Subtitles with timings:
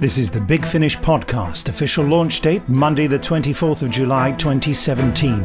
[0.00, 5.42] This is the Big Finish podcast, official launch date Monday, the 24th of July 2017.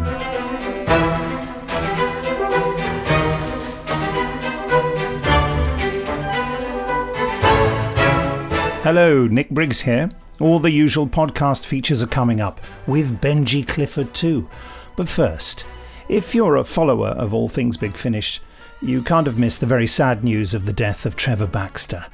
[8.84, 10.10] Hello, Nick Briggs here.
[10.40, 14.48] All the usual podcast features are coming up, with Benji Clifford too.
[14.96, 15.66] But first,
[16.08, 18.40] if you're a follower of all things Big Finish,
[18.82, 22.06] you can't have missed the very sad news of the death of Trevor Baxter.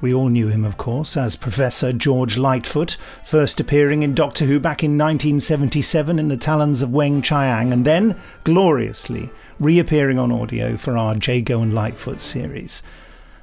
[0.00, 4.58] We all knew him, of course, as Professor George Litefoot, first appearing in Doctor Who
[4.58, 10.76] back in 1977 in the talons of Weng Chiang, and then, gloriously, reappearing on audio
[10.76, 12.82] for our Jago and Litefoot series.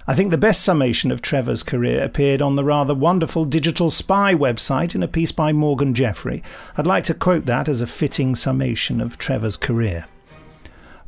[0.07, 4.33] I think the best summation of Trevor's career appeared on the rather wonderful Digital Spy
[4.33, 6.41] website in a piece by Morgan Jeffrey.
[6.77, 10.05] I'd like to quote that as a fitting summation of Trevor's career.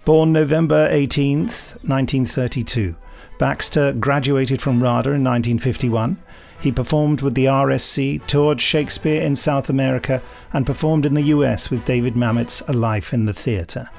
[0.04, 2.96] Born November 18th, 1932,
[3.40, 6.18] Baxter graduated from RADA in 1951.
[6.60, 11.72] He performed with the RSC, toured Shakespeare in South America, and performed in the US
[11.72, 13.90] with David Mamet's A Life in the Theatre.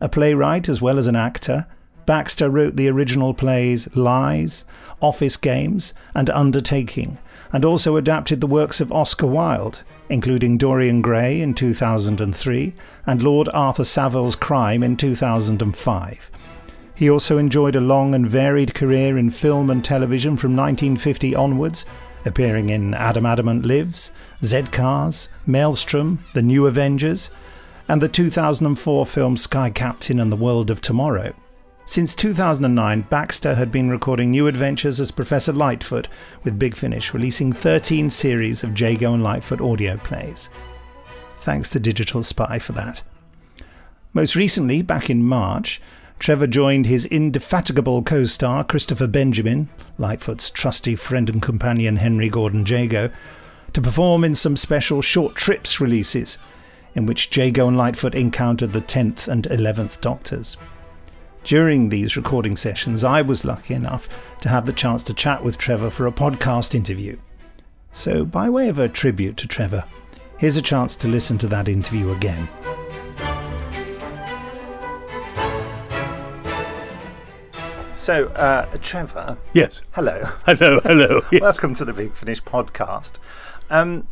[0.00, 1.68] A playwright as well as an actor,
[2.06, 4.64] Baxter wrote the original plays Lies,
[5.00, 7.18] Office Games, and Undertaking,
[7.52, 12.74] and also adapted the works of Oscar Wilde, including Dorian Gray in 2003
[13.06, 16.30] and Lord Arthur Savile's Crime in 2005.
[16.94, 21.86] He also enjoyed a long and varied career in film and television from 1950 onwards,
[22.24, 24.12] appearing in Adam Adamant Lives,
[24.44, 27.30] Z Cars, Maelstrom, The New Avengers,
[27.88, 31.34] and the 2004 film Sky Captain and the World of Tomorrow.
[31.84, 36.06] Since 2009, Baxter had been recording new adventures as Professor Litefoot,
[36.44, 40.48] with Big Finish releasing 13 series of Jago and Litefoot audio plays.
[41.38, 43.02] Thanks to Digital Spy for that.
[44.12, 45.80] Most recently, back in March,
[46.22, 52.64] Trevor joined his indefatigable co star Christopher Benjamin, Litefoot's trusty friend and companion Henry Gordon
[52.64, 53.10] Jago,
[53.72, 56.38] to perform in some special short trips releases,
[56.94, 60.56] in which Jago and Litefoot encountered the 10th and 11th Doctors.
[61.42, 64.08] During these recording sessions, I was lucky enough
[64.42, 67.18] to have the chance to chat with Trevor for a podcast interview.
[67.92, 69.86] So, by way of a tribute to Trevor,
[70.38, 72.46] here's a chance to listen to that interview again.
[78.02, 79.38] So, uh, Trevor.
[79.52, 79.80] Yes.
[79.92, 80.24] Hello.
[80.44, 81.20] Hello, hello.
[81.30, 81.40] Yes.
[81.40, 83.20] Welcome to the Big Finish podcast.
[83.70, 84.08] Um,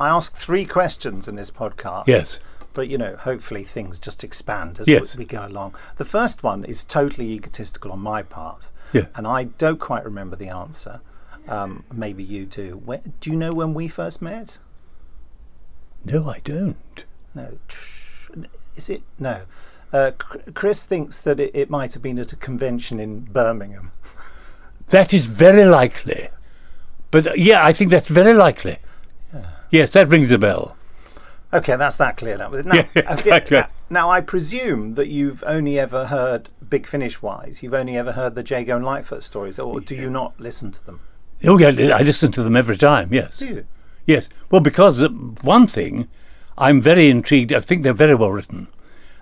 [0.00, 2.06] I ask three questions in this podcast.
[2.06, 2.40] Yes.
[2.72, 5.14] But, you know, hopefully things just expand as Yes.
[5.18, 5.74] we go along.
[5.96, 8.70] The first one is totally egotistical on my part.
[8.94, 9.08] Yeah.
[9.14, 11.02] And I don't quite remember the answer.
[11.46, 12.78] Um, maybe you do.
[12.86, 14.60] When, do you know when we first met?
[16.06, 17.04] No, I don't.
[17.34, 17.58] No.
[18.76, 19.02] Is it?
[19.18, 19.42] No.
[19.92, 20.10] Uh,
[20.54, 23.92] Chris thinks that it, it might have been at a convention in Birmingham.
[24.88, 26.28] That is very likely.
[27.10, 28.78] But uh, yeah, I think that's very likely.
[29.70, 30.76] Yes, that rings a bell.
[31.52, 32.52] Okay, that's that cleared up.
[32.52, 33.58] Now, Yeah, exactly.
[33.58, 37.62] now, now, I presume that you've only ever heard Big Finish wise.
[37.62, 40.84] You've only ever heard the Jago and Litefoot stories, or do you not listen to
[40.84, 41.00] them?
[41.44, 43.36] Oh, yeah, I listen to them every time, yes.
[43.38, 43.66] Do you?
[44.06, 44.28] Yes.
[44.50, 46.08] Well, because uh, one thing,
[46.58, 47.52] I'm very intrigued.
[47.52, 48.68] I think they're very well written.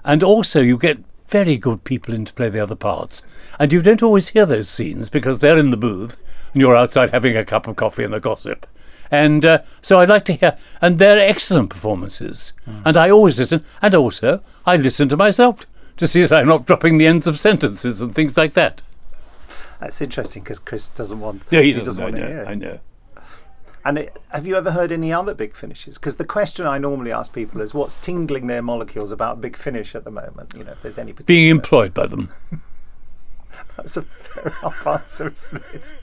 [0.05, 0.99] And also, you get
[1.29, 3.23] very good people in to play the other parts.
[3.59, 6.17] And you don't always hear those scenes because they're in the booth
[6.53, 8.67] and you're outside having a cup of coffee and a gossip.
[9.11, 12.55] And uh, so I'd like to hear, and they're excellent performances.
[12.85, 15.67] And I always listen, and also I listen to myself
[15.99, 18.81] to see that I'm not dropping the ends of sentences and things like that.
[19.81, 21.43] That's interesting because Chris doesn't want.
[21.51, 22.45] Yeah, he doesn't, want I to hear.
[22.47, 22.81] I know.
[23.85, 25.99] And it, have you ever heard any other Big Finishes?
[25.99, 29.95] Because the question I normally ask people is, what's tingling their molecules about Big Finish
[29.95, 30.55] at the moment?
[30.57, 31.37] You know, if there's any particular.
[31.37, 32.29] Being employed by them.
[33.77, 35.97] That's a fair enough answer, isn't it?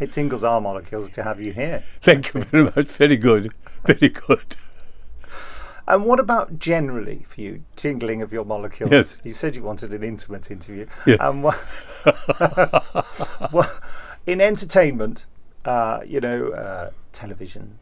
[0.00, 1.84] It tingles our molecules to have you here.
[2.02, 2.88] Thank you very much.
[2.88, 3.52] Very good.
[3.84, 4.56] Very good.
[5.86, 8.92] And what about generally for you, tingling of your molecules?
[8.92, 9.18] Yes.
[9.24, 10.86] You said you wanted an intimate interview.
[11.06, 11.16] Yeah.
[11.16, 11.56] Um, wha-
[14.26, 15.26] in entertainment,
[15.64, 17.78] uh, you know, uh, television,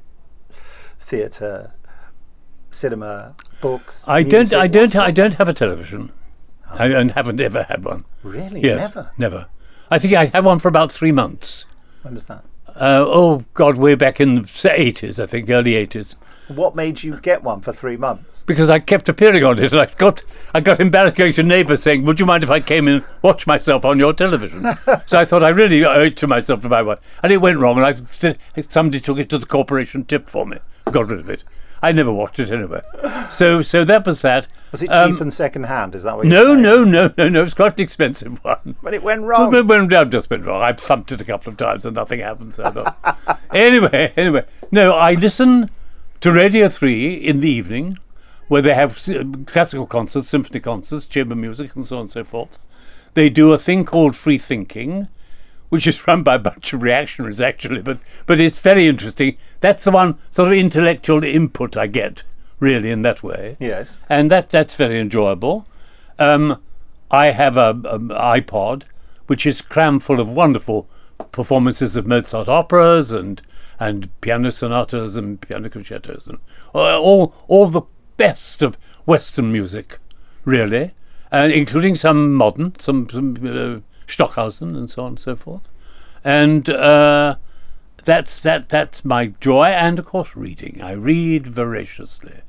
[0.99, 1.73] theatre,
[2.71, 4.06] cinema, books.
[4.09, 4.53] I don't.
[4.53, 4.94] I don't.
[4.97, 6.12] I don't have a television.
[6.71, 8.05] I, and haven't ever had one.
[8.23, 8.61] Really?
[8.61, 9.11] Yes, Never?
[9.19, 9.47] Never.
[9.91, 11.65] I think I had one for about three months.
[12.03, 12.44] When was that?
[12.69, 16.15] Uh, oh God, way back in the eighties, I think, early eighties.
[16.55, 18.43] What made you get one for three months?
[18.44, 21.82] Because I kept appearing on it, and I got I got embarrassed going to neighbours
[21.82, 24.62] saying, "Would you mind if I came and watched myself on your television?"
[25.06, 27.58] so I thought I really owe it to myself to buy one, and it went
[27.58, 30.58] wrong, and I somebody took it to the corporation tip for me,
[30.91, 31.44] got rid of it.
[31.82, 32.82] I never watched it anyway.
[33.31, 34.49] So so that was that.
[34.73, 35.94] Was it cheap Um, and second hand?
[35.94, 36.62] Is that what No, saying?
[36.62, 37.43] no, no, no, no.
[37.43, 38.76] It's quite an expensive one.
[38.82, 39.50] But it went wrong.
[39.50, 40.62] Well, when I've just been wrong.
[40.62, 42.55] I've thumped it a couple of times and nothing happened.
[42.55, 44.93] So I anyway, anyway, no.
[44.93, 45.70] I listen
[46.20, 47.99] to Radio Three in the evening,
[48.49, 48.99] where they have
[49.46, 52.58] classical concerts, symphony concerts, chamber music, and so on and so forth.
[53.14, 55.08] They do a thing called Free Thinking,
[55.70, 59.37] which is run by a bunch of reactionaries actually, but but it's very interesting.
[59.61, 62.25] That's the one sort of intellectual input I get
[62.58, 63.99] really in that way yes.
[64.11, 65.67] and that that's very enjoyable.
[66.19, 66.61] Um,
[67.11, 68.82] I have a, a iPod
[69.26, 70.87] which is crammed full of wonderful
[71.32, 73.40] performances of Mozart operas and
[73.81, 76.38] and piano sonatas and piano concertos and
[76.75, 77.82] uh, all all the
[78.17, 79.99] best of Western music,
[80.44, 80.93] really,
[81.32, 85.69] uh, including some modern, some some uh, Stockhausen and so on and so forth,
[86.23, 86.71] and.
[86.71, 87.37] Uh,
[88.03, 88.71] that's that.
[88.71, 90.81] That's my joy, and of course, reading.
[90.82, 92.41] I read voraciously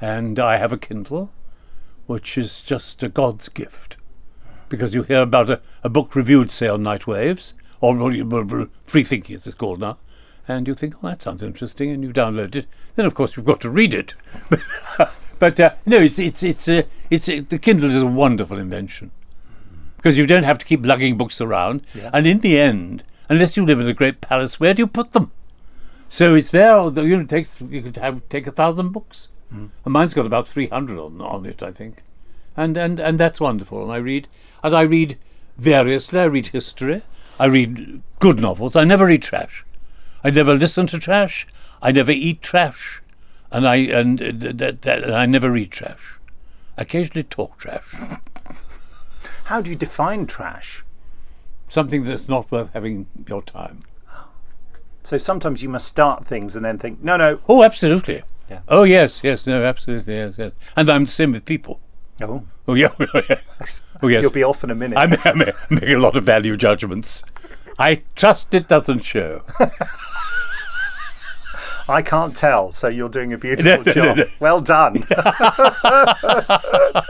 [0.00, 1.30] and I have a Kindle,
[2.06, 3.96] which is just a God's gift,
[4.68, 9.36] because you hear about a, a book reviewed, say, on Night Waves, or Free Thinking
[9.36, 9.98] as it's called now,
[10.50, 12.66] and you think, oh, that sounds interesting, and you download it.
[12.96, 14.14] Then, of course, you've got to read it.
[15.38, 19.10] but uh, no, it's it's it's uh, it's uh, the Kindle is a wonderful invention
[19.96, 22.10] because you don't have to keep lugging books around, Yeah.
[22.12, 25.12] and in the end, unless you live in a great palace, where do you put
[25.12, 25.30] them?
[26.08, 26.76] So it's there.
[26.84, 30.48] You know, it takes you could have take a thousand books, and mine's got about
[30.48, 32.02] three hundred on on it, I think,
[32.56, 33.82] and and and that's wonderful.
[33.82, 34.26] And I read,
[34.64, 35.16] and I read
[35.58, 36.18] variously.
[36.20, 37.02] I read history.
[37.38, 38.76] I read good novels.
[38.76, 39.64] I never read trash.
[40.22, 41.46] I never listen to trash.
[41.82, 43.02] I never eat trash,
[43.50, 46.18] and I and uh, that, that, and I never read trash.
[46.76, 47.84] I occasionally talk trash.
[49.44, 50.84] How do you define trash?
[51.68, 53.84] Something that's not worth having your time.
[55.02, 57.40] So sometimes you must start things and then think, no, no.
[57.48, 58.22] Oh, absolutely.
[58.50, 58.60] Yeah.
[58.68, 60.52] Oh, yes, yes, no, absolutely, yes, yes.
[60.76, 61.80] And I'm the same with people.
[62.20, 62.92] Oh, Oh, yeah.
[62.98, 64.22] oh, yes.
[64.22, 64.98] you'll be off in a minute.
[64.98, 67.24] I I ma- make a lot of value judgments.
[67.78, 69.42] I trust it doesn't show.
[71.88, 74.18] I can't tell, so you're doing a beautiful job.
[74.38, 75.02] Well done.
[75.10, 77.00] uh,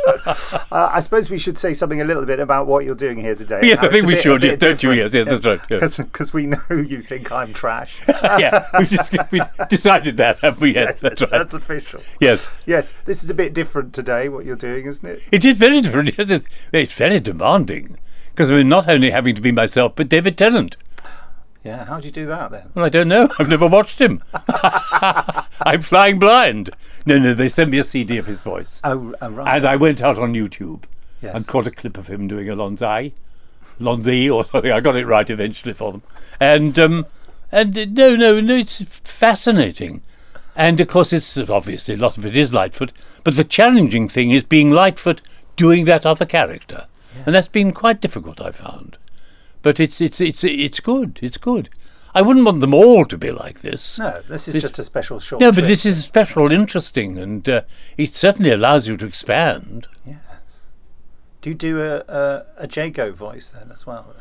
[0.73, 3.61] I suppose we should say something a little bit about what you're doing here today.
[3.63, 4.93] Yes, Now, I think we bit- should, yes, don't you?
[4.93, 5.61] Yes, yes, that's right.
[5.69, 7.95] Because we know you think I'm trash.
[8.09, 10.75] yeah, we just we decided that, haven't we?
[10.75, 11.31] Yes, that's right.
[11.31, 12.01] That's official.
[12.21, 15.21] Yes, Yes, this is a bit different today, what you're doing, isn't it?
[15.31, 16.17] it is very different.
[16.17, 17.99] Yes, it, it's very demanding
[18.41, 20.79] because I mean, not only having to be myself, but David Tennant.
[21.63, 22.71] Yeah, how do you do that then?
[22.75, 23.29] Well, I don't know.
[23.39, 24.25] I've never watched him.
[24.33, 26.71] I'm flying blind.
[27.05, 28.81] No, no, they sent me a CD of his voice.
[28.83, 29.57] Oh, oh right.
[29.57, 30.85] And I went out on YouTube
[31.21, 31.37] yes.
[31.37, 33.13] and caught a clip of him doing a Lonzai,
[33.79, 34.73] Lonzi or something.
[34.73, 36.03] I got it right eventually for them.
[36.41, 37.07] And um,
[37.53, 40.01] and uh, no, no, no, it's fascinating.
[40.57, 42.93] And of course, it's obviously a lot of it is Litefoot,
[43.23, 45.21] but the challenging thing is being Litefoot
[45.57, 46.87] doing that other character,
[47.27, 48.41] and that's been quite difficult.
[48.41, 48.99] I found,
[49.63, 51.19] but it's it's it's it's good.
[51.23, 51.69] It's good.
[52.13, 53.97] I wouldn't want them all to be like this.
[53.99, 57.49] no, this is This- just a special short No, but this is special, interesting, and
[57.49, 57.63] uh,
[57.97, 59.87] it certainly allows you to expand.
[60.05, 60.19] Yes.
[61.41, 64.13] Do you do a, a, a Jago voice then as well?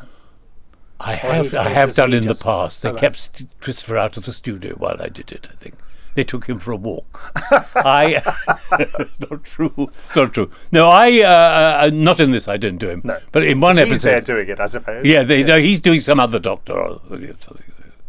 [1.00, 2.84] I have, I have done in the past.
[2.84, 5.48] They kept Christopher out of the studio while I did it.
[5.52, 5.76] I think
[6.20, 7.32] they took him for a walk.
[7.78, 8.22] I,
[8.74, 10.52] it's not true, not true.
[10.74, 12.50] No, I, uh, uh, not in this.
[12.50, 13.02] I didn't do him.
[13.06, 13.18] No.
[13.32, 15.06] but in one episode, He's there doing it, I suppose.
[15.06, 17.64] yeah, they, No, he's doing some other doctor or something.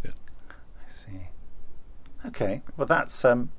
[0.04, 0.10] Yeah.
[0.10, 1.10] I see.
[2.26, 2.62] Okay.
[2.76, 3.24] Well, that's.
[3.24, 3.50] Um,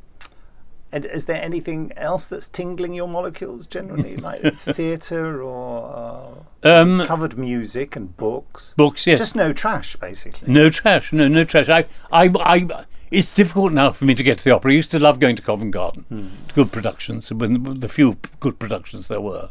[0.91, 7.05] and is there anything else that's tingling your molecules generally, like theatre or Um, uh,
[7.05, 8.73] covered music and books?
[8.75, 9.19] books, yes.
[9.19, 10.51] Just no trash, basically.
[10.51, 11.69] No trash, no, no trash.
[11.69, 12.67] I, I, I,
[13.11, 14.71] it's difficult now for me to get to the opera.
[14.71, 16.05] I used to love going to Covent Garden,
[16.47, 19.49] to good productions, when the few good productions there were,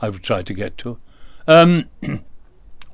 [0.00, 0.98] I would try to get to.
[1.48, 1.86] Um,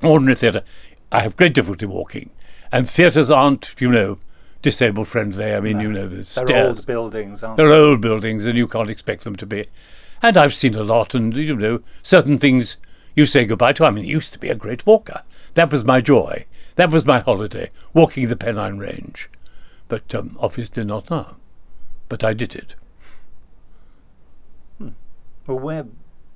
[0.03, 0.63] ordinary theatre,
[1.11, 2.31] I have great difficulty walking,
[2.71, 4.17] and theatres aren't, you know,
[4.61, 5.53] disabled friendly.
[5.53, 6.77] I mean, you know, the They're stairs.
[6.79, 9.67] old buildings, aren't They're old buildings, and you can't expect them to be.
[10.21, 12.77] And I've seen a lot, and you know, certain things
[13.15, 13.85] you say goodbye to.
[13.85, 15.21] I mean, I used to be a great walker.
[15.53, 16.45] That was my joy.
[16.75, 19.29] That was my holiday, walking the Pennine Range.
[19.87, 21.37] But um, obviously not now.
[22.09, 22.75] But I did it.
[24.79, 24.91] they?
[25.45, 25.85] Well, we're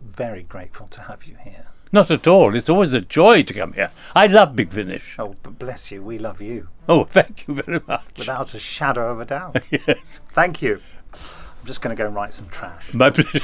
[0.02, 1.66] very grateful to have you here.
[1.94, 2.56] Not at all.
[2.56, 3.92] It's always a joy to come here.
[4.16, 5.16] I love Big Finish.
[5.20, 8.06] Oh, but bless you, we love you Oh, thank you very much.
[8.18, 9.66] without a shadow of a doubt.
[9.88, 10.80] Yes, Thank you.
[11.14, 12.94] I'm just going to go and write some trash.
[12.94, 13.42] my pleasure.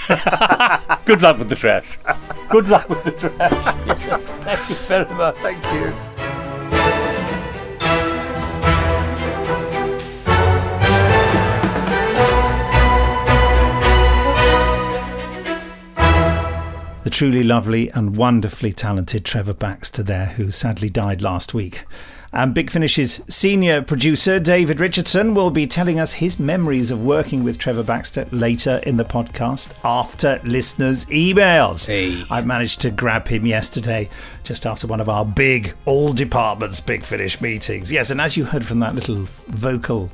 [1.06, 2.00] Good luck with the trash.
[2.50, 3.52] Good luck with the trash.
[3.88, 5.36] Yes, thank you very much.
[5.38, 6.17] Thank you.
[17.18, 21.84] Truly lovely and wonderfully talented Trevor Baxter there, who sadly died last week.
[22.32, 27.44] And Big Finish's senior producer, David Richardson, will be telling us his memories of working
[27.44, 31.88] with Trevor Baxter later in the podcast after listeners' emails.
[31.88, 32.24] Hey.
[32.30, 34.12] I managed to grab him yesterday
[34.48, 37.92] just after one of our big, all departments Big Finish meetings.
[37.92, 40.10] Yes, and as you heard from that little vocal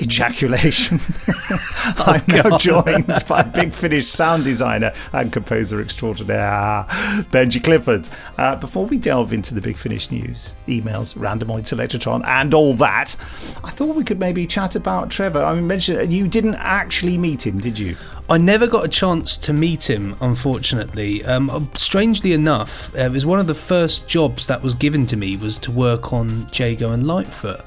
[0.00, 1.00] ejaculation,
[1.96, 6.84] I'm now joined by Big Finish sound designer and composer extraordinaire,
[7.32, 8.08] Benji Clifford.
[8.38, 13.16] Uh, before we delve into the Big Finish news, emails, Randomoid Selectortron, and all that,
[13.64, 15.42] I thought we could maybe chat about Trevor.
[15.42, 17.96] I mean, mention you didn't actually meet him, did you?
[18.28, 21.24] I never got a chance to meet him, unfortunately.
[21.24, 25.16] Um, strangely enough, uh, it was one of the first jobs that was given to
[25.16, 27.64] me was to work on Jago and Litefoot.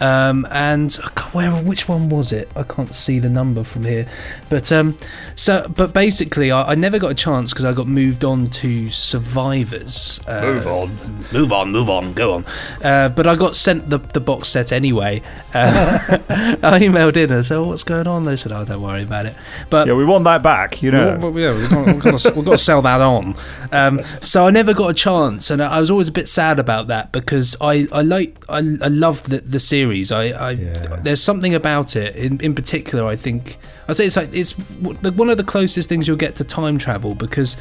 [0.00, 0.92] Um, and
[1.32, 2.48] where which one was it?
[2.56, 4.06] I can't see the number from here,
[4.50, 4.98] but um,
[5.36, 8.90] so but basically, I, I never got a chance because I got moved on to
[8.90, 10.20] Survivors.
[10.26, 10.98] Uh, Move on.
[11.32, 12.44] move on, move on, go on.
[12.82, 15.22] Uh, but I got sent the, the box set anyway.
[15.54, 19.02] Uh, I emailed in and said, oh, "What's going on?" They said, "Oh, don't worry
[19.04, 19.36] about it."
[19.70, 21.16] But Yeah, we want that back, you know.
[21.18, 23.36] well, well, yeah, we've got, we've, got to, we've got to sell that on.
[23.70, 26.58] Um, so I never got a chance, and I I was always a bit sad
[26.58, 29.83] about that because I I like I, I love the the series.
[30.12, 31.00] I, I Yeah.
[31.02, 33.06] there's something about it in in particular.
[33.06, 36.44] I think I say it's like it's one of the closest things you'll get to
[36.44, 37.56] time travel because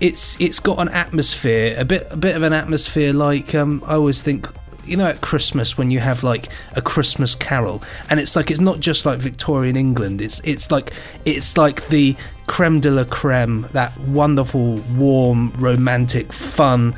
[0.00, 3.94] it's it's got an atmosphere a bit a bit of an atmosphere like um, I
[3.94, 4.48] always think
[4.84, 8.60] you know at Christmas when you have like a Christmas carol and it's like it's
[8.60, 10.92] not just like Victorian England it's it's like
[11.24, 12.14] it's like the
[12.46, 16.94] creme de la creme that wonderful warm romantic fun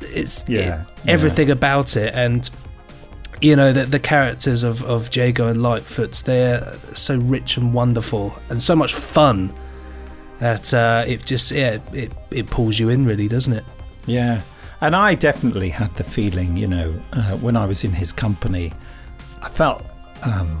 [0.00, 0.64] it's Yeah, it-
[1.04, 1.12] yeah.
[1.12, 2.48] everything about it and
[3.42, 8.34] you know the, the characters of, of Jago and Litefoot they're so rich and wonderful
[8.48, 9.52] and so much fun
[10.38, 13.64] that uh, it just yeah it, it pulls you in really doesn't it
[14.06, 14.42] Yeah.
[14.80, 18.72] And I definitely had the feeling, you know, uh, when I was in his company,
[19.40, 19.84] I felt.
[20.24, 20.60] Um,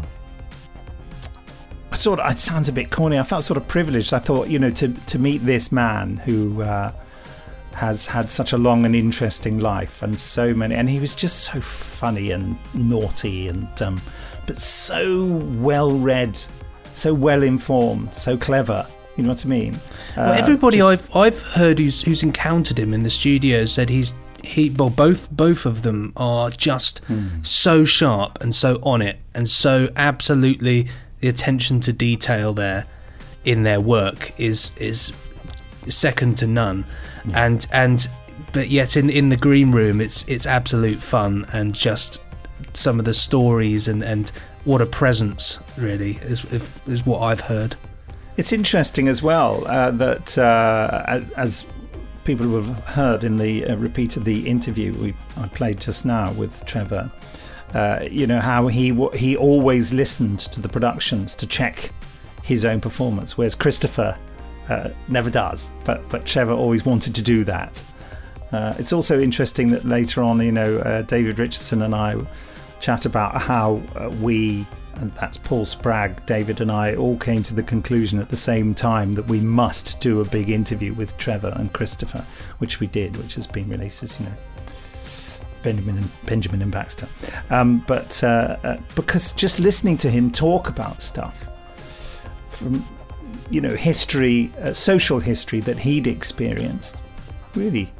[1.90, 3.18] I sort of, it sounds a bit corny.
[3.18, 4.14] I felt sort of privileged.
[4.14, 6.92] I thought, you know, to, to meet this man who uh,
[7.74, 11.40] has had such a long and interesting life and so many, and he was just
[11.44, 14.00] so funny and naughty and, um,
[14.46, 15.24] but so
[15.58, 16.38] well read,
[16.94, 18.86] so well informed, so clever.
[19.16, 19.78] You know what I mean?
[20.16, 23.90] well, Uh, everybody just- I've I've heard who's who's encountered him in the studio said
[23.90, 27.28] he's he well both both of them are just Hmm.
[27.42, 30.88] so sharp and so on it and so absolutely
[31.20, 32.86] the attention to detail there
[33.44, 35.12] in their work is is
[35.88, 36.84] second to none
[37.34, 38.08] and and
[38.52, 42.20] but yet in in the green room it's it's absolute fun and just
[42.74, 44.30] some of the stories and and
[44.64, 46.44] what a presence really is
[46.86, 47.76] is what I've heard.
[48.36, 51.66] It's interesting as well uh, that, uh, as,
[52.24, 56.32] people have heard in the uh, repeat of the interview we I played just now
[56.34, 57.10] with Trevor,
[57.74, 61.90] uh, you know how he he always listened to the productions to check
[62.42, 64.16] his own performance, whereas Christopher
[64.68, 65.72] uh, never does.
[65.84, 67.82] But but Trevor always wanted to do that.
[68.52, 72.20] Uh, it's also interesting that later on, you know, uh, David Richardson and I
[72.80, 74.66] chat about how uh, we,
[74.96, 78.74] and that's Paul Spragg, David and I, all came to the conclusion at the same
[78.74, 82.24] time that we must do a big interview with Trevor and Christopher,
[82.58, 84.32] which we did, which has been released as you know.
[85.62, 87.06] Benjamin and Benjamin and Baxter,
[87.50, 91.48] um, but uh, uh, because just listening to him talk about stuff
[92.48, 92.84] from
[93.50, 96.96] you know history, uh, social history that he'd experienced,
[97.54, 97.92] really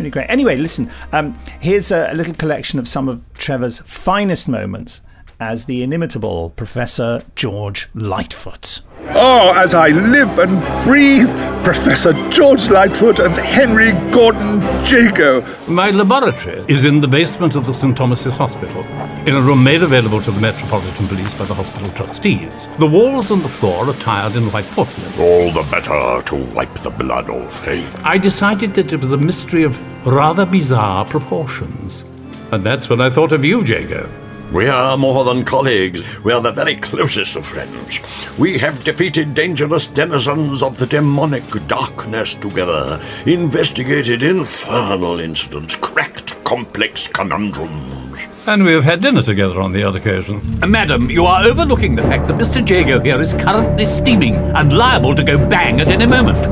[0.00, 0.30] Really great.
[0.30, 5.02] Anyway, listen, um, here's a, a little collection of some of Trevor's finest moments
[5.38, 8.80] as the inimitable Professor George Litefoot.
[9.08, 11.28] Oh, as I live and breathe,
[11.64, 15.44] Professor George Litefoot and Henry Gordon Jago.
[15.66, 17.96] My laboratory is in the basement of the St.
[17.96, 18.82] Thomas's Hospital,
[19.26, 22.68] in a room made available to the Metropolitan Police by the hospital trustees.
[22.78, 25.12] The walls and the floor are tiled in white porcelain.
[25.18, 27.86] All the better to wipe the blood off, eh?
[28.04, 32.04] I decided that it was a mystery of rather bizarre proportions.
[32.52, 34.08] And that's when I thought of you, Jago.
[34.52, 36.02] We are more than colleagues.
[36.24, 38.00] We are the very closest of friends.
[38.36, 47.06] We have defeated dangerous denizens of the demonic darkness together, investigated infernal incidents, cracked complex
[47.06, 48.26] conundrums.
[48.46, 50.40] And we have had dinner together on the odd occasion.
[50.60, 52.68] Uh, Madam, you are overlooking the fact that Mr.
[52.68, 56.44] Jago here is currently steaming and liable to go bang at any moment.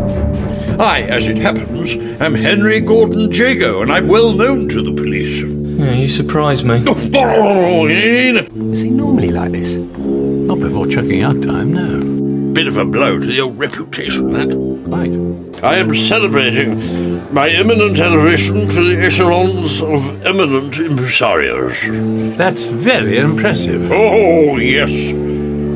[0.81, 5.43] I, as it happens, am Henry Gordon Jago, and I'm well known to the police.
[5.78, 6.78] Yeah, you surprise me.
[8.73, 9.75] Is he normally like this?
[9.75, 12.52] Not before checking out time, no.
[12.52, 14.49] Bit of a blow to the old reputation, that.
[14.88, 15.62] Quite.
[15.62, 22.37] I am celebrating my imminent elevation to the echelons of eminent impresarios.
[22.37, 23.88] That's very impressive.
[23.92, 24.90] Oh, yes.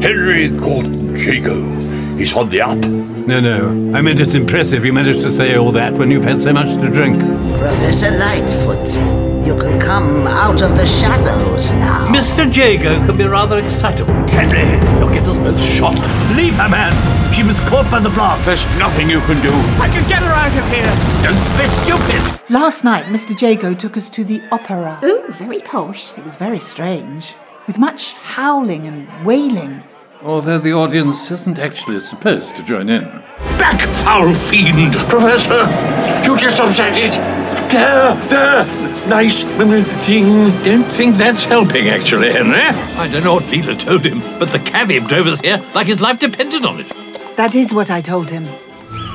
[0.03, 1.63] Henry Gordon Jago.
[2.17, 2.79] He's on the up.
[2.79, 3.97] No, no.
[3.97, 6.75] I meant it's impressive you managed to say all that when you've had so much
[6.81, 7.21] to drink.
[7.21, 12.07] Professor Litefoot, you can come out of the shadows now.
[12.13, 12.45] Mr.
[12.55, 14.15] Jago can be rather excitable.
[14.29, 15.97] Henry, you'll get us both shot.
[16.37, 16.93] Leave her, man.
[17.33, 18.47] She was caught by the blast.
[18.47, 19.51] There's nothing you can do.
[19.83, 20.93] I can get her out of here.
[21.23, 22.51] Don't be stupid.
[22.51, 23.41] Last night, Mr.
[23.41, 25.01] Jago took us to the opera.
[25.03, 26.17] Ooh, very posh.
[26.17, 27.35] It was very strange,
[27.67, 29.83] with much howling and wailing.
[30.23, 33.03] Although the audience isn't actually supposed to join in.
[33.59, 34.95] Back, foul fiend!
[35.09, 35.65] Professor,
[36.25, 37.15] you just upset it.
[37.73, 38.92] There, there.
[39.09, 40.51] Nice women thing.
[40.63, 42.61] Don't think that's helping, actually, Henry.
[42.61, 46.01] I don't know what Leela told him, but the cabbie drove us here like his
[46.01, 46.89] life depended on it.
[47.37, 48.47] That is what I told him.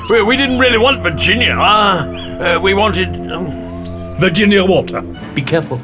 [0.10, 1.54] Well, we didn't really want Virginia.
[1.54, 3.32] Uh, uh, we wanted.
[3.32, 3.66] Um,
[4.18, 5.02] Virginia Water.
[5.36, 5.80] Be careful.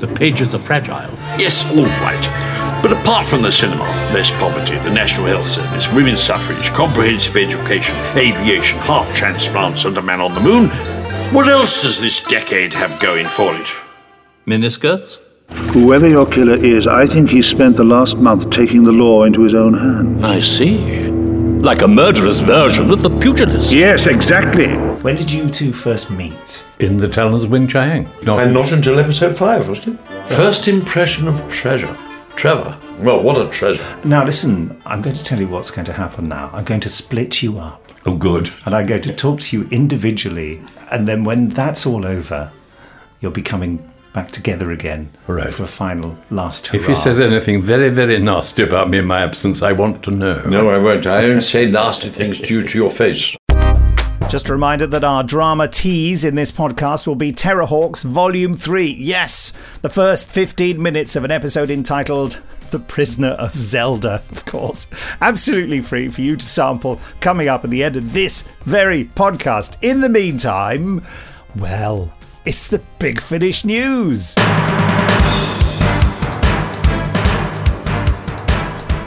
[0.00, 1.10] The pages are fragile.
[1.38, 2.82] yes, all right.
[2.82, 7.94] But apart from the cinema, less poverty, the National Health Service, women's suffrage, comprehensive education,
[8.16, 10.70] aviation, heart transplants, and a man on the moon,
[11.32, 13.66] what else does this decade have going for it?
[14.46, 15.18] Miniskirts?
[15.72, 19.42] Whoever your killer is, I think he spent the last month taking the law into
[19.42, 20.22] his own hands.
[20.22, 21.08] I see.
[21.62, 23.72] Like a murderous version of the pugilist.
[23.72, 24.74] Yes, exactly.
[25.02, 26.62] When did you two first meet?
[26.80, 28.08] In the Talons Weng Chiang.
[28.24, 30.08] Not And not until episode five, wasn't it?
[30.34, 31.96] First impression of treasure.
[32.34, 32.76] Trevor.
[32.98, 33.84] Well, what a treasure.
[34.04, 36.50] Now, listen, I'm going to tell you what's going to happen now.
[36.52, 37.91] I'm going to split you up.
[38.04, 38.50] Oh, good.
[38.66, 40.60] and I'm going to talk to you individually.
[40.90, 42.50] And then when that's all over,
[43.20, 45.54] you'll be coming back together again Right.
[45.54, 46.80] for a final last hurrah.
[46.82, 50.10] If he says anything very, very nasty about me in my absence, I want to
[50.10, 50.42] know.
[50.46, 51.06] No, I won't.
[51.06, 53.36] I don't say nasty things to you to your face.
[54.28, 58.86] Just a reminder that our drama tease in this podcast will be Terrahawks Volume 3.
[58.98, 62.40] Yes, the first 15 minutes of an episode entitled
[62.72, 64.86] The Prisoner of Zelda, of course.
[65.20, 69.76] Absolutely free for you to sample coming up at the end of this very podcast.
[69.82, 71.02] In the meantime,
[71.54, 72.10] well,
[72.46, 74.34] it's the Big Finish News.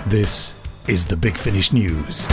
[0.05, 2.27] This is the Big Finish News.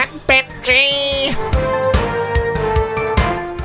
[0.00, 1.87] And Benji.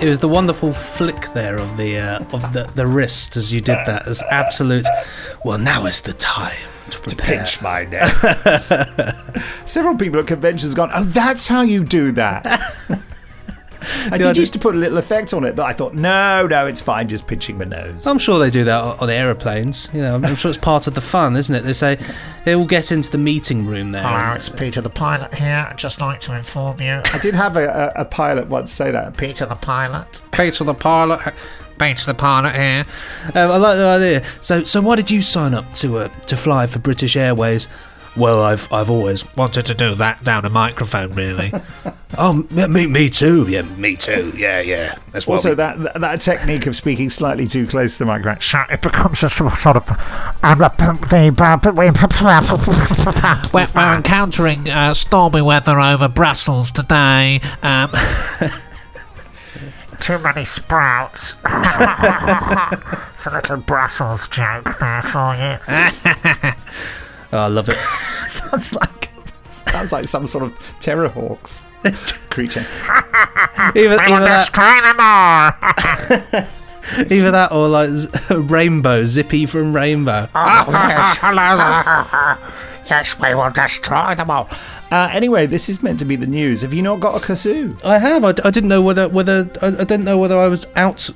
[0.04, 3.62] It was the wonderful flick there of the uh, of the, the wrist as you
[3.62, 4.06] did that.
[4.06, 4.86] As absolute.
[5.46, 6.58] Well, now is the time
[6.90, 7.38] to prepare.
[7.38, 8.74] pinch my nose.
[9.66, 12.44] Several people at conventions have gone, oh, that's how you do that.
[14.12, 16.66] I did used to put a little effect on it, but I thought, no, no,
[16.66, 18.06] it's fine, just pinching my nose.
[18.06, 19.90] I'm sure they do that on aeroplanes.
[19.94, 21.62] You know, I'm, I'm sure it's part of the fun, isn't it?
[21.62, 21.98] They say
[22.46, 24.04] they all get into the meeting room there.
[24.04, 25.68] Hello, it's Peter the pilot here.
[25.70, 27.02] I'd just like to inform you.
[27.06, 29.18] I did have a, a, a pilot once say that.
[29.18, 30.22] Peter the pilot.
[30.32, 31.34] Peter the pilot.
[31.80, 32.86] Peter the pilot here.
[33.36, 34.24] Um, I like the idea.
[34.42, 37.68] So, so why did you sign up to uh, to fly for British Airways?
[38.16, 41.52] Well, I've I've always Wanted to do that down a microphone, really.
[42.16, 43.48] Oh, me, me, me too.
[43.50, 44.32] Yeah, me too.
[44.38, 45.00] Yeah, yeah.
[45.12, 48.06] That's what Also, we- that, that that technique of speaking slightly too close to the
[48.06, 48.68] microphone.
[48.70, 49.90] It becomes a sort sort of.
[50.44, 50.60] Um,
[53.52, 57.42] we're, we're encountering uh, stormy weather over Brussels today.
[57.64, 57.90] Um,
[60.00, 61.36] too many sprouts.
[61.46, 66.54] it's a little Brussels joke there for you.
[67.34, 67.78] Oh, I love it.
[68.28, 69.10] sounds like
[69.44, 71.62] sounds like some sort of terrahawks
[72.30, 72.62] creature.
[73.76, 74.50] Either, either that,
[77.10, 80.28] either that, or like Z- Rainbow, Zippy from Rainbow.
[80.34, 81.46] Hello.
[82.90, 84.50] yes, we will destroy them all.
[84.92, 86.62] Uh, anyway, this is meant to be the news.
[86.62, 87.84] Have you not got a kazoo?
[87.86, 88.24] I have.
[88.24, 91.10] I, I didn't know whether whether I, I didn't know whether I was out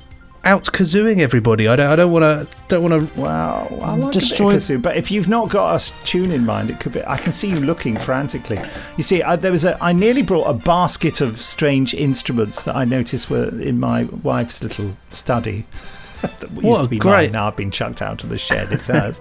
[0.44, 1.68] out kazooing everybody.
[1.68, 1.90] I don't.
[1.90, 2.56] I don't want to.
[2.68, 3.20] Don't want to.
[3.20, 6.30] Wow, I like Destroy- a bit of kazoo, but if you've not got a tune
[6.32, 7.04] in mind, it could be.
[7.04, 8.58] I can see you looking frantically.
[8.96, 9.76] You see, I, there was a.
[9.82, 14.62] I nearly brought a basket of strange instruments that I noticed were in my wife's
[14.62, 15.66] little study.
[16.22, 17.32] that used What to a be great- mine.
[17.32, 18.68] Now I've been chucked out of the shed.
[18.72, 19.20] It's hers.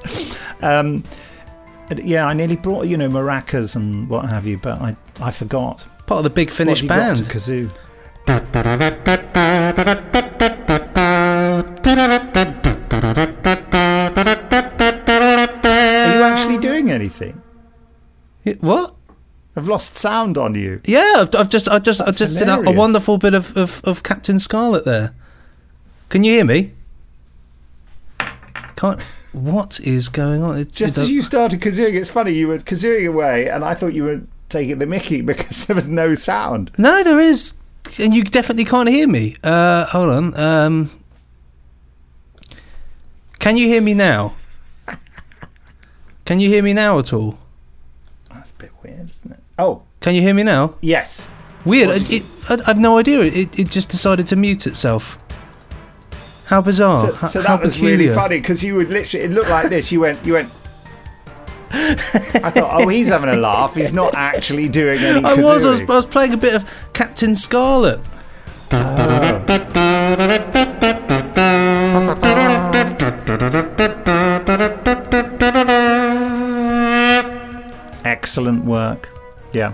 [0.62, 1.04] um,
[1.98, 5.88] yeah, I nearly brought you know maracas and what have you, but I I forgot.
[6.06, 7.18] Part of the big What Finish have you got band.
[7.18, 7.72] to kazoo.
[11.88, 11.94] Are
[16.16, 17.42] you actually doing anything?
[18.60, 18.94] What?
[19.56, 20.82] I've lost sound on you.
[20.84, 23.56] Yeah, I've, I've just, I've just, I've That's just did a, a wonderful bit of,
[23.56, 25.14] of, of Captain Scarlet there.
[26.10, 26.74] Can you hear me?
[28.76, 29.02] Can't.
[29.32, 30.58] What is going on?
[30.60, 33.74] It, Just it as you started kazooing, it's funny, you were kazooing away, and I
[33.74, 36.72] thought you were taking the mickey because there was no sound.
[36.78, 37.54] No, there is,
[37.98, 39.38] and you definitely can't hear me.
[39.42, 40.38] Uh, hold on.
[40.38, 40.92] Um,
[43.40, 44.34] can you hear me now?
[46.26, 47.38] Can you hear me now at all?
[48.34, 49.40] That's a bit weird, isn't it?
[49.58, 50.76] Oh, Can you hear me now?
[50.82, 51.28] yes.
[51.66, 51.90] Weird.
[51.90, 53.22] It, it, I, I've no idea.
[53.22, 55.18] It, it just decided to mute itself.
[56.46, 56.98] How bizarre.
[57.08, 59.68] So, Oh, so how that was really funny because you would literally, it looked like
[59.70, 59.92] this.
[59.92, 60.50] You went, you went.
[61.72, 63.76] I thought, oh, he's having a laugh.
[63.76, 65.26] He's not actually doing any.
[65.26, 65.82] I was, I was.
[65.82, 68.00] I was playing a bit of Captain Scarlet.
[68.72, 69.48] Excellent
[79.54, 79.74] Yeah.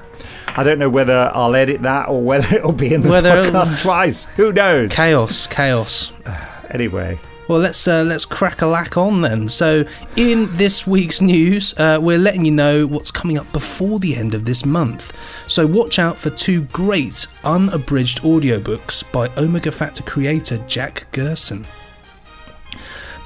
[0.55, 3.81] I don't know whether I'll edit that or whether it'll be in the Whether podcast
[3.81, 4.25] twice.
[4.35, 4.91] Who knows?
[4.93, 6.11] Chaos, chaos.
[6.71, 9.47] Anyway, Well, let's uh, let's crack a lack on then.
[9.47, 14.15] So, in this week's news, uh, we're letting you know what's coming up before the
[14.15, 15.13] end of this month.
[15.47, 21.67] So, watch out for two great unabridged audiobooks by Omega Factor creator Jack Gerson.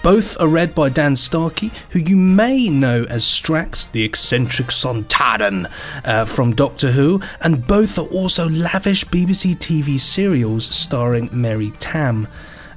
[0.03, 5.69] Both are read by Dan Starkey, who you may know as Strax, the eccentric Sontaran
[6.05, 12.27] uh, from Doctor Who, and both are also lavish BBC TV serials starring Mary Tamm,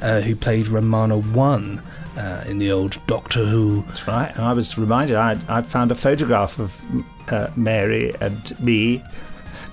[0.01, 1.83] uh, who played Romana One
[2.17, 3.83] uh, in the old Doctor Who.
[3.83, 4.35] that's right.
[4.35, 6.81] And I was reminded, I, I found a photograph of
[7.29, 9.05] uh, Mary and me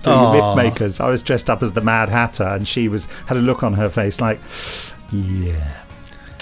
[0.04, 0.56] doing Aw.
[0.56, 1.02] Mythmakers.
[1.02, 3.74] I was dressed up as the Mad Hatter, and she was had a look on
[3.74, 4.40] her face like,
[5.12, 5.82] yeah.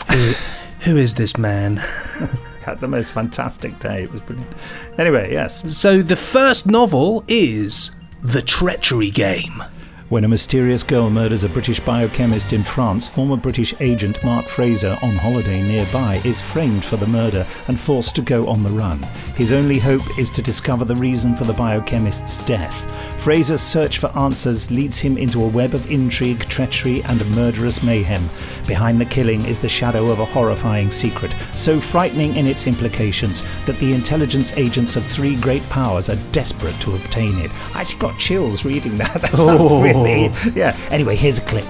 [0.86, 1.78] Who is this man?
[2.62, 4.04] Had the most fantastic day.
[4.04, 4.52] It was brilliant.
[5.00, 5.76] Anyway, yes.
[5.76, 7.90] So, the first novel is
[8.22, 9.64] The Treachery Game.
[10.08, 14.96] When a mysterious girl murders a British biochemist in France, former British agent Mark Fraser,
[15.02, 19.02] on holiday nearby, is framed for the murder and forced to go on the run.
[19.36, 22.88] His only hope is to discover the reason for the biochemist's death.
[23.20, 28.30] Fraser's search for answers leads him into a web of intrigue, treachery, and murderous mayhem.
[28.68, 33.42] Behind the killing is the shadow of a horrifying secret, so frightening in its implications
[33.66, 37.50] that the intelligence agents of three great powers are desperate to obtain it.
[37.76, 39.14] I actually got chills reading that.
[39.26, 39.82] That sounds Oh.
[39.82, 39.95] really.
[39.98, 40.52] Oh.
[40.56, 40.78] Yeah.
[40.92, 41.66] Anyway, here's a clip.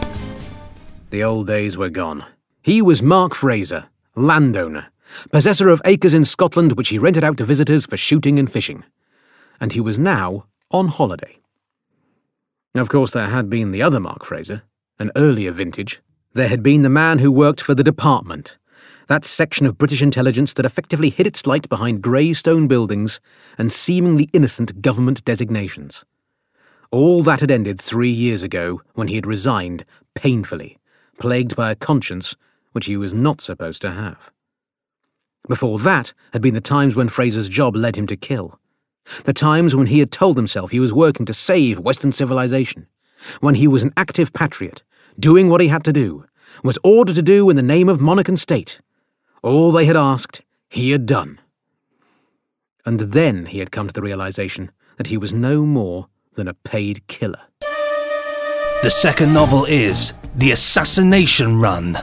[1.11, 2.25] The old days were gone.
[2.61, 3.85] He was Mark Fraser,
[4.15, 4.87] landowner,
[5.31, 8.83] possessor of acres in Scotland which he rented out to visitors for shooting and fishing.
[9.61, 11.37] And he was now on holiday.
[12.73, 14.63] Of course, there had been the other Mark Fraser,
[14.99, 16.01] an earlier vintage.
[16.33, 18.57] There had been the man who worked for the Department,
[19.07, 23.21] that section of British intelligence that effectively hid its light behind grey stone buildings
[23.57, 26.03] and seemingly innocent government designations.
[26.91, 30.77] All that had ended three years ago when he had resigned, painfully,
[31.19, 32.35] plagued by a conscience
[32.71, 34.31] which he was not supposed to have.
[35.47, 38.59] Before that had been the times when Fraser's job led him to kill.
[39.25, 42.87] The times when he had told himself he was working to save Western civilization.
[43.39, 44.83] When he was an active patriot,
[45.19, 46.25] doing what he had to do,
[46.63, 48.81] was ordered to do in the name of monarch and state.
[49.43, 51.39] All they had asked, he had done.
[52.85, 56.53] And then he had come to the realization that he was no more than a
[56.53, 57.41] paid killer.
[58.83, 61.97] The second novel is The Assassination Run.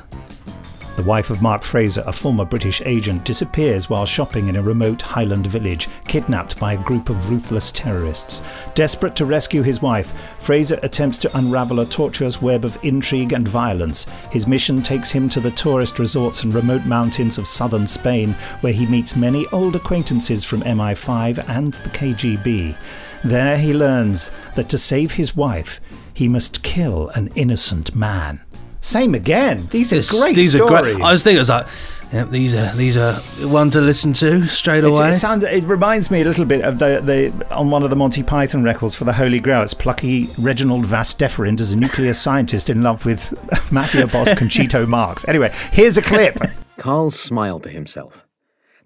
[0.94, 5.00] The wife of Mark Fraser, a former British agent, disappears while shopping in a remote
[5.00, 8.42] Highland village, kidnapped by a group of ruthless terrorists.
[8.74, 13.48] Desperate to rescue his wife, Fraser attempts to unravel a tortuous web of intrigue and
[13.48, 14.04] violence.
[14.30, 18.74] His mission takes him to the tourist resorts and remote mountains of southern Spain, where
[18.74, 22.76] he meets many old acquaintances from MI5 and the KGB.
[23.24, 25.80] There he learns that to save his wife,
[26.12, 28.42] he must kill an innocent man.
[28.82, 29.62] Same again.
[29.70, 30.72] These are This- great these stories.
[30.72, 31.00] are great.
[31.00, 31.66] I was thinking, I was like,
[32.12, 33.14] yep, these are these are
[33.46, 35.10] one to listen to straight away.
[35.10, 37.96] It, sounds, it reminds me a little bit of the, the on one of the
[37.96, 39.62] Monty Python records for the Holy Grail.
[39.62, 43.32] It's plucky Reginald Vasteferint as a nuclear scientist in love with
[43.72, 45.24] mafia boss Conchito Marx.
[45.28, 46.36] Anyway, here's a clip.
[46.76, 48.26] Carl smiled to himself.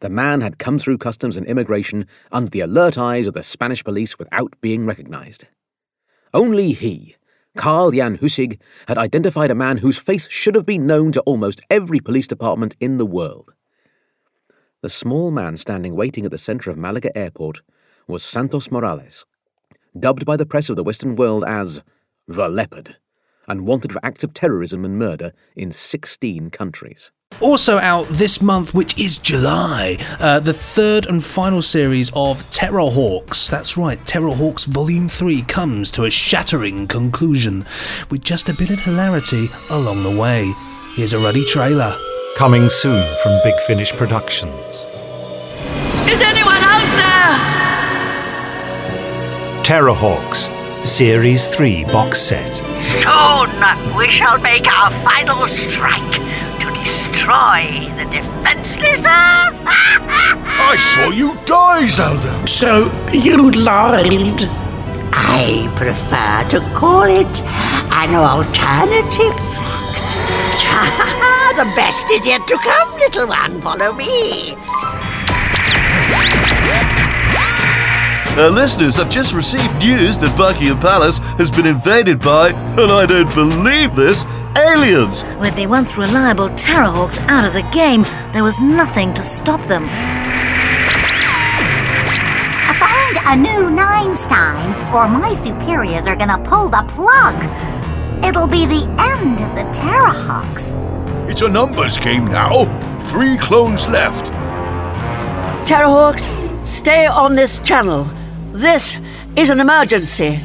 [0.01, 3.83] The man had come through customs and immigration under the alert eyes of the Spanish
[3.83, 5.47] police without being recognized.
[6.35, 7.17] Only he,
[7.57, 11.61] Karl Jan Husig, had identified a man whose face should have been known to almost
[11.71, 13.55] every police department in the world.
[14.83, 17.63] The small man standing waiting at the center of Malaga airport
[18.07, 19.27] was Santos Morales,
[19.99, 21.83] dubbed by the press of the Western world as
[22.29, 22.99] the Leopard,
[23.49, 27.11] and wanted for acts of terrorism and murder in 16 countries.
[27.41, 33.51] Also out this month, which is July, uh, the third and final series of Terrahawks.
[33.51, 37.67] That's right, Terrahawks Volume 3 comes to a shattering conclusion,
[38.11, 40.51] with just a bit of hilarity along the way.
[40.95, 41.95] Here's a ruddy trailer.
[42.39, 44.87] Coming soon from Big Finish Productions.
[46.09, 46.87] Is anyone out
[49.53, 49.63] there?
[49.63, 50.49] Terrahawks,
[50.87, 52.55] Series 3 box set.
[52.55, 56.21] Soon we shall make our final strike to
[56.87, 59.59] destroy the defenseless Earth.
[60.73, 62.47] I saw you die, Zelda.
[62.47, 64.49] So, you lied.
[65.13, 67.35] I prefer to call it
[67.93, 70.11] an alternative fact.
[71.57, 73.61] the best is yet to come, little one.
[73.61, 74.57] Follow me.
[78.37, 83.07] Our listeners have just received news that Buckingham Palace has been invaded by, and I
[83.07, 85.25] don't believe this, aliens.
[85.41, 88.03] With the once reliable Terrahawks out of the game,
[88.35, 89.89] there was nothing to stop them.
[92.77, 97.43] Find a new Ninestein, or my superiors are gonna pull the plug.
[98.23, 100.77] It'll be the end of the Terrahawks.
[101.31, 102.67] It's a numbers game now.
[103.09, 104.27] Three clones left.
[105.67, 106.29] Terrahawks,
[106.67, 108.07] stay on this channel.
[108.57, 108.99] This
[109.37, 110.41] is an emergency.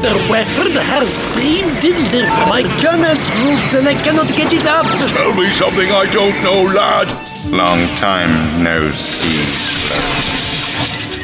[0.00, 2.32] The weapon has been delivered.
[2.48, 4.88] My gun has drooped and I cannot get it up.
[5.12, 7.12] Tell me something I don't know, lad.
[7.52, 8.32] Long time
[8.64, 9.36] no see.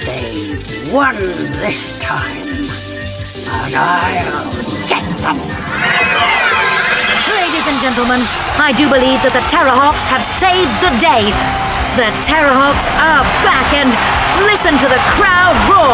[0.04, 1.16] They won
[1.64, 2.44] this time.
[3.64, 4.52] And I'll
[4.84, 5.40] get them.
[7.40, 8.20] Ladies and gentlemen,
[8.60, 11.32] I do believe that the Terrahawks have saved the day.
[11.96, 13.88] The Terrahawks are back and
[14.44, 15.90] listen to the crowd Big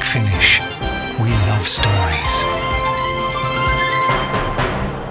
[0.00, 0.60] Finish.
[1.18, 2.44] We love stories.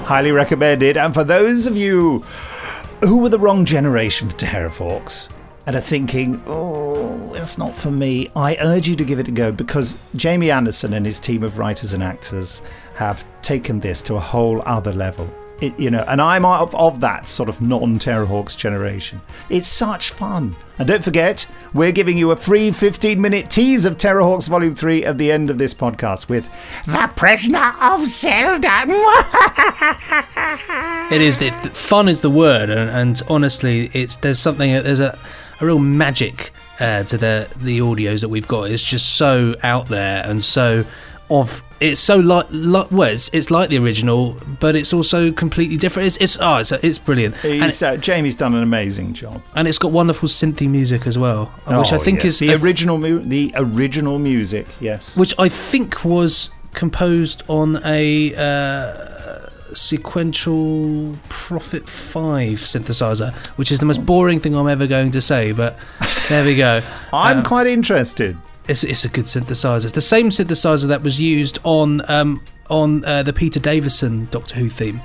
[0.08, 0.96] Highly recommended.
[0.96, 2.20] And for those of you
[3.02, 5.30] who were the wrong generation for Terrahawks
[5.68, 9.32] and are thinking, oh, it's not for me, I urge you to give it a
[9.32, 12.62] go because Jamie Anderson and his team of writers and actors
[12.94, 15.30] have taken this to a whole other level.
[15.62, 19.22] It, you know, and I'm of, of that sort of non-Terrahawks generation.
[19.50, 20.54] It's such fun.
[20.78, 25.18] And don't forget, we're giving you a free 15-minute tease of Terrahawks Volume 3 at
[25.18, 26.46] the end of this podcast with
[26.86, 28.84] The Prisoner of Zelda.
[31.12, 31.40] It is.
[31.42, 34.72] It, fun is the word, and, and honestly, it's there's something.
[34.72, 35.18] There's a,
[35.62, 38.72] a real magic uh, to the the audios that we've got.
[38.72, 40.84] It's just so out there and so
[41.30, 41.62] of.
[41.82, 46.08] It's so like, like well, it's, it's like the original, but it's also completely different.
[46.08, 47.36] It's it's oh, it's, it's brilliant.
[47.44, 49.42] And, He's, uh, Jamie's done an amazing job.
[49.56, 52.34] and it's got wonderful synthy music as well, which I Oh, think yes.
[52.34, 54.68] is the original mu- the original music.
[54.80, 55.18] Yes.
[55.18, 63.86] which I think was composed on a uh, sequential Prophet 5 synthesizer, which is the
[63.86, 65.78] most boring thing I'm ever going to say, but
[66.30, 66.82] there we go.
[67.14, 68.38] I'm Um, quite interested.
[68.68, 69.86] It's, it's a good synthesizer.
[69.86, 74.56] It's the same synthesizer that was used on um, on uh, the Peter Davison Doctor
[74.56, 75.02] Who theme.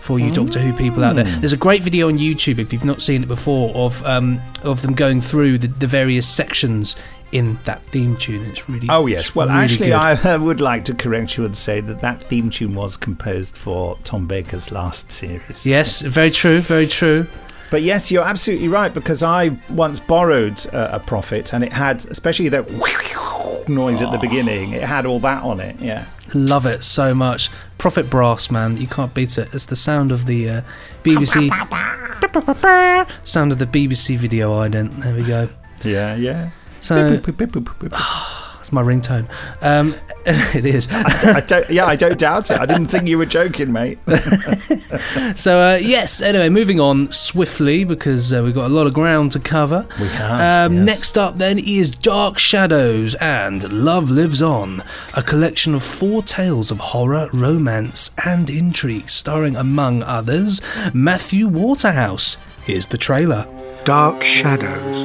[0.00, 1.40] For you Doctor Who people out there, Mm.
[1.40, 4.82] there's a great video on YouTube if you've not seen it before of um, of
[4.82, 6.94] them going through the, the various sections
[7.32, 8.44] in that theme tune.
[8.46, 9.34] It's really Oh yes.
[9.34, 9.94] Well, really actually, good.
[9.96, 13.98] I would like to correct you and say that that theme tune was composed for
[14.04, 15.66] Tom Baker's last series.
[15.66, 17.26] Yes, very true, very true.
[17.70, 22.04] But yes, you're absolutely right because I once borrowed uh, a Prophet and it had,
[22.06, 22.70] especially that
[23.68, 25.76] noise at the beginning, it had all that on it.
[25.80, 26.06] Yeah.
[26.34, 27.50] Love it so much.
[27.78, 29.52] Prophet Brass, man, you can't beat it.
[29.54, 30.62] It's the sound of the uh,
[31.02, 31.48] BBC.
[33.24, 35.02] sound of the BBC video ident.
[35.02, 35.48] There we go.
[35.84, 36.50] Yeah, yeah.
[36.80, 36.96] So
[38.66, 39.28] it's my ringtone.
[39.62, 39.94] Um,
[40.26, 40.88] it is.
[40.90, 42.58] I don't, yeah, I don't doubt it.
[42.58, 43.96] I didn't think you were joking, mate.
[45.36, 46.20] so uh, yes.
[46.20, 49.86] Anyway, moving on swiftly because uh, we've got a lot of ground to cover.
[50.00, 50.86] We have, Um, yes.
[50.86, 54.82] Next up, then, is Dark Shadows and Love Lives On,
[55.14, 60.60] a collection of four tales of horror, romance, and intrigue, starring, among others,
[60.92, 62.36] Matthew Waterhouse.
[62.64, 63.46] Here's the trailer.
[63.84, 64.98] Dark shadows.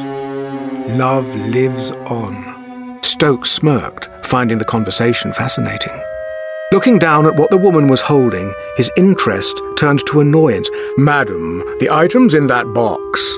[0.97, 2.61] Love lives on.
[3.03, 5.93] Stokes smirked, finding the conversation fascinating.
[6.71, 10.69] Looking down at what the woman was holding, his interest turned to annoyance.
[10.97, 13.37] Madam, the items in that box.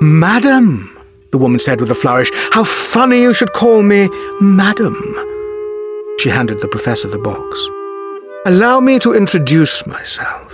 [0.00, 0.98] Madam,
[1.30, 2.30] the woman said with a flourish.
[2.50, 4.08] How funny you should call me
[4.40, 4.94] Madam.
[6.18, 7.68] She handed the professor the box.
[8.46, 10.52] Allow me to introduce myself.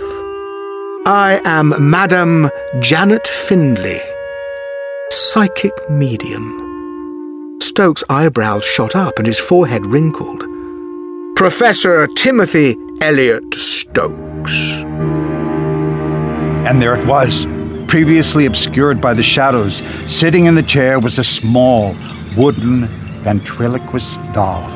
[1.05, 4.01] I am Madam Janet Findlay,
[5.09, 6.70] psychic medium.
[7.71, 10.43] Stokes' eyebrows shot up and his forehead wrinkled.
[11.37, 14.83] Professor Timothy Elliot Stokes.
[16.67, 17.47] And there it was,
[17.87, 19.77] previously obscured by the shadows.
[20.05, 21.95] Sitting in the chair was a small,
[22.35, 22.87] wooden,
[23.23, 24.67] ventriloquist doll.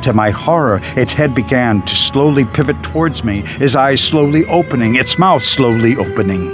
[0.00, 4.96] To my horror, its head began to slowly pivot towards me, its eyes slowly opening,
[4.96, 6.48] its mouth slowly opening.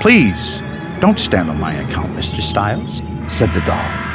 [0.00, 0.62] Please,
[0.98, 2.40] don't stand on my account, Mr.
[2.40, 4.06] Styles, said the doll.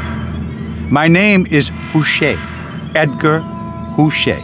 [0.90, 2.38] My name is Houchet,
[2.96, 3.40] Edgar
[3.96, 4.42] Houchet.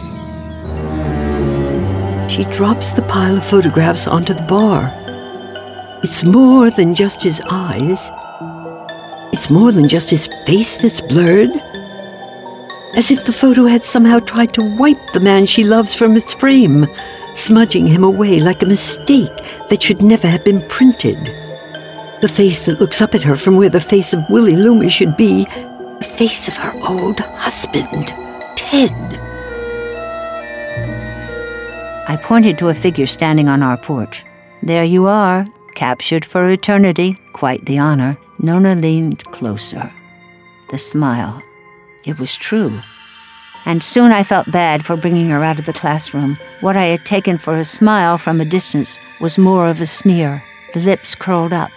[2.30, 4.94] She drops the pile of photographs onto the bar.
[6.02, 8.10] It's more than just his eyes.
[9.32, 11.50] It's more than just his face that's blurred.
[12.94, 16.34] As if the photo had somehow tried to wipe the man she loves from its
[16.34, 16.86] frame,
[17.34, 19.36] smudging him away like a mistake
[19.68, 21.18] that should never have been printed.
[22.20, 25.16] The face that looks up at her from where the face of Willie Loomis should
[25.16, 28.08] be, the face of her old husband,
[28.56, 28.90] Ted.
[32.08, 34.24] I pointed to a figure standing on our porch.
[34.64, 35.44] There you are,
[35.76, 37.16] captured for eternity.
[37.34, 38.18] Quite the honor.
[38.40, 39.92] Nona leaned closer.
[40.70, 41.40] The smile.
[42.04, 42.80] It was true.
[43.64, 46.36] And soon I felt bad for bringing her out of the classroom.
[46.62, 50.42] What I had taken for a smile from a distance was more of a sneer.
[50.74, 51.70] The lips curled up.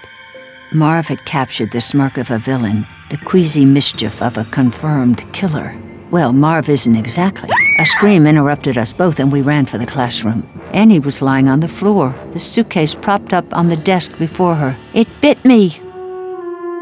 [0.73, 5.75] Marv had captured the smirk of a villain, the queasy mischief of a confirmed killer.
[6.11, 7.49] Well, Marv isn't exactly.
[7.79, 10.47] A scream interrupted us both, and we ran for the classroom.
[10.73, 14.77] Annie was lying on the floor, the suitcase propped up on the desk before her.
[14.93, 15.71] It bit me.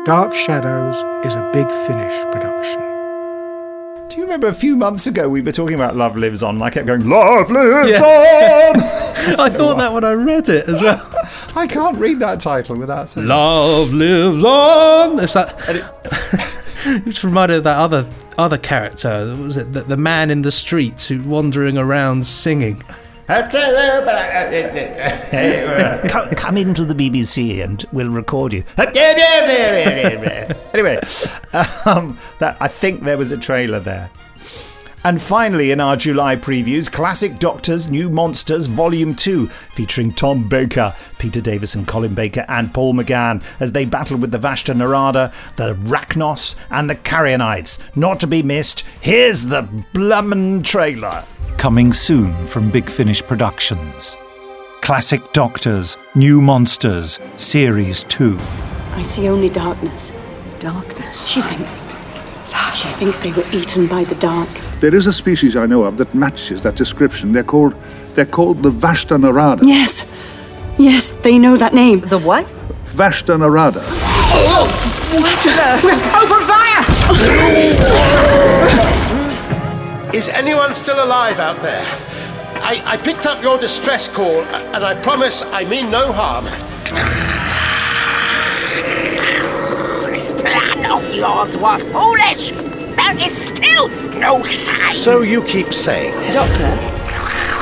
[0.05, 2.81] Dark Shadows is a big finish production.
[4.07, 6.63] Do you remember a few months ago we were talking about Love Lives On and
[6.63, 8.03] I kept going, Love Lives Yeah.
[8.03, 8.79] On!
[9.39, 11.01] I thought that when I read it as well.
[11.55, 15.19] I can't read that title without saying Love lives on.
[15.19, 15.55] It's that.
[15.69, 19.35] it just reminded of that other other character.
[19.37, 22.81] Was it the, the man in the streets who wandering around singing?
[26.09, 28.63] come, come into the BBC and we'll record you.
[30.73, 30.99] anyway,
[31.85, 34.09] um, that I think there was a trailer there.
[35.05, 40.93] And finally, in our July previews, Classic Doctors, New Monsters, Volume 2, featuring Tom Baker,
[41.17, 45.75] Peter Davison, Colin Baker, and Paul McGann as they battle with the Vashta Nerada, the
[45.75, 47.79] Racnoss, and the Carrionites.
[47.95, 51.23] Not to be missed, here's the blummin' trailer.
[51.57, 54.17] Coming soon from Big Finish Productions.
[54.81, 58.37] Classic Doctors, New Monsters, Series 2.
[58.91, 60.11] I see only darkness.
[60.59, 61.25] Darkness?
[61.25, 61.77] She thinks.
[62.73, 64.49] She thinks they were eaten by the dark.
[64.79, 67.33] There is a species I know of that matches that description.
[67.33, 67.73] They're called
[68.13, 69.61] they're called the Vashta Nerada.
[69.63, 70.05] Yes.
[70.77, 72.01] Yes, they know that name.
[72.01, 72.45] The what?
[72.85, 73.83] Vashta Nerada.
[80.13, 81.85] Is anyone still alive out there?
[82.61, 84.41] I, I picked up your distress call,
[84.73, 86.45] and I promise I mean no harm.
[90.91, 92.51] Of yours was foolish.
[92.97, 93.87] There is still
[94.19, 94.91] no sign.
[94.91, 96.13] So you keep saying.
[96.33, 96.67] Doctor?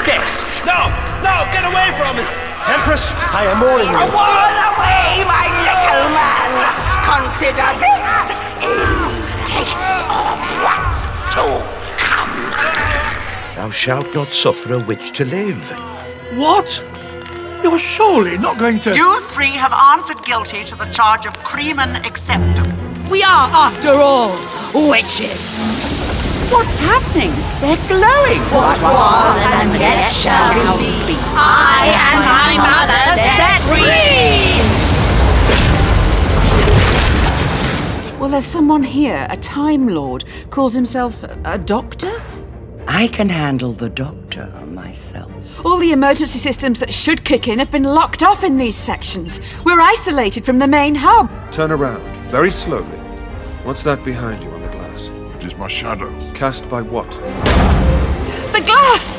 [0.05, 0.65] Guest!
[0.65, 0.87] No!
[1.21, 1.45] No!
[1.51, 2.23] Get away from me!
[2.67, 4.07] Empress, I am warning you.
[4.15, 6.51] Warn away, my little man.
[7.03, 8.73] Consider this a
[9.45, 11.45] taste of what's to
[11.97, 12.35] come.
[13.55, 15.69] Thou shalt not suffer a witch to live.
[16.35, 16.83] What?
[17.63, 18.95] You're surely not going to.
[18.95, 22.96] You three have answered guilty to the charge of Creeman acceptance.
[23.09, 24.31] We are, after all,
[24.89, 25.69] witches.
[26.51, 27.31] What's happening?
[27.61, 28.41] They're glowing.
[28.51, 31.15] What was and yet shall be.
[31.33, 33.03] I and my mother
[33.39, 34.57] set free.
[38.19, 42.21] Well, there's someone here, a Time Lord, calls himself a doctor?
[42.87, 45.65] I can handle the doctor myself.
[45.65, 49.39] All the emergency systems that should kick in have been locked off in these sections.
[49.63, 51.29] We're isolated from the main hub.
[51.51, 52.97] Turn around, very slowly.
[53.63, 55.09] What's that behind you on the glass?
[55.35, 56.09] It is my shadow.
[56.33, 57.09] Cast by what?
[58.53, 59.17] The glass!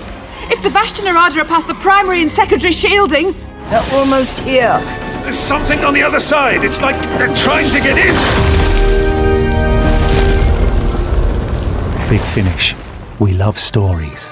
[0.50, 3.34] If the Vashta Nerada are past the primary and secondary shielding.
[3.70, 4.78] They're almost here.
[5.22, 6.64] There's something on the other side.
[6.64, 8.14] It's like they're trying to get in.
[12.08, 12.74] Big Finish.
[13.18, 14.30] We love stories.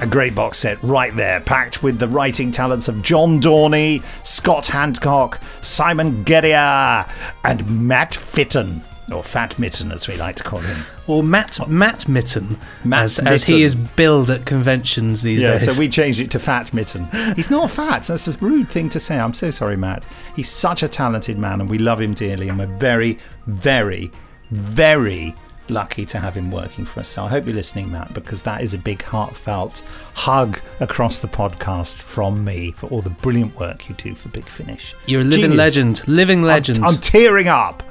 [0.00, 4.64] A great box set right there, packed with the writing talents of John Dorney, Scott
[4.64, 7.06] Handcock, Simon Guerrier,
[7.44, 8.80] and Matt Fitton,
[9.12, 10.86] or Fat Mitten as we like to call him.
[11.06, 15.64] Or Matt Matt Mitten, Matt as, as he is billed at conventions these yeah, days.
[15.66, 17.06] so we changed it to Fat Mitten.
[17.36, 18.04] He's not fat.
[18.04, 19.18] That's a rude thing to say.
[19.18, 20.06] I'm so sorry, Matt.
[20.34, 24.10] He's such a talented man, and we love him dearly, and we're very, very,
[24.50, 25.34] very
[25.70, 27.08] lucky to have him working for us.
[27.08, 29.82] So I hope you're listening, Matt, because that is a big, heartfelt
[30.14, 34.46] hug across the podcast from me for all the brilliant work you do for Big
[34.46, 34.94] Finish.
[35.06, 35.58] You're a living Genius.
[35.58, 36.78] legend, living legend.
[36.78, 37.82] I'm, I'm tearing up.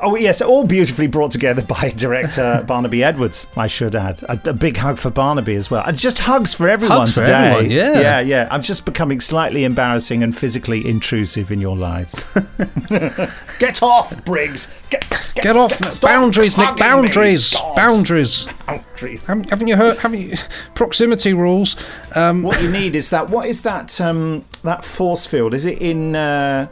[0.00, 3.46] Oh yes, all beautifully brought together by director Barnaby Edwards.
[3.56, 6.68] I should add a, a big hug for Barnaby as well, and just hugs for
[6.68, 7.32] everyone Hugs for today.
[7.50, 8.00] everyone, yeah.
[8.00, 8.48] yeah, yeah.
[8.50, 12.24] I'm just becoming slightly embarrassing and physically intrusive in your lives.
[13.58, 14.72] get off, Briggs.
[14.90, 16.76] Get, get, Get off stop boundaries, Nick.
[16.76, 17.54] Boundaries.
[17.74, 18.46] Boundaries.
[18.66, 19.26] Boundaries.
[19.26, 19.98] Haven't, haven't you heard?
[19.98, 20.36] Haven't you?
[20.74, 21.76] Proximity rules.
[22.14, 23.30] Um, What you need is that.
[23.30, 24.00] What is that?
[24.00, 25.54] Um, that force field?
[25.54, 26.14] Is it in?
[26.16, 26.68] Uh,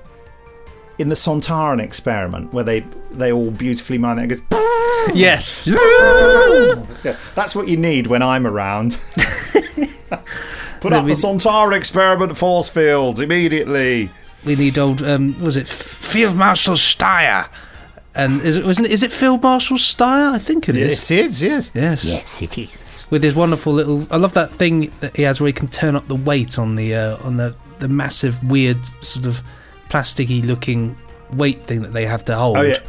[0.98, 2.80] in the Sontaran experiment, where they
[3.10, 5.10] they all beautifully mine it, it goes.
[5.14, 5.68] Yes.
[7.04, 8.92] Yeah, that's what you need when I'm around.
[10.80, 14.08] Put up the Sontaran experiment force fields immediately.
[14.44, 15.02] We need old.
[15.02, 17.48] Um, was it Field Marshal Styre?
[18.14, 18.88] And is it wasn't?
[18.88, 20.32] Is it Field Marshal Styre?
[20.32, 20.92] I think it is.
[20.92, 21.42] Yes, it is.
[21.42, 21.70] Yes.
[21.74, 22.04] Yes.
[22.04, 23.04] Yes, it is.
[23.10, 24.06] With his wonderful little.
[24.10, 26.76] I love that thing that he has where he can turn up the weight on
[26.76, 29.42] the uh, on the the massive weird sort of
[29.94, 30.96] plasticky looking
[31.32, 32.56] weight thing that they have to hold.
[32.56, 32.80] Oh yeah.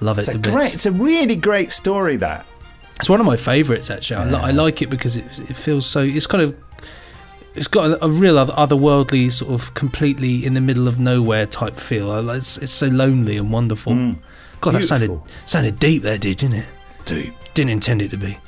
[0.00, 0.28] Love it.
[0.28, 0.74] It's a great.
[0.74, 2.16] It's a really great story.
[2.16, 2.44] That.
[3.00, 4.34] It's one of my favourites actually.
[4.34, 6.00] I, I like it because it, it feels so.
[6.00, 6.56] It's kind of.
[7.54, 11.76] It's got a, a real otherworldly sort of completely in the middle of nowhere type
[11.76, 12.28] feel.
[12.30, 13.92] It's, it's so lonely and wonderful.
[13.92, 14.18] Mm.
[14.60, 16.66] God, that sounded sounded deep there, did didn't it?
[17.04, 17.32] Deep.
[17.54, 18.38] Didn't intend it to be.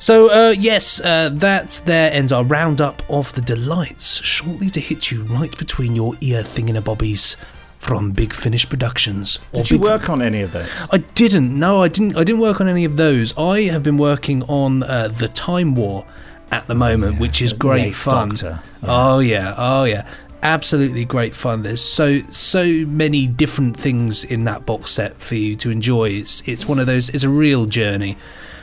[0.00, 5.10] So uh, yes, uh, that there ends our roundup of the delights, shortly to hit
[5.10, 7.36] you right between your ear thingamabobbies
[7.78, 9.38] from Big Finish Productions.
[9.52, 10.70] Did you Big- work on any of those?
[10.90, 11.58] I didn't.
[11.58, 12.16] No, I didn't.
[12.16, 13.36] I didn't work on any of those.
[13.36, 16.06] I have been working on uh, the Time War
[16.50, 18.30] at the moment, which is great fun.
[18.30, 18.62] Doctor.
[18.82, 20.08] Oh yeah, oh yeah,
[20.42, 21.62] absolutely great fun.
[21.62, 26.08] There's so so many different things in that box set for you to enjoy.
[26.08, 27.10] It's it's one of those.
[27.10, 28.16] It's a real journey,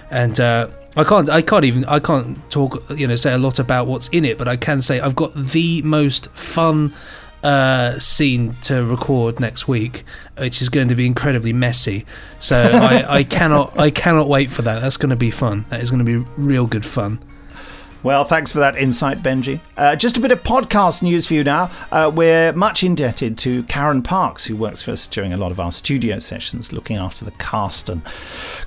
[0.09, 0.39] and.
[0.39, 1.29] Uh, I can't.
[1.29, 1.85] I can't even.
[1.85, 2.83] I can't talk.
[2.89, 5.31] You know, say a lot about what's in it, but I can say I've got
[5.35, 6.91] the most fun
[7.43, 10.03] uh, scene to record next week,
[10.39, 12.03] which is going to be incredibly messy.
[12.39, 13.77] So I, I cannot.
[13.79, 14.81] I cannot wait for that.
[14.81, 15.65] That's going to be fun.
[15.69, 17.19] That is going to be real good fun.
[18.03, 19.59] Well, thanks for that insight, Benji.
[19.75, 21.71] Uh, just a bit of podcast news for you now.
[21.91, 25.59] Uh, we're much indebted to Karen Parks, who works for us during a lot of
[25.59, 28.01] our studio sessions, looking after the cast and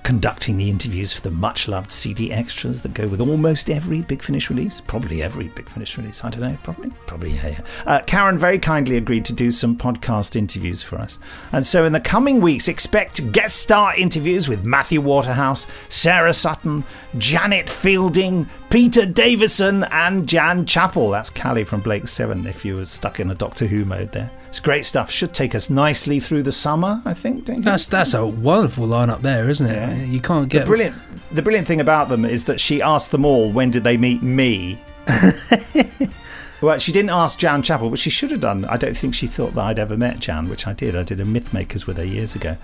[0.03, 4.23] conducting the interviews for the much loved CD extras that go with almost every Big
[4.23, 4.81] Finish release.
[4.81, 6.25] Probably every Big Finish release.
[6.25, 6.59] I don't know.
[6.63, 6.91] Probably.
[7.07, 7.61] Probably, yeah.
[7.87, 11.19] Uh, Karen very kindly agreed to do some podcast interviews for us.
[11.53, 16.85] And so in the coming weeks, expect guest star interviews with Matthew Waterhouse, Sarah Sutton,
[17.19, 21.11] Janet Fielding, Peter Davison, and Jan Chappell.
[21.11, 24.31] That's Cally from Blake 7 if you were stuck in a Doctor Who mode there.
[24.49, 25.11] It's great stuff.
[25.11, 27.45] Should take us nicely through the summer, I think.
[27.45, 27.63] Don't you?
[27.63, 30.09] That's that's a wonderful lineup there, isn't it?
[30.09, 30.97] You can't get The brilliant,
[31.31, 34.23] the brilliant thing about them is that she asked them all when did they meet
[34.23, 34.83] me.
[36.61, 38.65] well, she didn't ask Jan Chappell, but she should have done.
[38.65, 40.97] I don't think she thought that I'd ever met Jan, which I did.
[40.97, 42.57] I did a Mythmakers with her years ago,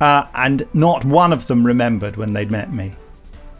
[0.00, 2.94] uh, and not one of them remembered when they'd met me.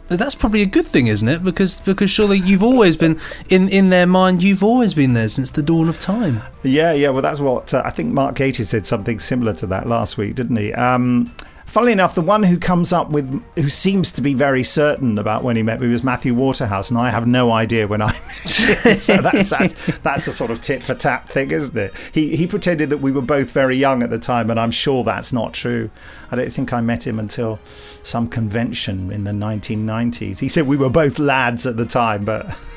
[0.07, 1.43] That's probably a good thing, isn't it?
[1.43, 4.43] Because because surely you've always been in in their mind.
[4.43, 6.43] You've always been there since the dawn of time.
[6.63, 7.09] Yeah, yeah.
[7.09, 8.13] Well, that's what uh, I think.
[8.13, 10.73] Mark Gatiss said something similar to that last week, didn't he?
[10.73, 11.33] Um,
[11.65, 15.43] funnily enough, the one who comes up with, who seems to be very certain about
[15.43, 18.11] when he met me was Matthew Waterhouse, and I have no idea when I
[18.45, 18.95] met him.
[18.95, 21.93] so that's, that's that's a sort of tit for tat thing, isn't it?
[22.13, 25.03] He he pretended that we were both very young at the time, and I'm sure
[25.03, 25.89] that's not true.
[26.31, 27.59] I don't think I met him until
[28.03, 30.39] some convention in the 1990s.
[30.39, 32.47] He said we were both lads at the time, but.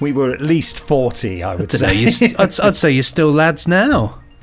[0.00, 2.06] We were at least 40, I would Dunno, uh, say.
[2.10, 4.20] st- I'd, I'd say you're still lads now.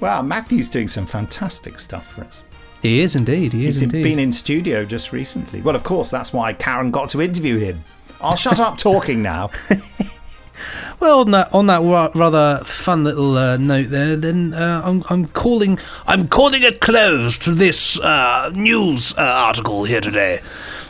[0.00, 2.44] Wow, Matthew's doing some fantastic stuff for us.
[2.82, 3.52] He is indeed.
[3.52, 4.02] He is He's indeed.
[4.04, 5.60] been in studio just recently.
[5.60, 7.82] Well, of course, that's why Karen got to interview him.
[8.20, 9.50] I'll shut up talking now.
[11.00, 11.82] Well, on that on that
[12.16, 15.78] rather fun little uh, note there, then uh, I'm I'm calling
[16.08, 20.40] I'm calling a close to this uh, news uh, article here today.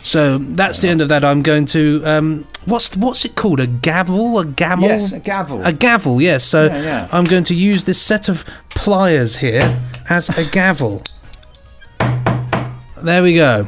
[0.03, 1.23] So that's the end of that.
[1.23, 3.59] I'm going to um, what's what's it called?
[3.59, 4.39] A gavel?
[4.39, 4.87] A gavel?
[4.87, 5.61] Yes, a gavel.
[5.65, 6.21] A gavel.
[6.21, 6.43] Yes.
[6.43, 7.07] So Yeah, yeah.
[7.11, 9.79] I'm going to use this set of pliers here
[10.09, 11.03] as a gavel.
[13.01, 13.67] There we go.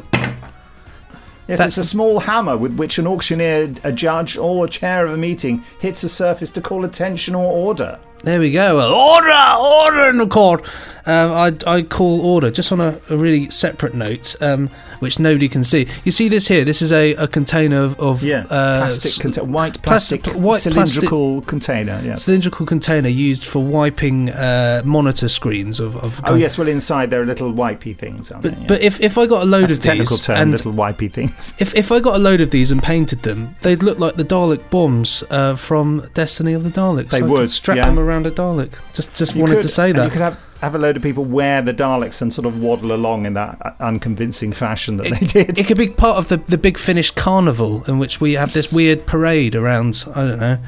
[1.48, 5.04] Yes, That's it's a small hammer with which an auctioneer, a judge, or a chair
[5.06, 7.98] of a meeting hits a surface to call attention or order.
[8.22, 8.76] There we go.
[8.76, 10.64] Well, order, order in the court.
[11.06, 14.70] um, I'd, I'd call order just on a, a really separate note, um,
[15.02, 15.86] which nobody can see.
[16.04, 16.64] You see this here?
[16.64, 20.60] This is a, a container of, of Yeah, uh, plastic conta- white plastic- plastic, white
[20.62, 22.00] cylindrical container.
[22.04, 22.22] Yes.
[22.24, 25.96] cylindrical container used for wiping uh, monitor screens of.
[25.96, 28.30] of Oh yes, well inside there are little wipey things.
[28.30, 28.60] Aren't But, there?
[28.60, 28.66] Yeah.
[28.68, 30.72] but if, if I got a load That's of a technical these term, and little
[30.72, 31.54] wipey things.
[31.58, 34.24] if, if I got a load of these and painted them, they'd look like the
[34.24, 37.10] Dalek bombs uh, from Destiny of the Daleks.
[37.10, 37.86] They I could would, strap yeah.
[37.86, 38.72] them around a Dalek.
[38.94, 40.38] Just just You wanted could- to say that.
[40.62, 43.58] Have, a load of people wear the Daleks and sort of waddle along in that
[43.60, 45.58] uh, unconvincing fashion that they did.
[45.58, 48.70] It could be part of the, the big Finish carnival in which we have this
[48.72, 50.58] weird parade around, I don't know,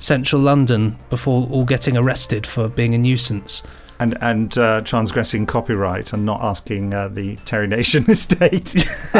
[0.00, 3.62] central London before all getting arrested for being a nuisance.
[4.00, 8.84] and and uh, transgressing copyright and not asking uh, the Terry Nation estate.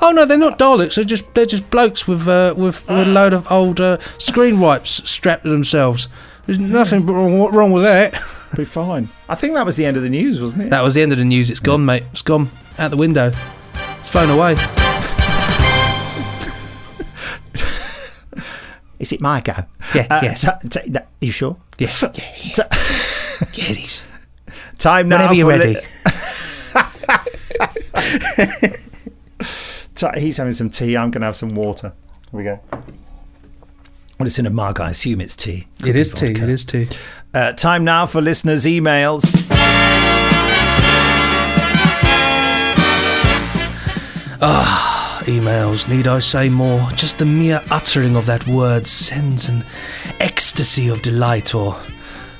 [0.00, 0.94] oh no, they're not Daleks.
[0.94, 4.60] They're just they're just blokes with uh, with, with a load of old uh, screen
[4.60, 6.08] wipes strapped to themselves.
[6.46, 8.12] There's nothing wrong, wrong with that.
[8.56, 9.08] Be fine.
[9.28, 10.70] I think that was the end of the news, wasn't it?
[10.70, 11.50] That was the end of the news.
[11.50, 12.04] It's gone, mate.
[12.12, 13.32] It's gone out the window.
[13.98, 14.52] It's flown away.
[18.98, 19.52] Is it my go?
[19.94, 20.32] Yeah, Uh, yeah.
[20.34, 21.56] t- t- that- you sure?
[21.78, 22.52] Yeah, yeah, yeah.
[23.52, 24.02] yeah, it is.
[24.78, 25.16] Time now.
[25.16, 25.76] Whenever you're for ready.
[29.94, 30.96] Ti- he's having some tea.
[30.96, 31.92] I'm going to have some water.
[32.30, 32.58] Here we go.
[34.18, 34.80] Well, it's in a mug.
[34.80, 35.66] I assume it's tea.
[35.84, 36.30] It is tea.
[36.30, 36.88] It is tea.
[37.34, 39.24] Uh, time now for listeners' emails.
[44.40, 45.88] Ah, emails.
[45.88, 46.90] Need I say more?
[46.92, 49.64] Just the mere uttering of that word sends an
[50.20, 51.76] ecstasy of delight or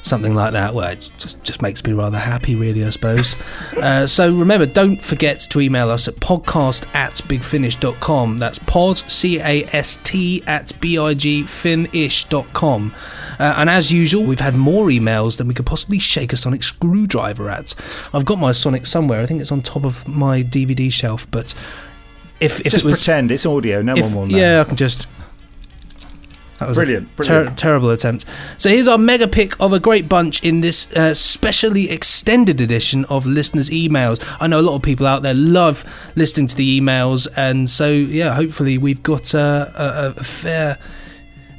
[0.06, 0.72] something like that.
[0.74, 3.36] Well, it just, just makes me rather happy, really, I suppose.
[3.76, 8.38] uh, so remember, don't forget to email us at podcast at bigfinish.com.
[8.38, 10.68] That's pod, C A S T, at
[11.66, 12.94] bigfinish.com.
[13.38, 16.62] Uh, and as usual, we've had more emails than we could possibly shake a sonic
[16.62, 17.74] screwdriver at.
[18.14, 19.20] I've got my sonic somewhere.
[19.20, 21.52] I think it's on top of my DVD shelf, but
[22.40, 23.82] if, if Just it was pretend it's audio.
[23.82, 24.36] No if- one will know.
[24.38, 25.08] Yeah, I can just.
[26.58, 28.24] That was a Brilliant, ter- terrible attempt.
[28.56, 33.04] So here's our mega pick of a great bunch in this uh, specially extended edition
[33.06, 34.24] of listeners' emails.
[34.40, 35.84] I know a lot of people out there love
[36.14, 40.78] listening to the emails, and so yeah, hopefully we've got uh, a, a fair,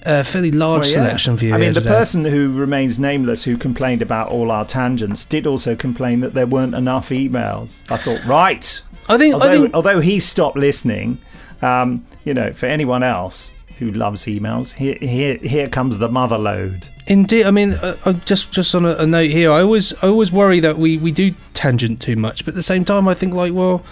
[0.03, 0.95] a fairly large Well, yeah.
[1.05, 1.53] selection for you.
[1.53, 1.89] I mean, the today.
[1.93, 6.47] person who remains nameless who complained about all our tangents did also complain that there
[6.47, 7.83] weren't enough emails.
[7.91, 8.81] I thought, right.
[9.09, 11.19] I think, although, I think although he stopped listening,
[11.61, 16.38] um, you know, for anyone else who loves emails, here, here, here comes the mother
[16.38, 16.89] load.
[17.07, 20.07] Indeed, I mean, uh, uh, just just on a, a note here, I always I
[20.07, 23.13] always worry that we we do tangent too much, but at the same time, I
[23.13, 23.86] think like, well,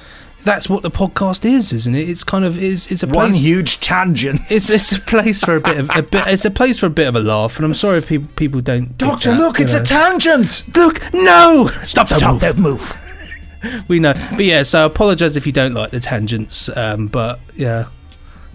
[0.45, 2.07] that's what the podcast is, isn't it?
[2.07, 4.41] It's kind of it's it's a One huge tangent.
[4.49, 6.27] It's it's a place for a bit of a bit.
[6.27, 8.61] It's a place for a bit of a laugh, and I'm sorry if people people
[8.61, 8.97] don't.
[8.97, 9.81] Doctor, that, look, it's know.
[9.81, 10.63] a tangent.
[10.75, 11.67] Look, no!
[11.83, 12.41] Stop, don't Stop, move.
[12.41, 13.86] don't move.
[13.88, 14.63] we know, but yeah.
[14.63, 17.88] So I apologise if you don't like the tangents, um, but yeah,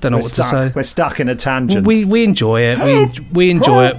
[0.01, 0.72] don't know We're what stuck, to say.
[0.74, 1.86] We're stuck in a tangent.
[1.86, 2.78] We we enjoy it.
[2.78, 3.96] We we enjoy it.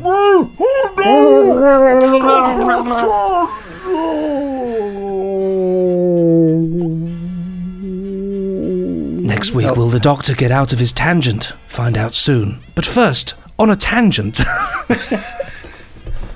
[9.23, 11.53] Next week, will the doctor get out of his tangent?
[11.65, 12.59] Find out soon.
[12.75, 14.39] But first, on a tangent.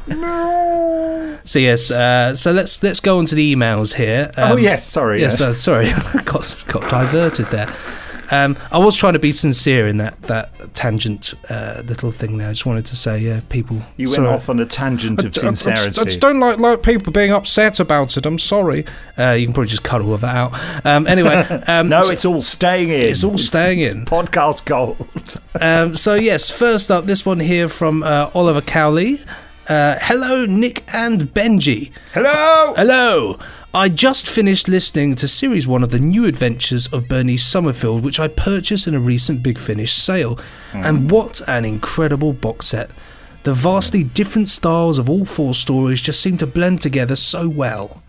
[0.08, 1.38] no.
[1.44, 4.32] so yes, uh, so let's let's go on to the emails here.
[4.38, 5.50] Oh, yes, sorry, Yes, yes.
[5.50, 5.86] uh, sorry,
[6.24, 7.68] got got diverted there.
[8.32, 12.50] Um, I was trying to be sincere in that that tangent uh, little thing there.
[12.50, 13.78] I just wanted to say, yeah, people.
[13.98, 14.28] You went sorry.
[14.30, 16.02] off on a tangent of I- I- I just- sincerity.
[16.02, 18.26] I just don't like, like people being upset about it.
[18.26, 18.86] I'm sorry.
[19.18, 20.86] Uh, you can probably just cut all of that out.
[20.86, 21.36] Um, anyway,
[21.68, 23.02] um, no, so- it's all staying in.
[23.02, 24.06] It's all staying it's in.
[24.06, 25.08] Podcast gold.
[25.62, 29.20] um, so yes, first up, this one here from uh, Oliver Cowley.
[29.68, 31.92] Uh, hello, Nick and Benji.
[32.14, 32.74] Hello.
[32.78, 33.40] Hello.
[33.76, 38.22] I just finished listening to series one of the new adventures of Bernice Summerfield, which
[38.22, 40.40] I purchased in a recent Big Finish sale.
[40.72, 41.12] And mm.
[41.12, 42.92] what an incredible box set!
[43.44, 44.14] The vastly mm.
[44.14, 48.02] different styles of all four stories just seem to blend together so well.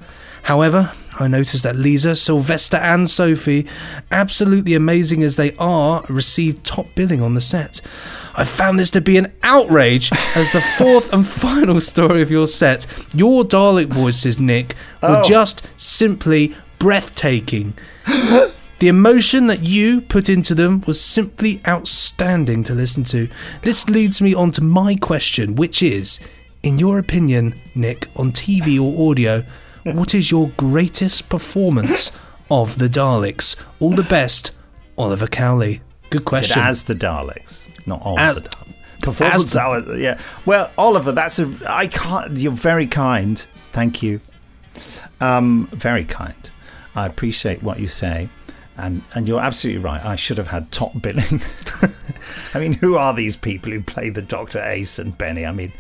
[0.43, 3.67] However, I noticed that Lisa, Sylvester, and Sophie,
[4.13, 7.81] absolutely amazing as they are, received top billing on the set.
[8.37, 12.47] I found this to be an outrage as the fourth and final story of your
[12.47, 15.25] set, your Dalek voices, Nick, were Oh.
[15.25, 17.75] just simply breathtaking.
[18.79, 23.27] The emotion that you put into them was simply outstanding to listen to.
[23.63, 26.21] This leads me on to my question, which is
[26.63, 29.45] in your opinion, Nick, on TV or audio,
[29.85, 32.13] what is your greatest performance
[32.51, 33.57] of the Daleks?
[33.81, 34.51] All the best,
[34.99, 35.81] Oliver Cowley.
[36.11, 36.61] Good question.
[36.61, 38.63] as the Daleks, not of As- the Daleks.
[39.03, 40.19] Performance, as the- hour- yeah.
[40.47, 41.49] Well, Oliver, that's a.
[41.69, 42.37] I can't.
[42.37, 43.39] You're very kind.
[43.73, 44.21] Thank you.
[45.21, 46.51] Um, very kind.
[46.95, 48.29] I appreciate what you say.
[48.79, 50.05] And, and you're absolutely right.
[50.05, 51.41] I should have had top billing.
[52.55, 55.47] I mean, who are these people who play the Doctor Ace and Benny?
[55.47, 55.73] I mean,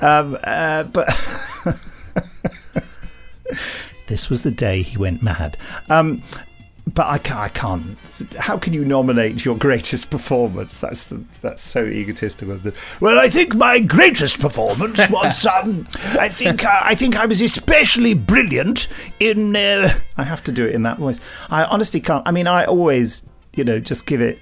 [0.00, 1.08] um, uh, but
[4.06, 5.56] this was the day he went mad.
[5.90, 6.22] Um,
[6.94, 7.98] but I can't, I can't.
[8.38, 10.78] How can you nominate your greatest performance?
[10.78, 12.80] That's the, that's so egotistical, isn't it?
[13.00, 15.44] Well, I think my greatest performance was.
[15.44, 15.88] Um,
[16.18, 18.86] I think uh, I think I was especially brilliant
[19.18, 19.56] in.
[19.56, 21.18] Uh, I have to do it in that voice.
[21.50, 22.26] I honestly can't.
[22.26, 24.38] I mean, I always, you know, just give it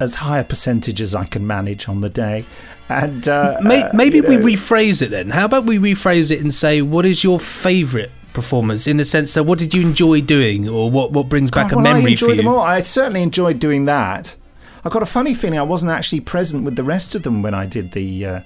[0.00, 2.44] as high a percentage as I can manage on the day.
[2.88, 5.30] And uh, uh, maybe you we know- rephrase it then.
[5.30, 8.86] How about we rephrase it and say, what is your favourite performance?
[8.86, 11.72] In the sense that, what did you enjoy doing, or what what brings back God,
[11.72, 12.52] a well, memory I enjoyed for them you?
[12.52, 12.60] all.
[12.60, 14.36] I certainly enjoyed doing that.
[14.84, 17.54] I got a funny feeling I wasn't actually present with the rest of them when
[17.54, 18.40] I did the uh,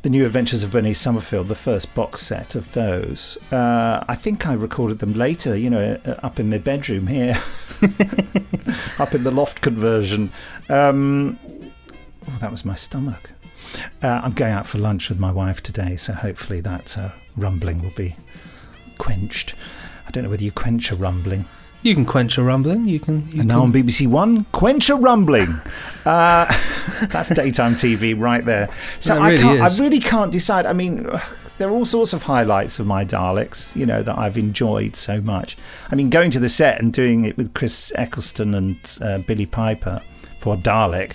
[0.00, 3.38] the New Adventures of Bernice Summerfield, the first box set of those.
[3.52, 7.34] Uh, I think I recorded them later, you know, uh, up in my bedroom here,
[8.98, 10.32] up in the loft conversion.
[10.70, 11.38] Um,
[12.28, 13.30] oh, that was my stomach.
[14.02, 17.82] Uh, I'm going out for lunch with my wife today, so hopefully that uh, rumbling
[17.82, 18.16] will be
[19.02, 19.54] quenched.
[20.06, 21.44] I don't know whether you quench a rumbling.
[21.82, 22.86] You can quench a rumbling.
[22.86, 23.26] You can.
[23.32, 25.48] You And now on BBC One, quench a rumbling.
[26.04, 26.46] Uh,
[27.06, 28.68] that's daytime TV right there.
[28.98, 29.66] So That I really can't.
[29.66, 29.80] is.
[29.80, 30.66] I really can't decide.
[30.66, 31.08] I mean,
[31.58, 33.74] there are all sorts of highlights of my Daleks.
[33.76, 35.56] You know that I've enjoyed so much.
[35.92, 39.46] I mean, going to the set and doing it with Chris Eccleston and uh, Billie
[39.46, 40.02] Piper
[40.40, 41.12] for Dalek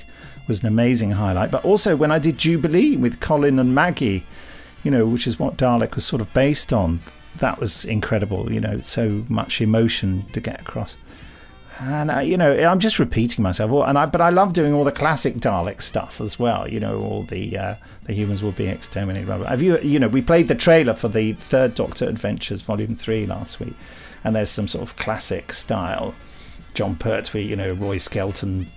[0.48, 1.52] was an amazing highlight.
[1.52, 4.24] But also when I did Jubilee with Colin and Maggie,
[4.84, 7.02] you know, which is what Dalek was sort of based on.
[7.40, 8.52] That was incredible.
[8.52, 10.98] You know, so much emotion to get across.
[11.80, 13.72] And uh, you know, I'm just repeating myself.
[13.88, 16.68] And I, but I love doing all the classic Dalek stuff as well.
[16.68, 17.76] You know, all the uh,
[18.06, 19.28] the humans will be exterminated.
[19.30, 19.80] Have you?
[19.80, 23.76] You know, we played the trailer for the Third Doctor Adventures Volume Three last week,
[24.24, 26.16] and there's some sort of classic style,
[26.74, 28.72] Jon Pertwee, you know, Roy Skelton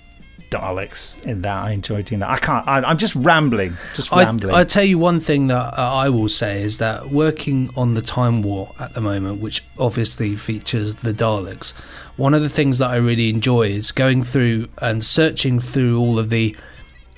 [0.51, 1.65] Daleks in that.
[1.65, 2.31] I enjoyed doing that.
[2.31, 2.67] I can't.
[2.67, 3.77] I, I'm just rambling.
[3.95, 4.55] Just I, rambling.
[4.55, 8.03] I tell you one thing that uh, I will say is that working on the
[8.03, 11.73] Time War at the moment, which obviously features the Daleks,
[12.17, 16.19] one of the things that I really enjoy is going through and searching through all
[16.19, 16.57] of the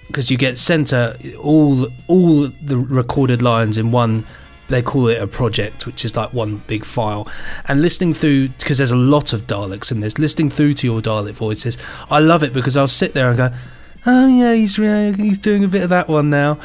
[0.06, 4.26] because you get sent a, all all the recorded lines in one
[4.72, 7.28] they call it a project which is like one big file.
[7.66, 11.00] And listening through because there's a lot of daleks in this listening through to your
[11.00, 11.76] dalek voices
[12.10, 13.50] i love it because i'll sit there and go
[14.06, 16.58] oh yeah he's he's doing a bit of that one now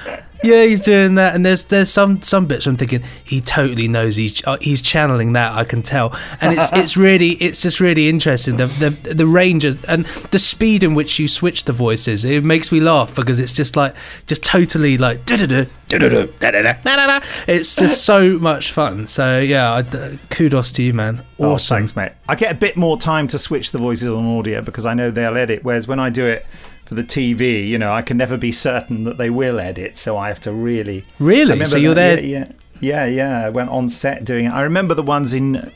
[0.43, 4.15] yeah he's doing that and there's there's some some bits i'm thinking he totally knows
[4.15, 8.07] he's uh, he's channeling that i can tell and it's it's really it's just really
[8.09, 12.23] interesting the the the range is, and the speed in which you switch the voices
[12.25, 17.25] it makes me laugh because it's just like just totally like da-da-da, da-da-da, da-da-da, da-da-da.
[17.47, 21.95] it's just so much fun so yeah I, kudos to you man Oh, awesome thanks,
[21.95, 22.13] mate.
[22.27, 25.11] I get a bit more time to switch the voices on audio because I know
[25.11, 25.63] they'll edit.
[25.63, 26.45] Whereas when I do it
[26.87, 30.17] for the TV, you know, I can never be certain that they will edit, so
[30.17, 31.03] I have to really.
[31.19, 31.63] Really?
[31.65, 32.45] So you're that- there- Yeah,
[32.79, 33.45] yeah, yeah.
[33.45, 34.53] I went on set doing it.
[34.53, 35.69] I remember the ones in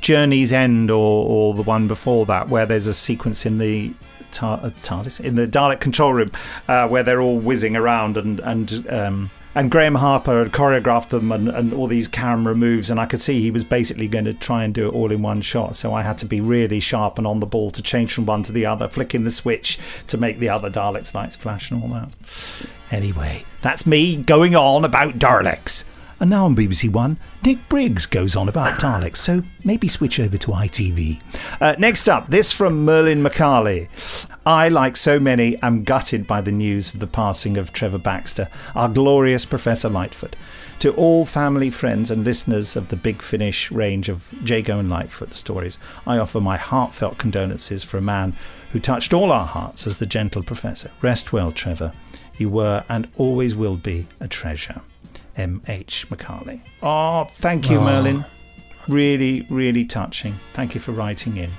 [0.00, 3.92] Journey's End or, or the one before that where there's a sequence in the.
[4.42, 6.28] Uh, TARDIS in the Dalek control room,
[6.68, 11.32] uh, where they're all whizzing around and and um, and Graeme Harper had choreographed them
[11.32, 14.34] and, and all these camera moves, and I could see he was basically going to
[14.34, 15.76] try and do it all in one shot.
[15.76, 18.42] So I had to be really sharp and on the ball to change from one
[18.44, 19.78] to the other, flicking the switch
[20.08, 22.14] to make the other Daleks lights flash and all that.
[22.90, 25.84] Anyway, that's me going on about Daleks.
[26.20, 30.36] And now on BBC One, Nick Briggs goes on about Daleks, so maybe switch over
[30.36, 31.20] to ITV.
[31.60, 33.88] Uh, next up, this from Merlin McCarley.
[34.44, 38.48] I, like so many, am gutted by the news of the passing of Trevor Baxter,
[38.74, 40.32] our glorious Professor Litefoot.
[40.80, 45.34] To all family, friends, and listeners of the Big Finish range of Jago and Litefoot
[45.34, 48.34] stories, I offer my heartfelt condolences for a man
[48.72, 50.90] who touched all our hearts as the gentle Professor.
[51.00, 51.92] Rest well, Trevor.
[52.36, 54.80] You were and always will be a treasure.
[55.38, 56.10] M.H.
[56.10, 56.62] Macaulay.
[56.82, 57.84] Oh, thank you, Oh.
[57.84, 58.24] Merlin.
[58.88, 60.34] Really, really touching.
[60.52, 61.50] Thank you for writing in.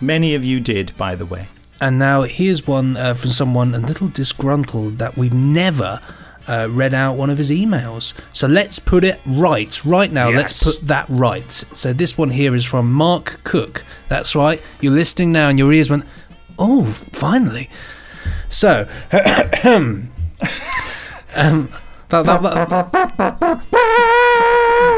[0.00, 1.46] Many of you did, by the way.
[1.80, 6.00] And now here's one uh, from someone a little disgruntled that we've never
[6.48, 8.12] uh, read out one of his emails.
[8.32, 9.82] So let's put it right.
[9.84, 10.36] Right now, yes.
[10.36, 11.50] let's put that right.
[11.74, 13.84] So this one here is from Mark Cook.
[14.08, 14.60] That's right.
[14.80, 16.04] You're listening now and your ears went,
[16.58, 17.70] oh, finally.
[18.50, 18.88] So,
[21.34, 21.68] um,
[22.10, 24.09] that, that, that,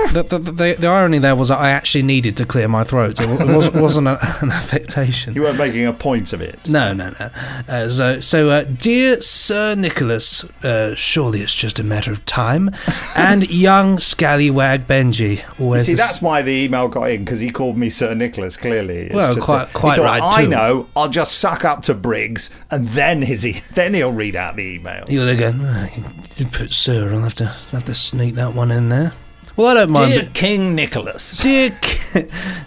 [0.13, 3.21] the, the, the, the irony there was that I actually needed to clear my throat.
[3.21, 5.35] It, was, wasn't a, an affectation.
[5.35, 6.69] You weren't making a point of it.
[6.69, 7.31] No, no, no.
[7.69, 12.71] Uh, so, so uh, dear Sir Nicholas, uh, surely it's just a matter of time,
[13.17, 15.43] and young scallywag Benji.
[15.61, 18.57] Always see, that's why the email got in because he called me Sir Nicholas.
[18.57, 20.89] Clearly, It's Well, quite- he quite thought, right I too." know.
[20.97, 24.63] I'll just suck up to Briggs, and then his e- then he'll read out the
[24.75, 25.05] email.
[25.09, 25.89] You're there going, "Oh,
[26.37, 29.13] you put Sir, I'll have to, have to sneak that one in there.
[29.57, 30.13] Well, I don't mind.
[30.13, 31.71] Dear but- King Nicholas, Dear,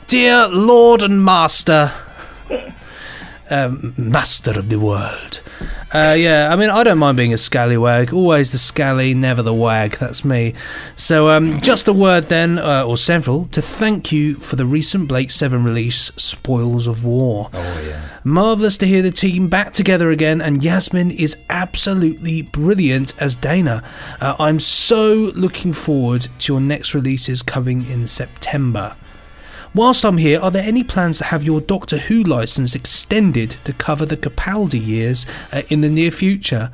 [0.08, 1.92] dear Lord and Master,
[3.50, 5.42] um, Master of the world.
[5.94, 8.14] Uh, yeah, I mean, I don't mind being a scallywag.
[8.14, 9.98] Always the scally, never the wag.
[9.98, 10.54] That's me.
[10.96, 15.08] So, um, just a word then, uh, or several, to thank you for the recent
[15.08, 17.50] Blake Seven release, Spoils of War.
[17.54, 18.10] Oh yeah.
[18.24, 23.84] Marvellous to hear the team back together again, and Yasmin is absolutely brilliant as Dayna.
[24.20, 28.96] Uh, I'm so looking forward to your next releases coming in September.
[29.76, 33.74] Whilst I'm here, are there any plans to have your Doctor Who license extended to
[33.74, 36.72] cover the Capaldi years uh, in the near future?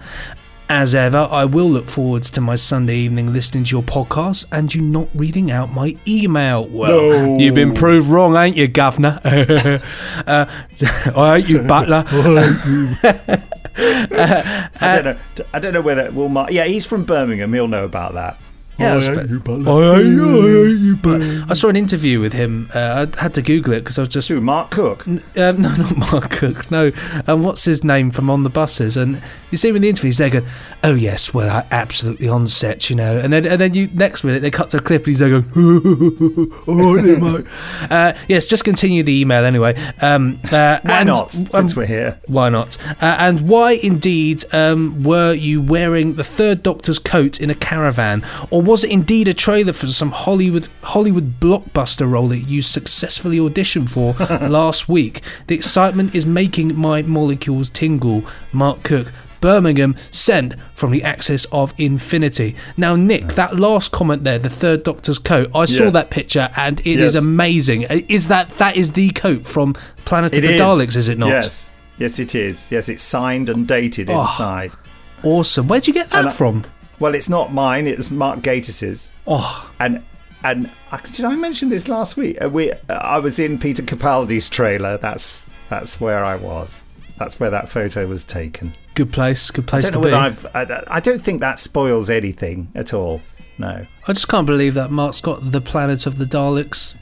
[0.70, 4.74] As ever, I will look forward to my Sunday evening listening to your podcast and
[4.74, 6.66] you not reading out my email.
[6.68, 6.90] Well,
[7.28, 7.38] No.
[7.40, 9.20] you've been proved wrong, ain't you, Governor?
[9.26, 10.46] uh,
[11.16, 12.06] I hate you, Butler.
[12.08, 13.42] I
[14.80, 15.18] don't know.
[15.54, 16.30] I don't know whether we'll.
[16.30, 17.52] Mar- yeah, he's from Birmingham.
[17.52, 18.38] He'll know about that.
[18.82, 19.72] Yeah, I I spe- hate you, Butler.
[19.72, 21.46] I hate you, I hate you, Butler.
[21.50, 22.70] I saw an interview with him.
[22.74, 24.28] Uh, I had to Google it because I was just.
[24.28, 25.08] Who, Mark Cook?
[25.08, 26.70] Um, no, not Mark Cook.
[26.72, 26.92] No.
[27.28, 28.98] Um, what's his name from On the Buses?
[28.98, 29.22] And
[29.52, 30.46] you see him in the interview, he's there going,
[30.84, 34.24] "Oh yes, well, I absolutely on set, you know." And then, and then you next
[34.24, 35.46] minute they cut to a clip, and he's there going,
[36.68, 37.46] "Oh, mate."
[37.92, 39.76] Uh, yes, just continue the email anyway.
[40.02, 41.32] Um, uh, Why and- not?
[41.32, 42.20] Since we're here.
[42.28, 42.78] why not?
[43.02, 48.24] Uh, and why indeed um, were you wearing the third Doctor's coat in a caravan,
[48.50, 53.38] or was it indeed a trailer for some Hollywood Hollywood blockbuster role that you successfully
[53.38, 54.14] auditioned for
[54.48, 55.22] last week?
[55.48, 58.24] The excitement is making my molecules tingle.
[58.52, 59.12] Mark Cook.
[59.42, 62.56] Birmingham sent from the axis of infinity.
[62.78, 65.90] Now, Nick, that last comment there, the third Doctor's coat, I saw Yeah.
[65.90, 67.24] that picture and it is Yes.
[67.24, 67.86] amazing.
[67.86, 69.74] Uh, Is that that is the coat from
[70.06, 70.62] Planet of It the is.
[70.62, 70.96] Daleks?
[70.96, 71.30] Is it not?
[71.30, 71.70] Yes.
[71.98, 72.70] Yes, it is.
[72.72, 74.22] Yes, it's signed and dated Oh.
[74.22, 74.72] inside.
[75.24, 75.68] Awesome.
[75.68, 76.64] Where'd you get that I- from?
[77.02, 77.88] Well, it's not mine.
[77.88, 79.12] It's Mark Gatiss's.
[79.26, 80.04] Oh, and
[80.44, 80.70] and
[81.12, 82.38] did I mention this last week?
[82.40, 85.00] Uh, we uh, I was in Peter Capaldi's trailer.
[85.00, 86.84] That's that's where I was.
[87.18, 88.74] That's where that photo was taken.
[88.94, 89.50] good place.
[89.50, 90.14] Good I place don't to know be.
[90.14, 90.46] I've.
[90.56, 93.24] I, I don't think that spoils anything at all.
[93.58, 93.88] No.
[94.08, 96.98] I just can't believe that Mark's got the Planet of the Daleks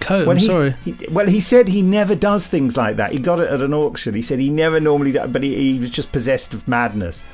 [0.00, 0.26] coat.
[0.26, 0.74] I'm sorry.
[0.86, 3.12] He, well, he said he never does things like that.
[3.12, 4.14] He got it at an auction.
[4.14, 7.26] He said he never normally does, but he, he was just possessed of madness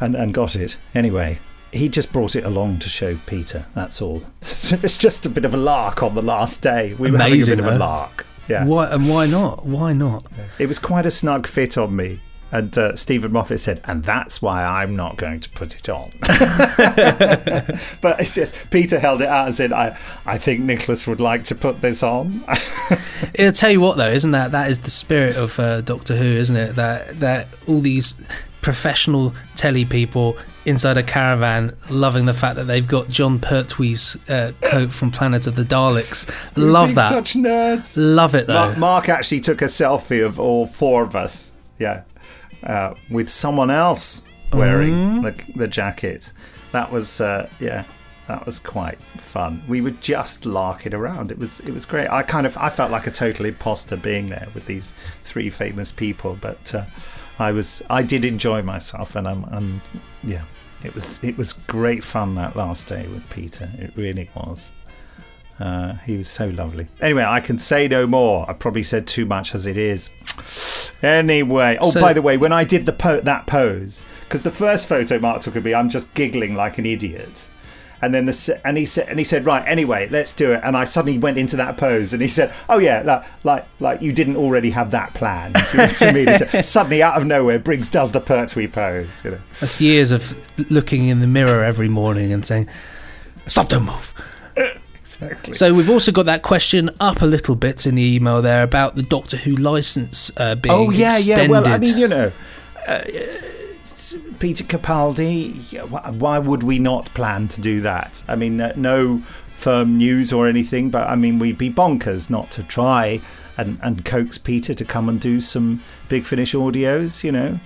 [0.00, 0.76] and, and got it.
[0.94, 1.38] Anyway,
[1.72, 3.66] he just brought it along to show Peter.
[3.74, 4.22] That's all.
[4.42, 6.94] It's just a bit of a lark on the last day.
[6.94, 8.26] We were having a Amazing, bit of a lark.
[8.48, 8.64] Yeah.
[8.64, 9.64] Why and why not?
[9.64, 10.26] Why not?
[10.58, 12.20] It was quite a snug fit on me.
[12.52, 16.12] And uh, Steven Moffat said, and that's why I'm not going to put it on.
[18.00, 19.96] but it's just, Peter held it out and said, I,
[20.26, 22.42] I think Nicholas would like to put this on.
[23.38, 26.24] I'll tell you what, though, isn't that that is the spirit of uh, Doctor Who,
[26.24, 26.74] isn't it?
[26.74, 28.16] That that all these
[28.60, 34.52] professional telly people inside a caravan loving the fact that they've got Jon Pertwee's uh,
[34.60, 36.28] coat from Planet of the Daleks.
[36.56, 37.08] Love that.
[37.08, 37.94] Such nerds.
[37.96, 38.54] Love it though.
[38.54, 41.54] Mark, Mark actually took a selfie of all four of us.
[41.78, 42.02] Yeah.
[42.62, 45.22] Uh, with someone else wearing Mm.
[45.22, 46.32] the, the jacket.
[46.72, 47.84] That was, uh, yeah.
[48.28, 49.60] That was quite fun.
[49.66, 51.32] We were just larking around.
[51.32, 52.08] It was it was great.
[52.08, 54.94] I kind of I felt like a total imposter being there with these
[55.24, 56.84] three famous people, but uh,
[57.40, 59.80] I was I did enjoy myself, and I'm, and
[60.22, 60.42] yeah,
[60.84, 63.70] it was it was great fun that last day with Peter.
[63.78, 64.72] It really was.
[65.58, 66.88] Uh, he was so lovely.
[67.02, 68.48] Anyway, I can say no more.
[68.48, 70.08] I probably said too much as it is.
[71.02, 74.50] Anyway, oh So- by the way, when I did the po- that pose, because the
[74.50, 77.49] first photo Mark took of me, I'm just giggling like an idiot.
[78.02, 80.76] And then the and he said and he said right anyway let's do it and
[80.76, 84.12] I suddenly went into that pose and he said oh yeah like like, like you
[84.12, 85.52] didn't already have that plan.
[85.52, 89.80] to, me said, suddenly out of nowhere Briggs does the Pertwee pose you know That's
[89.80, 92.68] years of looking in the mirror every morning and saying,
[93.46, 93.68] "Stop!
[93.68, 94.14] Don't move."
[95.00, 98.62] exactly So we've also got that question up a little bit in the email there
[98.62, 101.42] about the Doctor Who license uh, being Oh yeah, extended.
[101.44, 101.48] yeah.
[101.50, 102.32] Well, I mean, you know,
[102.86, 103.02] uh,
[104.38, 105.54] Peter Capaldi.
[106.18, 108.22] Why would we not plan to do that?
[108.28, 109.22] I mean, uh, no
[109.56, 113.20] firm news or anything, but I mean, we'd be bonkers not to try
[113.56, 117.22] and and coax Peter to come and do some Big Finish audios.
[117.24, 117.58] You know,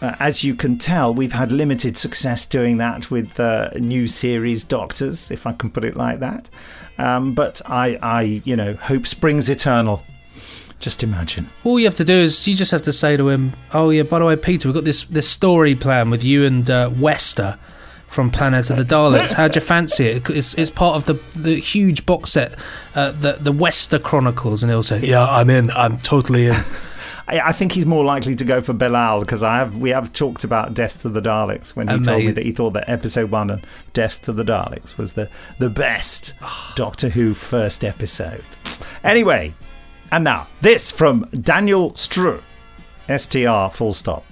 [0.00, 4.64] Uh, as you can tell, we've had limited success doing that with uh, new series
[4.64, 6.50] Doctors, if I can put it like that.
[6.98, 10.02] Um, but I, I, you know, hope springs eternal.
[10.82, 11.48] Just imagine.
[11.62, 14.02] All you have to do is you just have to say to him, "Oh yeah,
[14.02, 17.56] by the way, Peter, we've got this this story plan with you and uh, Wester
[18.08, 19.32] from Planet of the Daleks.
[19.32, 20.28] How'd you fancy it?
[20.28, 22.58] It's, it's part of the the huge box set,
[22.96, 25.70] uh, the the Wester Chronicles." And he'll say, "Yeah, I'm in.
[25.70, 26.56] I'm totally in."
[27.28, 30.12] I, I think he's more likely to go for Bellal because I have we have
[30.12, 33.30] talked about Death to the Daleks when he told me that he thought that episode
[33.30, 35.28] one and Death to the Daleks was the
[35.58, 36.34] the best
[36.74, 38.44] Doctor Who first episode.
[39.04, 39.54] Anyway,
[40.12, 42.40] and now this from Daniel Stru,
[43.08, 44.24] STR full stop.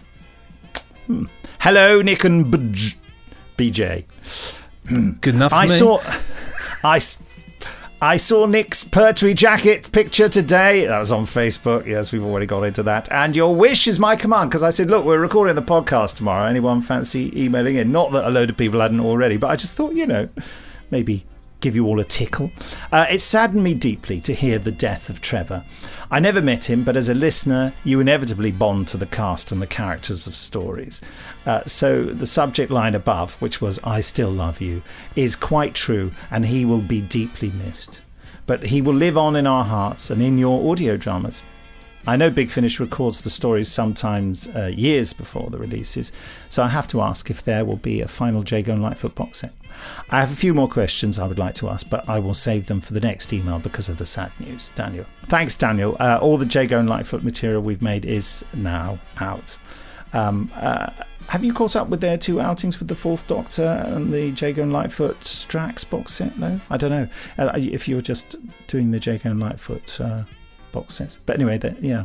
[1.06, 1.24] Hmm.
[1.58, 2.94] Hello, Nick and Bj-
[3.56, 4.04] BJ.
[5.20, 5.50] Good enough.
[5.52, 5.68] For I me.
[5.68, 6.00] saw,
[6.84, 7.00] I,
[8.00, 10.86] I saw Nick's Pertwee jacket picture today.
[10.86, 11.86] That was on Facebook.
[11.86, 13.10] Yes, we've already got into that.
[13.10, 16.46] And your wish is my command because I said, look, we're recording the podcast tomorrow.
[16.46, 17.92] Anyone fancy emailing in?
[17.92, 20.28] Not that a load of people hadn't already, but I just thought, you know,
[20.90, 21.24] maybe
[21.60, 22.50] give you all a tickle.
[22.90, 25.64] Uh, it saddened me deeply to hear the death of Trevor.
[26.10, 29.62] I never met him, but as a listener, you inevitably bond to the cast and
[29.62, 31.00] the characters of stories.
[31.46, 34.82] Uh, so the subject line above, which was I still love you,
[35.14, 38.00] is quite true, and he will be deeply missed.
[38.46, 41.42] But he will live on in our hearts and in your audio dramas.
[42.06, 46.12] I know Big Finish records the stories sometimes uh, years before the releases,
[46.48, 49.38] so I have to ask if there will be a final Jago and Litefoot box
[49.38, 49.52] set.
[50.10, 52.66] I have a few more questions I would like to ask, but I will save
[52.66, 54.70] them for the next email because of the sad news.
[54.74, 55.06] Daniel.
[55.26, 55.96] Thanks, Daniel.
[56.00, 59.58] Uh, all the Jago and Litefoot material we've made is now out.
[60.12, 60.90] Um, uh,
[61.28, 64.62] have you caught up with their two outings with the Fourth Doctor and the Jago
[64.62, 66.60] and Litefoot Strax box set, though?
[66.70, 67.08] I don't know.
[67.38, 68.36] Uh, if you're just
[68.66, 70.24] doing the Jago and Litefoot uh,
[70.72, 71.18] box sets.
[71.26, 72.04] But anyway, the, yeah.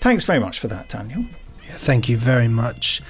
[0.00, 1.24] Thanks very much for that, Daniel.
[1.66, 3.02] Yeah, thank you very much.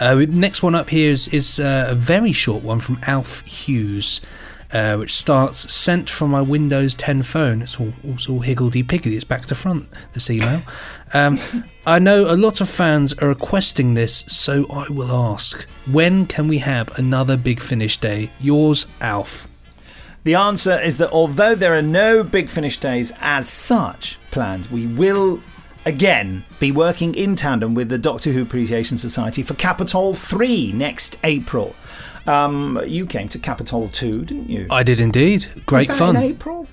[0.00, 4.20] Uh, next one up here is, is uh, a very short one from Alf Hughes,
[4.72, 7.62] uh, which starts sent from my Windows 10 phone.
[7.62, 9.14] It's all, it's all higgledy piggledy.
[9.14, 10.62] It's back to front, this email.
[11.12, 11.38] Um,
[11.86, 16.48] I know a lot of fans are requesting this, so I will ask when can
[16.48, 18.30] we have another Big Finish Day?
[18.40, 19.48] Yours, Alf.
[20.24, 24.86] The answer is that although there are no Big Finish days as such planned, we
[24.86, 25.42] will
[25.84, 31.18] again be working in tandem with the Doctor Who Appreciation Society for Capitol 3 next
[31.24, 31.76] April.
[32.26, 34.66] Um, you came to Capitol 2, didn't you?
[34.70, 35.46] I did indeed.
[35.66, 36.16] Great fun.
[36.16, 36.66] in April?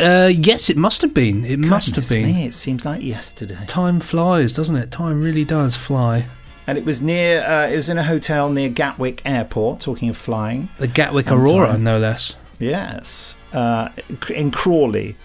[0.00, 1.44] Uh, yes, it must have been.
[1.44, 2.24] It must have been.
[2.24, 3.66] me, it seems like yesterday.
[3.66, 4.90] Time flies, doesn't it?
[4.90, 6.26] Time really does fly.
[6.66, 10.16] And it was near, uh, it was in a hotel near Gatwick Airport, talking of
[10.16, 10.70] flying.
[10.78, 12.36] The Gatwick Arora, uh, no less.
[12.58, 13.90] Yes, uh,
[14.30, 15.16] in Crawley.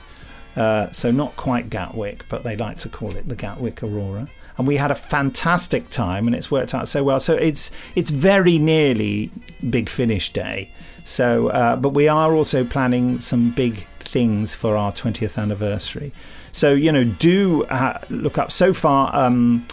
[0.56, 4.30] Uh, so not quite Gatwick, but they like to call it the Gatwick Arora.
[4.58, 7.20] And we had a fantastic time, and it's worked out so well.
[7.20, 9.32] So it's it's very nearly
[9.68, 10.72] Big Finish Day.
[11.06, 16.14] So, uh, but we are also planning some big things for our 20th anniversary.
[16.52, 18.52] So you know, do uh, look up.
[18.52, 19.66] So far, um,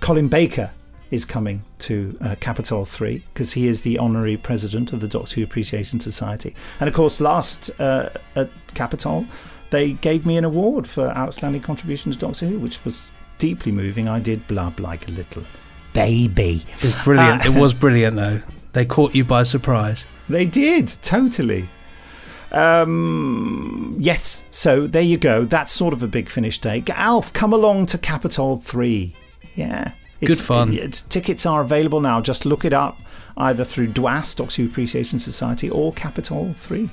[0.00, 0.70] Colin Baker
[1.10, 5.36] is coming to uh, Capitol 3 because he is the honorary president of the Doctor
[5.36, 6.54] Who Appreciation Society.
[6.80, 9.26] And of course, last uh, at Capitol,
[9.70, 14.08] they gave me an award for outstanding contribution to Doctor Who, which was deeply moving.
[14.08, 15.44] I did blub like a little
[15.92, 16.64] baby.
[16.76, 17.46] It was brilliant.
[17.46, 18.40] Uh, it was brilliant, though.
[18.72, 20.06] They caught you by surprise.
[20.28, 21.68] They did, totally.
[22.52, 25.44] Um, yes, so there you go.
[25.44, 26.84] That's sort of a big finish day.
[26.88, 29.14] Alf, come along to Capitol 3.
[29.54, 29.92] Yeah.
[30.20, 30.72] Good fun.
[30.72, 32.20] it's- tickets are available now.
[32.20, 33.00] Just look it up
[33.36, 36.88] either through DWAS, Doctor Appreciation Society, or Capitol 3.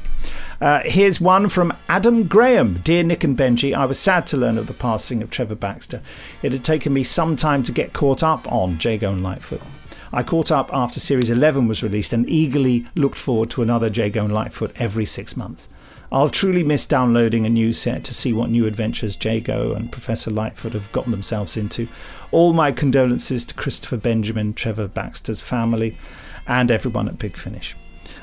[0.59, 2.81] Uh, here's one from Adam Graham.
[2.83, 6.01] Dear Nick and Benji, I was sad to learn of the passing of Trevor Baxter.
[6.41, 9.61] It had taken me some time to get caught up on Jago and Litefoot.
[10.11, 14.25] I caught up after Series 11 was released and eagerly looked forward to another Jago
[14.25, 15.69] and Litefoot every six months.
[16.11, 20.29] I'll truly miss downloading a new set to see what new adventures Jago and Professor
[20.29, 21.87] Litefoot have gotten themselves into.
[22.33, 25.95] All my condolences to Christopher Benjamin, Trevor Baxter's family,
[26.47, 27.75] and everyone at Big Finish.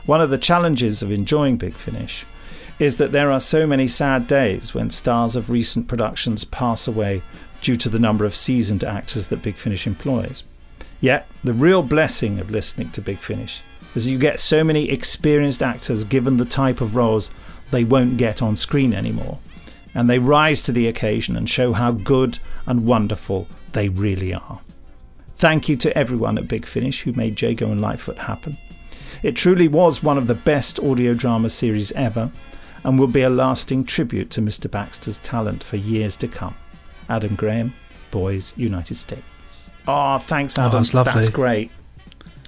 [0.04, 2.26] One of the challenges of enjoying Big Finish
[2.80, 7.22] is that there are so many sad days when stars of recent productions pass away
[7.62, 10.42] due to the number of seasoned actors that Big Finish employs.
[11.00, 13.62] Yet, the real blessing of listening to Big Finish
[13.94, 17.30] is you get so many experienced actors given the type of roles
[17.70, 19.38] they won't get on screen anymore,
[19.94, 24.60] and they rise to the occasion and show how good and wonderful they really are.
[25.36, 28.58] Thank you to everyone at Big Finish who made Jago and Litefoot happen.
[29.22, 32.30] It truly was one of the best audio drama series ever,
[32.84, 34.70] and will be a lasting tribute to Mr.
[34.70, 36.54] Baxter's talent for years to come.
[37.10, 37.74] Adam Graham,
[38.10, 39.70] Boise, United States.
[39.86, 40.78] Oh, thanks, Oh, Adam.
[40.82, 41.12] that's lovely.
[41.12, 41.70] That's great.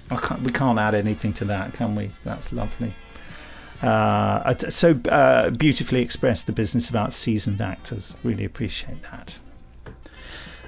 [0.09, 2.09] I can't, we can't add anything to that, can we?
[2.23, 2.93] That's lovely.
[3.81, 8.15] Uh, uh, so uh, beautifully expressed the business about seasoned actors.
[8.23, 9.39] Really appreciate that.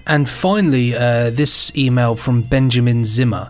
[0.08, 3.50] And finally, uh, this email from Benjamin Zimmer.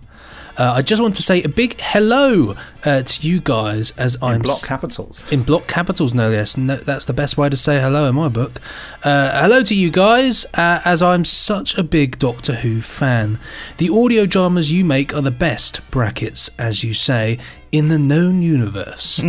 [0.58, 4.42] Uh, I just want to say a big hello uh, to you guys as I'm
[4.42, 5.26] block capitals.
[5.32, 6.56] In block capitals, no less.
[6.56, 8.62] No, that's the best way to say hello in my book.
[9.04, 13.38] Uh, hello to you guys, uh, as I'm such a big Doctor Who fan.
[13.80, 17.38] The audio dramas you make are the best, brackets, as you say,
[17.74, 19.22] in the known universe.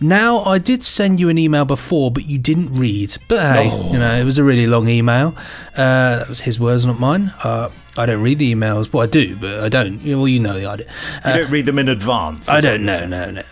[0.00, 3.16] now, I did send you an email before, but you didn't read.
[3.28, 3.92] But hey, Oh.
[3.92, 5.34] you know, it was a really long email.
[5.76, 7.34] Uh, that was his words, not mine.
[7.44, 8.92] Uh, I don't read the emails.
[8.92, 10.02] Well, I do, but I don't.
[10.04, 10.86] Well, you know the idea.
[11.26, 12.48] You don't uh, read them in advance.
[12.48, 13.42] I don't know, no, no.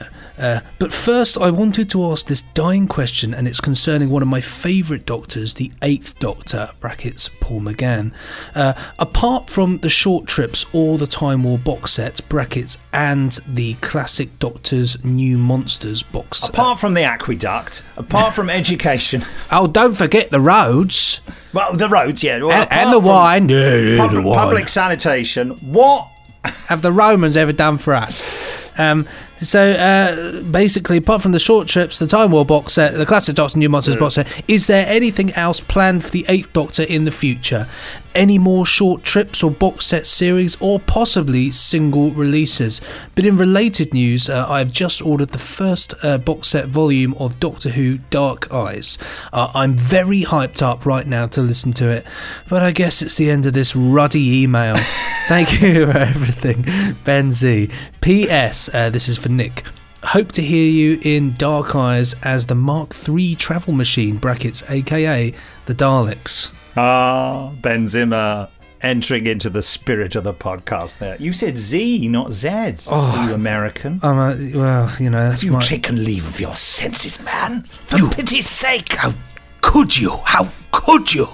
[0.40, 4.28] Uh, but first, I wanted to ask this dying question, and it's concerning one of
[4.28, 8.12] my favourite doctors, the Eighth Doctor (brackets Paul McGann).
[8.54, 13.74] Uh, apart from the short trips or the Time War box set (brackets) and the
[13.74, 16.42] classic Doctor's New Monsters box.
[16.48, 19.24] Apart from the aqueduct, apart from education.
[19.52, 21.20] Oh, don't forget the roads.
[21.52, 22.38] Well, the roads, yeah.
[22.40, 23.48] Well, And- and the wine.
[23.48, 24.38] Yeah, yeah, Public, the wine.
[24.38, 25.50] public sanitation.
[25.72, 26.08] What?
[26.44, 28.72] have the Romans ever done for us?
[28.78, 29.06] Um,
[29.40, 33.36] so uh, basically, apart from the short trips, the Time War box set, the classic
[33.36, 37.04] Doctor New Monsters box set, is there anything else planned for the Eighth Doctor in
[37.04, 37.66] the future?
[38.14, 42.80] Any more short trips or box set series, or possibly single releases?
[43.14, 47.14] But in related news, uh, I have just ordered the first uh, box set volume
[47.14, 48.98] of Doctor Who Dark Eyes.
[49.32, 52.04] Uh, I'm very hyped up right now to listen to it,
[52.48, 54.76] but I guess it's the end of this ruddy email.
[55.28, 57.70] Thank you for everything, Ben Z.
[58.00, 58.74] P.S.
[58.74, 59.64] Uh, this is for Nick.
[60.02, 65.32] Hope to hear you in Dark Eyes as the Mark III travel machine (brackets aka
[65.66, 66.50] the Daleks).
[66.82, 68.48] Ah, Ben Zimmer
[68.80, 71.14] entering into the spirit of the podcast there.
[71.20, 72.48] You said Z, not Z.
[72.90, 73.26] Oh.
[73.28, 74.00] you American.
[74.02, 77.64] Um, uh, well, you know, Have you my- taken leave of your senses, man?
[77.64, 78.94] For pity's sake.
[78.94, 79.12] How
[79.60, 80.12] could you?
[80.24, 81.28] How could you?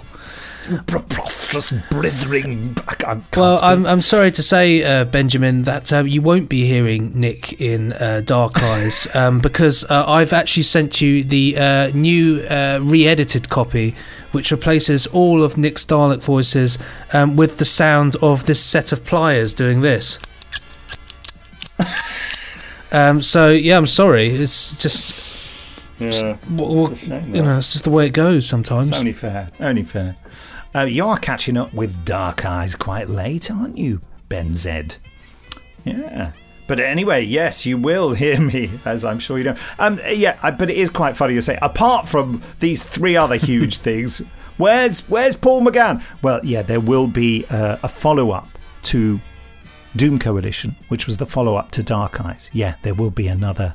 [0.87, 2.77] Preposterous blithering.
[3.37, 3.61] Well.
[3.63, 7.93] I'm, I'm sorry to say, uh, Benjamin, that uh, you won't be hearing Nick in
[7.93, 13.07] uh, Dark Eyes um, because uh, I've actually sent you the uh, new uh, re
[13.07, 13.95] edited copy,
[14.33, 16.79] which replaces all of Nick's Dalek voices
[17.13, 20.19] um, with the sound of this set of pliers doing this.
[22.93, 24.31] um, so, yeah, I'm sorry.
[24.31, 25.23] It's just.
[25.99, 28.89] Yeah, it's shame, you know, it's just the way it goes sometimes.
[28.89, 29.49] It's only fair.
[29.59, 30.15] Only fair.
[30.77, 34.97] Uh, you are catching up with Dark Eyes quite late, aren't you, Ben Zed?
[35.85, 36.33] Yeah.
[36.67, 39.57] But anyway, yes, you will hear me, as I'm sure you know.
[39.79, 41.59] Um, yeah, I- but it is quite funny you say.
[41.63, 44.21] Apart from these three other huge things,
[44.59, 46.03] where's where's Paul McGann?
[46.23, 48.49] Well, yeah, there will be uh, a follow up
[48.83, 49.21] to
[49.95, 52.51] Doom Coalition, which was the follow up to Dark Eyes.
[52.53, 53.75] Yeah, there will be another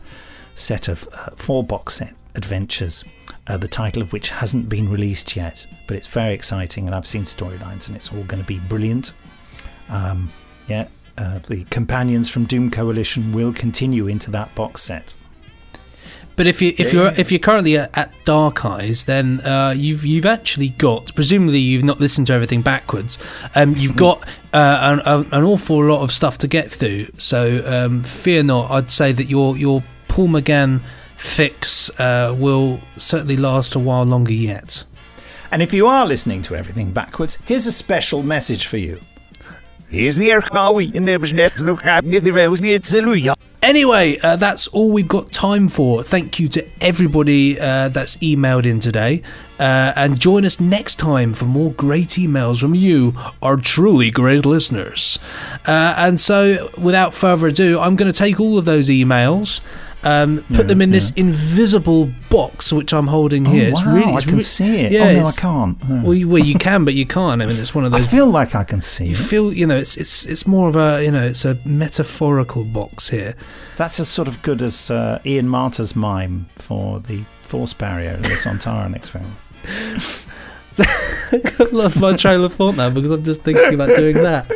[0.53, 3.03] set of uh, four box set adventures,
[3.51, 7.05] uh, the title of which hasn't been released yet, but it's very exciting, and I've
[7.05, 9.11] seen storylines, and it's all going to be brilliant.
[9.89, 10.29] Um,
[10.67, 10.87] yeah,
[11.17, 15.15] uh, the companions from Doom Coalition will continue into that box set.
[16.37, 19.73] But if you if Yeah, you're if you're currently at, at Dark Eyes, then uh,
[19.75, 23.19] you've you've actually got presumably you've not listened to everything backwards.
[23.53, 27.07] Um, you've got uh, an, an awful lot of stuff to get through.
[27.17, 28.71] So um, fear not.
[28.71, 30.79] I'd say that your your Paul McGann
[31.21, 34.83] fix uh, will certainly last a while longer yet.
[35.51, 38.99] And if you are listening to everything backwards, here's a special message for you.
[43.61, 46.01] Anyway, uh, that's all we've got time for.
[46.01, 49.21] Thank you to everybody uh, that's emailed in today.
[49.59, 54.45] Uh, and join us next time for more great emails from you, our truly great
[54.45, 55.19] listeners.
[55.67, 59.61] Uh, and so, without further ado, I'm going to take all of those emails.
[60.03, 63.69] Um, put Yeah, them in this invisible box which I'm holding Oh, here.
[63.69, 64.91] it's wow, really, I can re- see it.
[64.91, 65.77] Yeah, Oh, no, I can't.
[65.87, 66.01] Oh.
[66.05, 67.39] Well, you, well, you can, but you can't.
[67.41, 68.07] I mean, it's one of those.
[68.07, 69.17] I feel like I can see You it.
[69.17, 73.09] feel, you know, it's it's it's more of a, you know, it's a metaphorical box
[73.09, 73.35] here.
[73.77, 78.21] That's as sort of good as uh, Ian Marter's mime for the force barrier in
[78.23, 79.35] the Sontaran experiment.
[80.79, 84.51] I love my trailer thought now because I'm just thinking about doing that.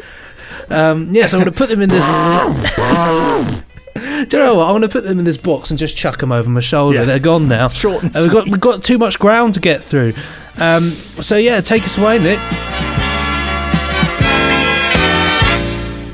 [0.70, 2.04] Um, yeah, so I'm going to put them in this.
[4.28, 4.66] Do you know what?
[4.66, 7.00] I'm going to put them in this box and just chuck them over my shoulder.
[7.00, 7.06] Yeah.
[7.06, 7.68] They're gone now.
[7.70, 10.14] Short and Uh, we've got we've got too much ground to get through.
[10.58, 12.40] Um, so yeah, take us away, Nick.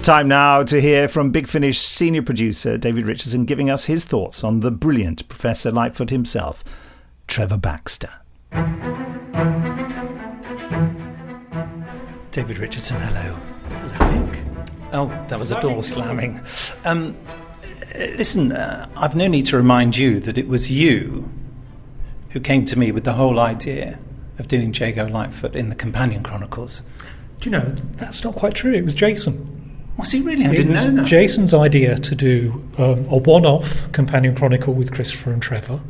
[0.03, 4.43] Time now to hear from Big Finish senior producer David Richardson giving us his thoughts
[4.43, 6.63] on the brilliant Professor Litefoot himself,
[7.27, 8.09] Trevor Baxter.
[12.31, 13.35] David Richardson, hello.
[13.95, 14.43] Hello, Nick.
[14.93, 16.41] Oh, that was a door slamming.
[16.85, 17.15] Um,
[17.95, 21.29] listen, uh, I've no need to remind you that it was you
[22.29, 23.99] who came to me with the whole idea
[24.39, 26.81] of doing Jago Litefoot in the Companion Chronicles.
[27.39, 28.73] Do you know, that's not quite true.
[28.73, 29.47] It was Jason.
[29.97, 30.45] Was he really?
[30.45, 31.05] I it didn't was know that.
[31.05, 35.81] Jason's idea to do um, a one off Companion Chronicle with Christopher and Trevor.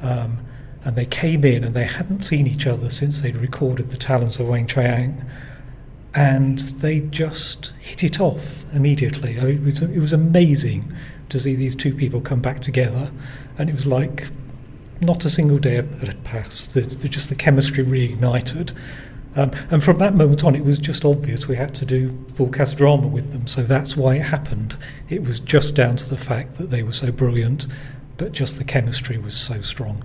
[0.00, 0.38] Um,
[0.84, 4.38] and they came in and they hadn't seen each other since they'd recorded The Talons
[4.38, 5.24] of Weng Chiang.
[6.16, 9.38] And they just hit it off immediately.
[9.38, 10.92] I mean, it, was, it was amazing
[11.28, 13.10] to see these two people come back together.
[13.58, 14.28] And it was like
[15.00, 16.72] not a single day had passed.
[16.72, 18.72] The, the, just the chemistry reignited.
[19.34, 22.48] Um, and from that moment on, it was just obvious we had to do full
[22.48, 23.46] cast drama with them.
[23.46, 24.74] So that's why it happened.
[25.10, 27.66] It was just down to the fact that they were so brilliant,
[28.16, 30.02] but just the chemistry was so strong.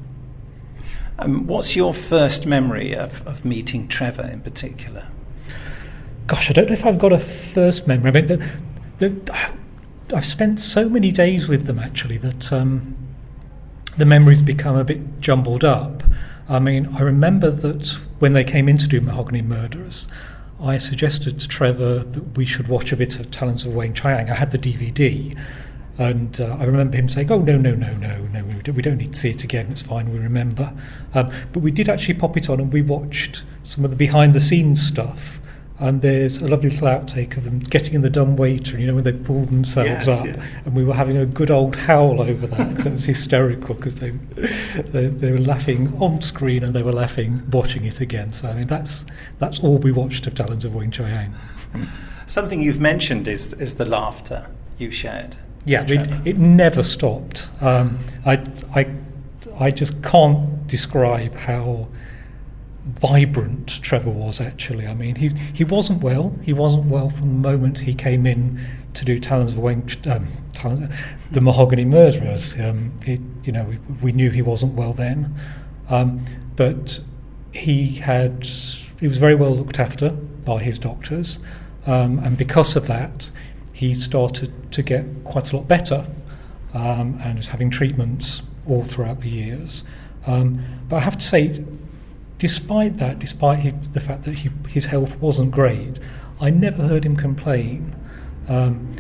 [1.20, 5.08] Um, what's your first memory of, of meeting Trevor in particular?
[6.32, 8.10] Gosh, I don't know if I've got a first memory.
[8.10, 8.38] I mean, the,
[9.00, 9.54] the,
[10.16, 12.96] I've spent so many days with them actually that um,
[13.98, 16.04] the memories become a bit jumbled up.
[16.48, 20.08] I mean, I remember that when they came in to do Mahogany Murderers,
[20.62, 24.30] I suggested to Trevor that we should watch a bit of Talons of Weng Chiang.
[24.30, 25.38] I had the DVD,
[25.98, 29.12] and uh, I remember him saying, "Oh no, no, no, no, no, we don't need
[29.12, 29.68] to see it again.
[29.70, 30.10] It's fine.
[30.14, 30.74] We remember."
[31.14, 34.82] Um, but we did actually pop it on, and we watched some of the behind-the-scenes
[34.82, 35.41] stuff.
[35.82, 38.94] And there's a lovely little outtake of them getting in the dumb waiter, you know,
[38.96, 40.26] when they pull themselves Yes, up.
[40.28, 40.42] yeah.
[40.66, 43.96] And we were having a good old howl over that because it was hysterical because
[44.00, 44.12] they,
[44.92, 48.32] they they were laughing on screen and they were laughing watching it again.
[48.32, 49.06] So I mean, that's
[49.40, 51.34] that's all we watched of Talons of Weng Chiang
[52.28, 55.36] Something you've mentioned is, is the laughter you shared.
[55.66, 57.50] Yeah, it, it never stopped.
[57.60, 58.88] Um, I, I,
[59.60, 61.88] I just can't describe how
[62.86, 64.88] vibrant Trevor was actually.
[64.88, 66.36] I mean, he, he wasn't well.
[66.42, 68.60] He wasn't well from the moment he came in
[68.94, 70.92] to do Talons of Wayne, um, Talon,
[71.32, 72.56] the Mahogany Murderers.
[72.60, 75.34] Um, it, you know, we, we knew he wasn't well then.
[75.90, 76.26] Um,
[76.56, 77.00] but
[77.54, 78.46] he had,
[79.00, 81.40] he was very well looked after by his doctors.
[81.86, 83.30] Um, and because of that,
[83.74, 86.06] he started to get quite a lot better
[86.74, 89.84] um, and was having treatments all throughout the years.
[90.28, 91.64] Um, but I have to say,
[92.42, 96.00] despite that, despite he, the fact that he, his health wasn't great,
[96.40, 97.96] I never heard him complain.
[98.48, 98.92] Um,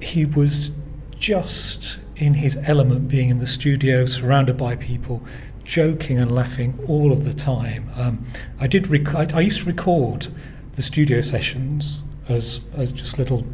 [0.00, 0.72] he was
[1.16, 5.22] just in his element, being in the studio, surrounded by people,
[5.62, 7.88] joking and laughing all of the time.
[7.94, 8.26] Um,
[8.58, 8.88] I did.
[8.88, 10.26] Rec- I, I used to record
[10.74, 13.46] the studio sessions as as just little,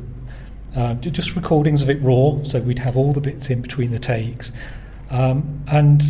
[0.75, 2.43] uh, just recordings of it raw.
[2.45, 4.53] So we'd have all the bits in between the takes,
[5.11, 6.03] um, and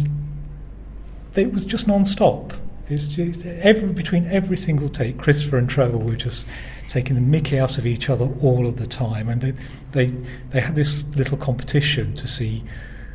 [1.34, 2.52] it was just non-stop.
[2.89, 6.47] It's just every between every single take, Christopher and Trevor were just
[6.89, 9.53] taking the mickey out of each other all of the time, and they
[9.93, 10.07] they
[10.51, 12.64] they had this little competition to see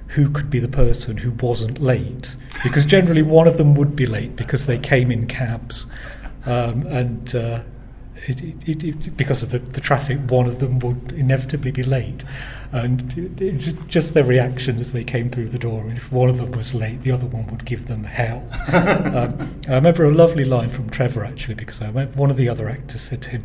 [0.07, 4.05] who could be the person who wasn't late, because generally one of them would be
[4.05, 5.85] late because they came in cabs,
[6.45, 7.35] um, and.
[7.35, 7.63] Uh,
[8.25, 12.23] it, it, it, because of the, the traffic, one of them would inevitably be late.
[12.71, 13.09] And
[13.87, 15.81] just their reactions as they came through the door.
[15.81, 18.47] I mean, if one of them was late, the other one would give them hell.
[18.73, 22.49] um, I remember a lovely line from Trevor, actually, because I remember one of the
[22.49, 23.43] other actors said to him,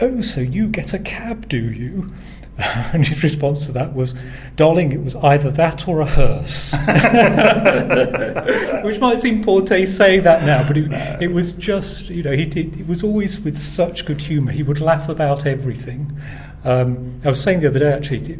[0.00, 2.08] Oh, so you get a cab, do you?
[2.92, 4.14] And his response to that was,
[4.54, 6.72] Darling, it was either that or a hearse.
[8.84, 12.32] Which might seem poor taste saying that now, but it, it was just, you know,
[12.32, 14.52] he did, it was always with such good humour.
[14.52, 16.16] He would laugh about everything.
[16.62, 18.38] Um, I was saying the other day, actually,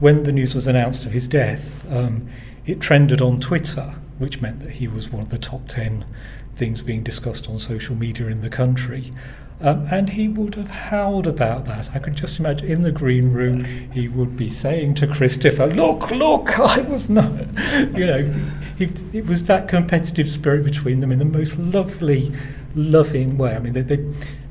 [0.00, 2.28] when the news was announced of his death, um,
[2.64, 6.06] it trended on Twitter, which meant that he was one of the top 10
[6.54, 9.12] things being discussed on social media in the country.
[9.60, 11.90] Um, and he would have howled about that.
[11.94, 16.10] I could just imagine in the green room, he would be saying to Christopher, Look,
[16.10, 17.32] look, I was not.
[17.72, 18.30] You know,
[18.76, 22.32] he, it was that competitive spirit between them in the most lovely,
[22.74, 23.54] loving way.
[23.54, 24.04] I mean, they, they,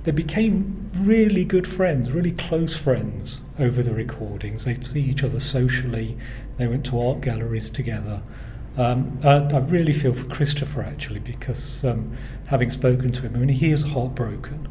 [0.04, 4.66] they became really good friends, really close friends over the recordings.
[4.66, 6.18] They'd see each other socially,
[6.58, 8.22] they went to art galleries together.
[8.78, 12.16] Um, I, I really feel for Christopher actually because um,
[12.48, 14.68] having spoken to him, I mean, he is heartbroken,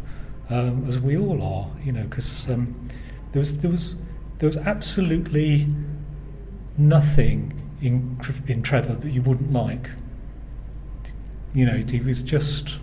[0.51, 2.89] um, as we all are, you know, because um,
[3.33, 3.95] there was there was
[4.39, 5.67] there was absolutely
[6.79, 9.89] nothing in in Trevor that you wouldn't like.
[11.55, 12.77] You know, he was just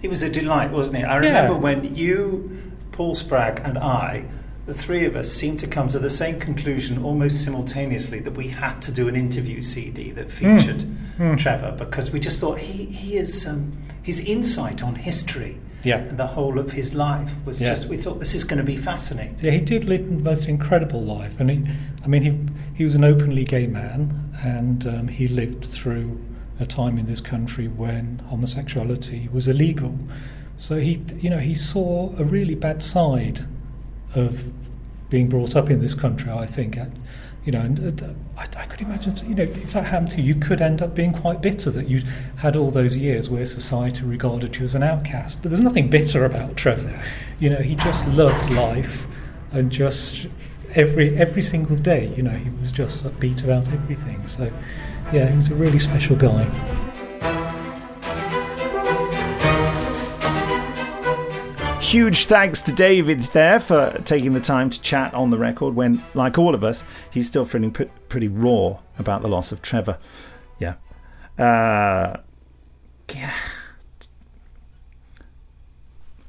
[0.00, 1.04] He was a delight, wasn't he?
[1.04, 1.26] I Yeah.
[1.28, 2.50] remember when you,
[2.92, 4.24] Paul Spragg, and I,
[4.66, 8.48] the three of us, seemed to come to the same conclusion almost simultaneously that we
[8.48, 10.84] had to do an interview CD that featured
[11.18, 11.38] Mm.
[11.38, 13.72] Trevor because we just thought he, he is um,
[14.02, 16.00] his insight on history Yeah.
[16.00, 17.68] The whole of his life was Yeah.
[17.70, 19.36] just, we thought this is going to be fascinating.
[19.40, 21.64] Yeah, he did live the most incredible life, and he,
[22.04, 22.38] I mean, he
[22.74, 26.18] he was an openly gay man, and um, he lived through
[26.58, 29.96] a time in this country when homosexuality was illegal.
[30.58, 33.46] So he, you know, he saw a really bad side
[34.14, 34.46] of
[35.10, 36.30] being brought up in this country.
[36.32, 36.78] I think,
[37.46, 38.06] you know, and uh,
[38.36, 40.96] I, I could imagine, you know, if that happened to you, you could end up
[40.96, 42.02] being quite bitter that you
[42.36, 45.40] had all those years where society regarded you as an outcast.
[45.40, 47.00] But there's nothing bitter about Trevor.
[47.38, 49.06] You know, he just loved life
[49.52, 50.26] and just
[50.74, 54.26] every every single day, you know, he was just upbeat about everything.
[54.26, 54.52] So,
[55.12, 56.44] yeah, he was a really special guy.
[61.86, 66.02] Huge thanks to David there for taking the time to chat on the record when,
[66.14, 66.82] like all of us,
[67.12, 69.96] he's still feeling pre- pretty raw about the loss of Trevor.
[70.58, 70.74] Yeah.
[71.38, 72.16] Uh,
[73.14, 73.32] yeah.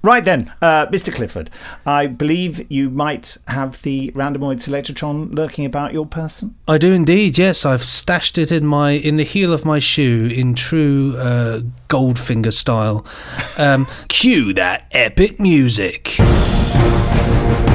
[0.08, 1.14] Right then, uh, Mr.
[1.14, 1.50] Clifford,
[1.86, 6.56] I believe you might have the Randomoid Selectortron lurking about your person.
[6.66, 7.38] I do indeed.
[7.38, 11.60] Yes, I've stashed it in my in the heel of my shoe in true uh,
[11.90, 13.06] Goldfinger style.
[13.58, 16.16] Um, cue that epic music.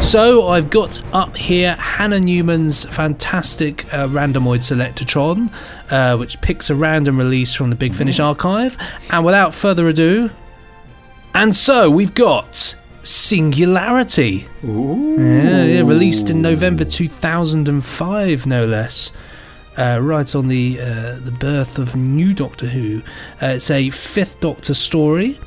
[0.01, 5.53] So I've got up here Hannah Newman's fantastic uh, Randomoid Selectortron,
[5.91, 8.79] uh, which picks a random release from the Big Finish archive.
[9.13, 10.31] And without further ado,
[11.35, 14.47] and so we've got Singularity.
[14.65, 15.17] Ooh.
[15.19, 19.13] Yeah, yeah, released in November 2005, no less.
[19.77, 23.03] Uh, right on the uh, the birth of new Doctor Who.
[23.43, 25.41] Uh, it's a fifth Doctor story.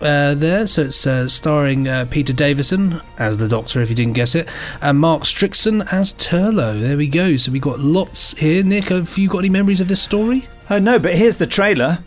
[0.00, 4.12] Uh, there, so it's uh, starring uh, Peter Davison as the Doctor, if you didn't
[4.12, 4.48] guess it,
[4.80, 6.80] and Mark Strickson as Turlough.
[6.80, 7.36] There we go.
[7.36, 8.62] So we've got lots here.
[8.62, 10.46] Nick, have you got any memories of this story?
[10.68, 12.04] Uh, no, but here's the trailer.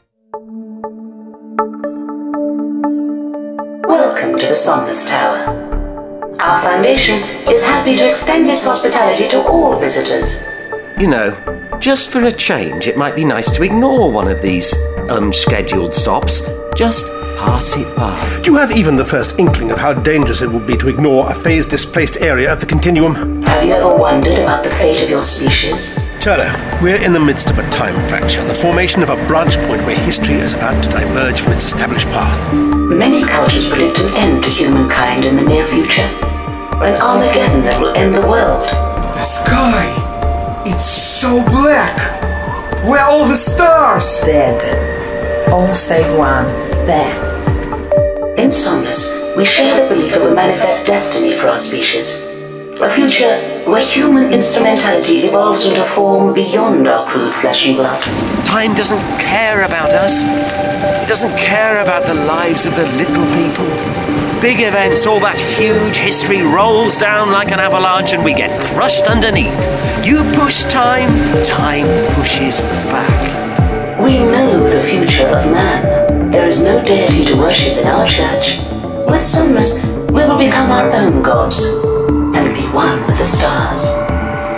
[4.58, 6.40] Welcome to the Somnus Tower.
[6.40, 10.48] Our foundation is happy to extend its hospitality to all visitors.
[11.00, 14.74] You know, just for a change, it might be nice to ignore one of these
[15.10, 16.42] unscheduled stops.
[16.76, 17.06] Just
[17.38, 18.40] pass it by.
[18.42, 21.30] Do you have even the first inkling of how dangerous it would be to ignore
[21.30, 23.44] a phase displaced area of the continuum?
[23.44, 26.00] Have you ever wondered about the fate of your species?
[26.28, 29.82] Turlough, we're in the midst of a time fracture, the formation of a branch point
[29.84, 32.54] where history is about to diverge from its established path.
[32.54, 36.02] Many cultures predict an end to humankind in the near future.
[36.84, 38.68] An Armageddon that will end the world.
[38.68, 40.64] The sky!
[40.66, 41.98] It's so black!
[42.84, 44.20] Where are all the stars?
[44.20, 44.60] Dead.
[45.50, 46.46] All save one.
[46.86, 47.16] There.
[48.38, 52.27] In Somnus, we share the belief of a manifest destiny for our species.
[52.80, 58.00] A future where human instrumentality evolves into a form beyond our crude flesh and blood.
[58.46, 60.26] Time doesn't care about us.
[61.04, 63.66] It doesn't care about the lives of the little people.
[64.42, 69.08] Big events, all that huge history rolls down like an avalanche and we get crushed
[69.08, 69.58] underneath.
[70.06, 71.10] You push time,
[71.44, 72.62] time pushes
[72.94, 74.00] back.
[74.00, 76.30] We know the future of man.
[76.30, 78.60] There is no deity to worship in our church.
[79.10, 81.87] With Somnus, we will become our own gods
[82.78, 83.82] one with the stars.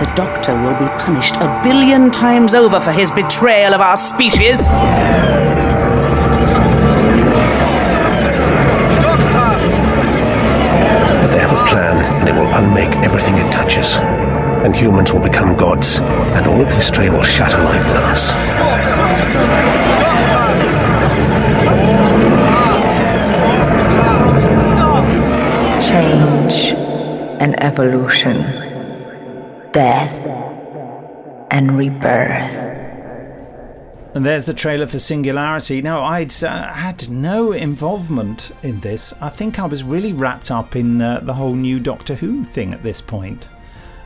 [0.04, 4.68] The Doctor will be punished a billion times over for his betrayal of our species.
[11.22, 13.96] But they have a plan, and it will unmake everything it touches.
[14.66, 18.22] And humans will become gods, and all of history will shatter like glass.
[25.90, 26.29] Change
[27.40, 28.42] and evolution.
[29.72, 30.26] Death
[31.52, 32.76] and rebirth.
[34.14, 35.82] And there's the trailer for Singularity.
[35.82, 39.14] Now, I'd uh, had no involvement in this.
[39.22, 42.74] I think I was really wrapped up in uh, the whole new Doctor Who thing
[42.74, 43.48] at this point.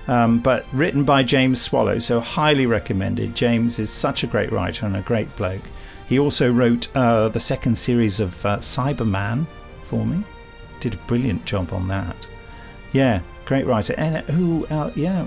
[0.08, 3.34] Um, but written by James Swallow, so highly recommended.
[3.34, 5.62] James is such a great writer and a great bloke.
[6.10, 9.48] He also wrote uh, the second series of uh, Cyberman
[9.86, 10.24] for me.
[10.82, 12.28] Did a brilliant job on that.
[12.94, 13.94] Yeah, great writer.
[13.98, 14.66] And uh, who?
[14.68, 15.26] Uh, yeah.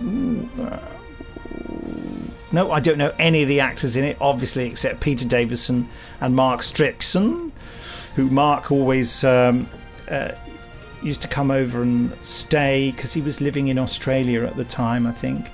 [2.53, 5.89] No, I don't know any of the actors in it, obviously, except Peter Davison
[6.21, 7.51] and Mark Strickson,
[8.15, 9.69] who Mark always um,
[10.09, 10.33] uh,
[11.03, 15.07] used to come over and stay because he was living in Australia at the time,
[15.07, 15.51] I think.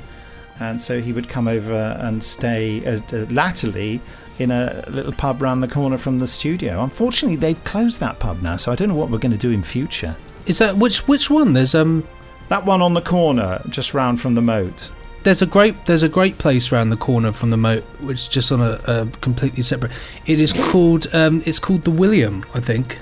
[0.61, 4.01] And so he would come over and stay uh, uh, latterly
[4.39, 6.83] in a little pub round the corner from the studio.
[6.83, 9.51] Unfortunately, they've closed that pub now, so I don't know what we're going to do
[9.51, 10.15] in future.
[10.47, 11.53] Is that which which one?
[11.53, 12.07] There's um
[12.49, 14.91] that one on the corner, just round from the moat.
[15.23, 18.29] There's a great there's a great place round the corner from the moat, which is
[18.29, 19.93] just on a, a completely separate.
[20.27, 22.99] It is called um, it's called the William, I think.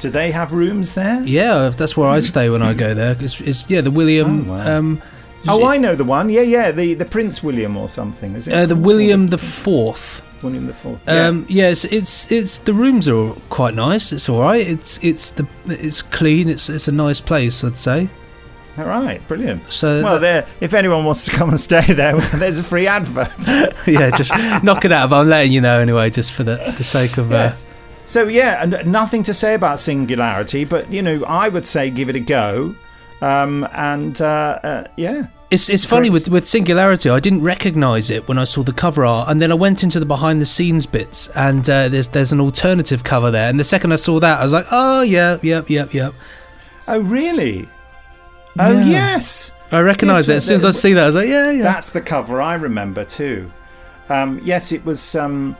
[0.00, 1.22] Do they have rooms there?
[1.24, 3.16] Yeah, that's where I stay when I go there.
[3.18, 4.50] It's, it's yeah, the William.
[4.50, 5.02] um,
[5.46, 6.30] Oh, I know the one.
[6.30, 8.34] Yeah, yeah, the the Prince William or something.
[8.34, 8.54] Is it?
[8.54, 10.20] uh, the William the Fourth.
[10.44, 11.08] William the Fourth.
[11.08, 14.12] Um, yeah, it's, it's it's the rooms are quite nice.
[14.12, 14.66] It's all right.
[14.66, 16.48] It's it's the it's clean.
[16.48, 17.64] It's it's a nice place.
[17.64, 18.08] I'd say.
[18.76, 19.72] All right, brilliant.
[19.72, 20.46] So well, there.
[20.60, 23.32] If anyone wants to come and stay there, there's a free advert.
[23.86, 24.32] yeah, just
[24.64, 25.10] knock it out.
[25.10, 27.30] But I'm letting you know anyway, just for the, the sake of.
[27.30, 27.66] Yes.
[28.04, 32.08] So yeah, and nothing to say about Singularity, but you know, I would say give
[32.08, 32.74] it a go.
[33.22, 37.08] Um, and uh, uh, yeah, It's it's funny with with Singularity.
[37.08, 40.00] I didn't recognise it when I saw the cover art, and then I went into
[40.00, 43.48] the behind the scenes bits, and uh, there's there's an alternative cover there.
[43.48, 46.12] And the second I saw that, I was like, oh yeah, yep, yep, yep.
[46.88, 47.68] Oh really?
[48.58, 48.84] Oh Yeah.
[48.84, 49.52] yes.
[49.72, 51.02] I recognise Yes, it as soon as I see that.
[51.02, 51.62] I was like, yeah, yeah.
[51.62, 53.50] That's the cover I remember too.
[54.08, 55.14] Um, yes, it was.
[55.16, 55.56] Um,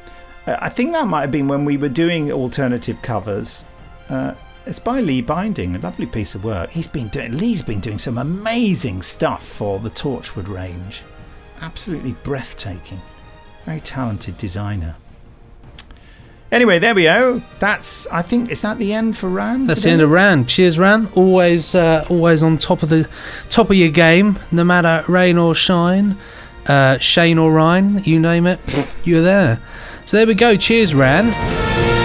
[0.47, 3.65] uh, I think that might have been when we were doing alternative covers.
[4.09, 4.35] Uh,
[4.67, 6.71] it's by Lee Binding, a lovely piece of work.
[6.71, 7.37] He's been doing.
[7.37, 11.03] Lee's been doing some amazing stuff for the Torchwood range.
[11.61, 13.01] Absolutely breathtaking.
[13.67, 14.97] Very talented designer.
[16.51, 17.43] Anyway, there we go.
[17.59, 18.07] That's.
[18.09, 19.69] I think is that the end for Rand.
[19.69, 20.47] That's the end of Ran.
[20.47, 21.09] Cheers, Ran.
[21.15, 23.09] Always, uh, always on top of the
[23.51, 26.17] top of your game, no matter rain or shine,
[26.67, 28.61] uh, Shane or Ryan, you name it,
[29.05, 29.61] you're there.
[30.05, 30.57] So there we go.
[30.57, 32.04] Cheers, Ran.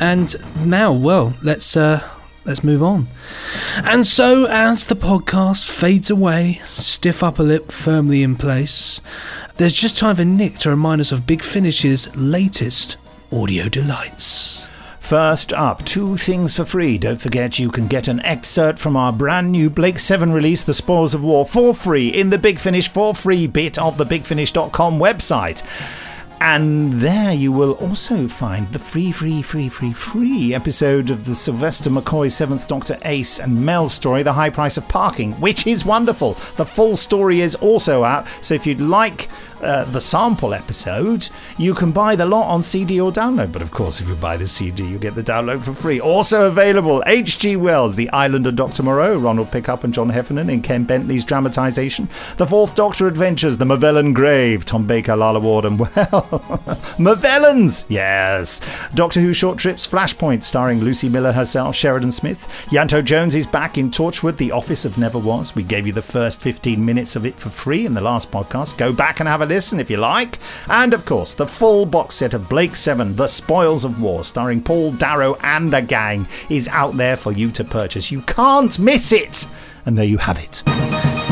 [0.00, 2.06] And now, well, let's uh,
[2.44, 3.06] let's move on.
[3.84, 9.00] And so, as the podcast fades away, stiff upper lip firmly in place,
[9.56, 12.96] there's just time for Nick to remind us of Big Finish's latest
[13.32, 14.66] audio delights.
[15.06, 16.98] First up, two things for free.
[16.98, 20.74] Don't forget you can get an excerpt from our brand new Blake's 7 release, The
[20.74, 24.98] Spoils of War, for free in the Big Finish for free bit of the BigFinish.com
[24.98, 25.62] website.
[26.40, 31.34] And there you will also find the free, free, free, free, free episode of the
[31.34, 35.86] Sylvester McCoy 7th Doctor Ace and Mel story, The High Price of Parking, which is
[35.86, 36.34] wonderful.
[36.56, 39.28] The full story is also out, so if you'd like
[39.62, 41.28] uh, the sample episode,
[41.58, 43.52] you can buy the lot on CD or download.
[43.52, 46.00] But of course, if you buy the CD, you get the download for free.
[46.00, 47.56] Also available, H.G.
[47.56, 48.82] Wells, The Island of Dr.
[48.82, 52.08] Moreau, Ronald Pickup and John Heffernan in Ken Bentley's dramatisation.
[52.36, 55.88] The Fourth Doctor Adventures, The Movellan Grave, Tom Baker, Lalla Ward, and well,
[56.98, 58.60] Movellans, yes.
[58.94, 62.46] Doctor Who Short Trips, Flashpoint, starring Lucy Miller herself, Sheridan Smith.
[62.66, 65.54] Ianto Jones is back in Torchwood, The Office of Never Was.
[65.54, 68.76] We gave you the first 15 minutes of it for free in the last podcast.
[68.78, 70.38] Go back and have a listen if you like.
[70.68, 74.62] And of course, the full box set of Blake's 7, The Spoils of War, starring
[74.62, 78.10] Paul Darrow and the gang, is out there for you to purchase.
[78.10, 79.46] You can't miss it!
[79.84, 81.25] And there you have it.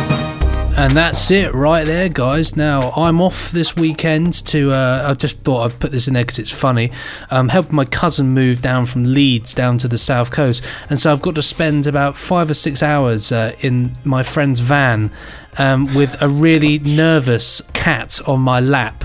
[0.77, 2.57] And that's it right there, guys.
[2.57, 4.73] Now, I'm off this weekend to.
[4.73, 6.91] Uh, I just thought I'd put this in there because it's funny.
[7.31, 10.65] Um, helping my cousin move down from Leeds down to the south coast.
[10.91, 14.59] And so I've got to spend about five or six hours uh, in my friend's
[14.61, 15.13] van
[15.59, 19.05] um, with a really nervous cat on my lap.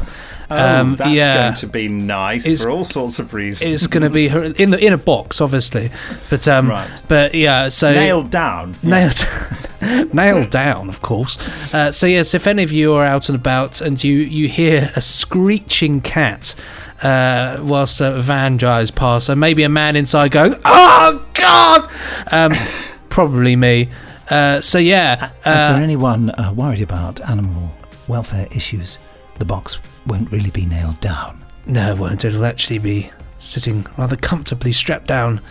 [0.52, 0.56] Oh,
[0.96, 1.44] that's Um, yeah.
[1.44, 3.72] going to be nice It's- for all sorts of reasons.
[3.72, 5.92] It's going to be in the in a box, obviously,
[6.32, 6.90] but um, Right.
[7.08, 8.76] but yeah, so nailed down.
[8.82, 9.14] nailed
[10.14, 11.38] nailed down, of course.
[11.74, 14.92] Uh, so yes, if any of you are out and about and you you hear
[14.96, 16.56] a screeching cat
[17.04, 21.90] uh, whilst a van drives past, and maybe a man inside going, "Oh God!"
[22.32, 22.54] Um,
[23.10, 23.90] probably me.
[24.30, 27.72] Uh, so yeah, and for uh, anyone uh, worried about animal
[28.08, 28.98] welfare issues,
[29.38, 31.44] the box won't really be nailed down.
[31.66, 32.26] no, it won't.
[32.26, 35.42] It'll actually be sitting rather comfortably strapped down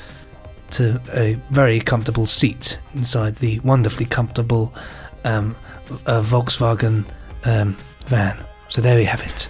[0.72, 4.72] to a very comfortable seat inside the wonderfully comfortable
[5.24, 5.56] um,
[6.06, 7.04] uh, Volkswagen
[7.44, 7.76] um,
[8.06, 8.36] van.
[8.68, 9.48] So there we have it.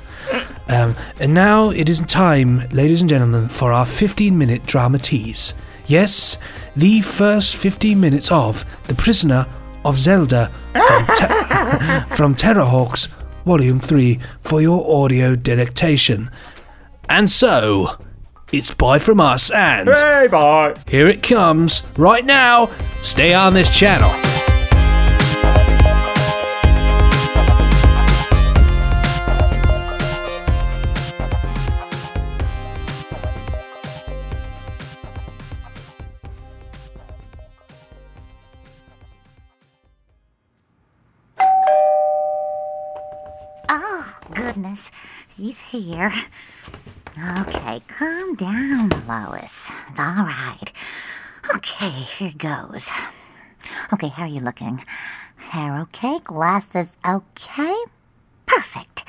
[0.68, 5.54] Um, and now it is time, ladies and gentlemen, for our 15 minute drama tease.
[5.86, 6.36] Yes,
[6.76, 9.46] the first 15 minutes of The Prisoner
[9.84, 13.08] of Zelda from, Te- from Terrahawks
[13.46, 16.30] Volume 3 for your audio delectation.
[17.08, 17.96] And so,
[18.52, 19.88] it's bye from us and.
[19.88, 20.74] Hey, bye!
[20.88, 22.66] Here it comes right now.
[23.02, 24.10] Stay on this channel.
[43.70, 44.90] Oh, goodness.
[45.36, 46.12] He's here.
[47.18, 49.72] Okay, calm down, Lois.
[49.88, 50.70] It's all right.
[51.56, 52.88] Okay, here goes.
[53.92, 54.84] Okay, how are you looking?
[55.36, 56.20] Hair okay?
[56.22, 57.74] Glasses okay?
[58.46, 59.04] Perfect.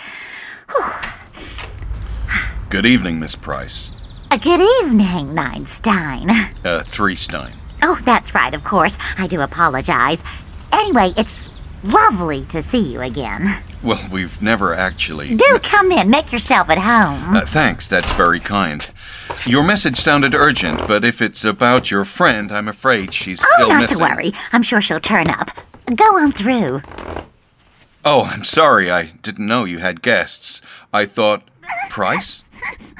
[2.69, 3.91] Good evening, Miss Price.
[4.31, 6.31] Uh, good evening, Ninestein.
[6.65, 7.51] Uh, Threestein.
[7.83, 8.97] Oh, that's right, of course.
[9.19, 10.23] I do apologize.
[10.71, 11.47] Anyway, it's
[11.83, 13.63] lovely to see you again.
[13.81, 15.35] Well, we've never actually.
[15.35, 17.35] Do come in, make yourself at home.
[17.35, 18.89] Uh, thanks, that's very kind.
[19.45, 23.69] Your message sounded urgent, but if it's about your friend, I'm afraid she's oh, still
[23.69, 23.97] not missing.
[23.97, 24.31] to worry.
[24.51, 25.51] I'm sure she'll turn up.
[25.95, 26.81] Go on through.
[28.03, 28.91] Oh, I'm sorry.
[28.91, 30.61] I didn't know you had guests.
[30.93, 31.43] I thought
[31.89, 32.43] Price?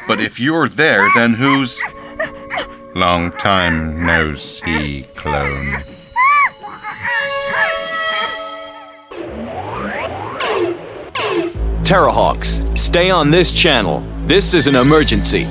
[0.08, 1.82] But if you're there, then who's
[2.96, 5.84] Long time no see, clone.
[11.90, 14.02] Terrahawks, stay on this channel.
[14.28, 15.46] This is an emergency.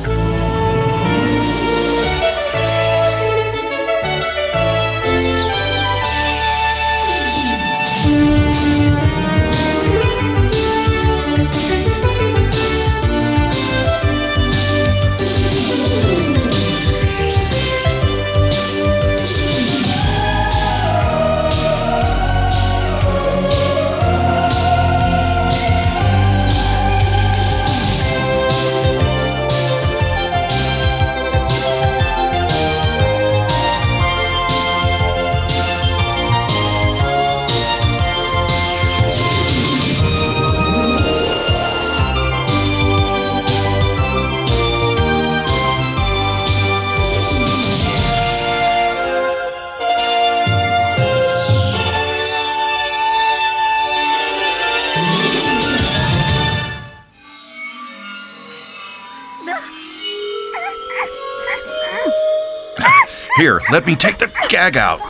[63.71, 65.01] Let me take the gag out.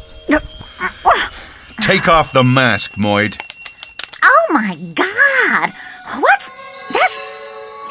[1.83, 3.41] Take off the mask, Moid.
[4.23, 5.73] Oh my god!
[6.21, 6.51] What's.
[6.93, 7.19] That's.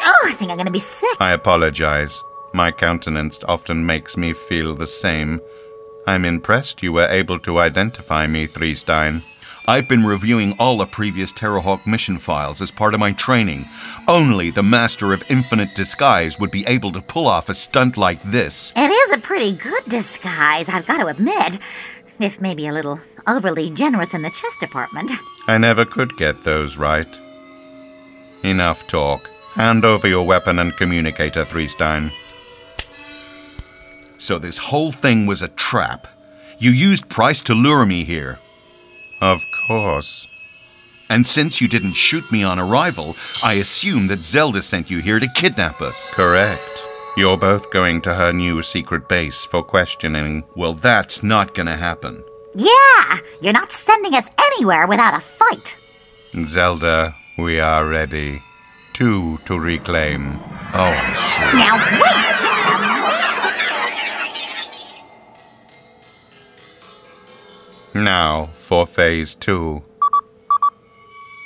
[0.06, 1.18] Oh, I think I'm gonna be sick.
[1.19, 2.22] I apologize.
[2.53, 5.41] My countenance often makes me feel the same.
[6.06, 9.23] I'm impressed you were able to identify me, Threestein.
[9.69, 13.68] I've been reviewing all the previous Terrahawk mission files as part of my training.
[14.07, 18.22] Only the Master of Infinite Disguise would be able to pull off a stunt like
[18.23, 18.72] this.
[18.77, 21.60] It is a pretty good disguise, I've got to admit.
[22.18, 25.11] If maybe a little overly generous in the chest department.
[25.49, 27.19] I never could get those right.
[28.44, 29.27] Enough talk.
[29.52, 32.14] Hand over your weapon and communicator, Threestein.
[34.18, 36.07] So this whole thing was a trap.
[36.57, 38.39] You used Price to lure me here.
[39.19, 40.27] Of course.
[41.10, 45.19] And since you didn't shoot me on arrival, I assume that Zelda sent you here
[45.19, 46.10] to kidnap us.
[46.11, 46.84] Correct.
[47.15, 50.44] You're both going to her new secret base for questioning.
[50.56, 52.23] Well, that's not gonna happen.
[52.56, 53.19] Yeah!
[53.41, 55.77] You're not sending us anywhere without a fight.
[56.45, 58.41] Zelda, we are ready.
[58.94, 60.39] Two to reclaim.
[60.73, 61.57] Oh, I see.
[61.57, 62.97] Now, wait just a
[68.03, 69.82] Now for phase two.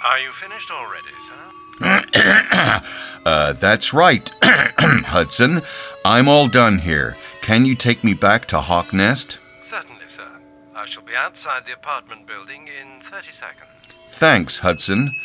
[0.04, 2.84] Are you finished already, sir?
[3.26, 5.62] uh, that's right, Hudson.
[6.04, 7.16] I'm all done here.
[7.42, 9.40] Can you take me back to Hawk Nest?
[9.62, 10.28] Certainly, sir.
[10.76, 13.70] I shall be outside the apartment building in 30 seconds.
[14.10, 15.16] Thanks, Hudson.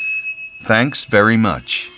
[0.62, 1.90] Thanks very much.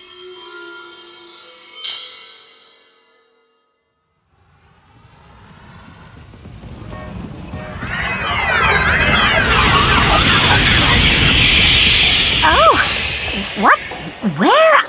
[14.36, 14.81] Where?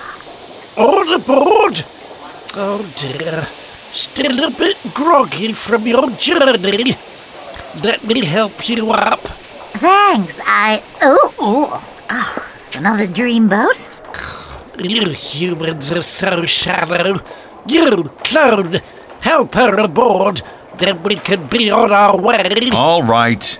[0.77, 1.83] All aboard!
[2.55, 3.43] Oh dear.
[3.91, 6.95] Still a bit groggy from your journey.
[7.83, 9.19] Let me help you up.
[9.19, 10.81] Thanks, I.
[11.01, 12.49] Oh, oh, oh.
[12.73, 13.89] Another dreamboat?
[14.79, 17.19] You humans are so shallow.
[17.67, 18.79] You, clone,
[19.21, 20.41] help her aboard.
[20.77, 22.69] Then we can be on our way.
[22.71, 23.59] All right.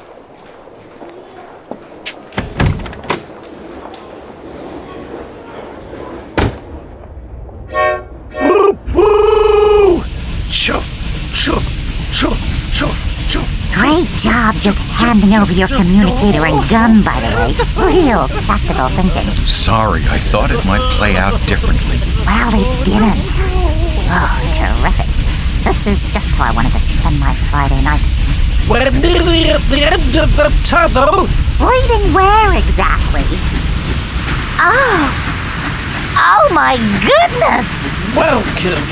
[13.90, 17.58] Great job just handing over your communicator and gun, by the way.
[17.74, 19.26] Real tactical thinking.
[19.48, 21.98] Sorry, I thought it might play out differently.
[22.22, 23.34] Well, it didn't.
[24.14, 25.10] Oh, terrific.
[25.66, 28.06] This is just how I wanted to spend my Friday night.
[28.70, 31.26] We're nearly at the end of the tunnel.
[31.58, 33.26] Leading where exactly?
[34.62, 35.02] Oh!
[36.14, 37.66] Oh my goodness!
[38.14, 38.86] Welcome,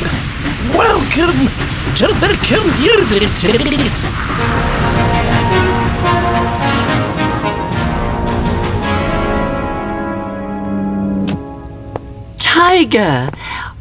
[0.73, 1.53] welcome
[2.01, 3.93] to the community.
[12.61, 13.29] Tiger,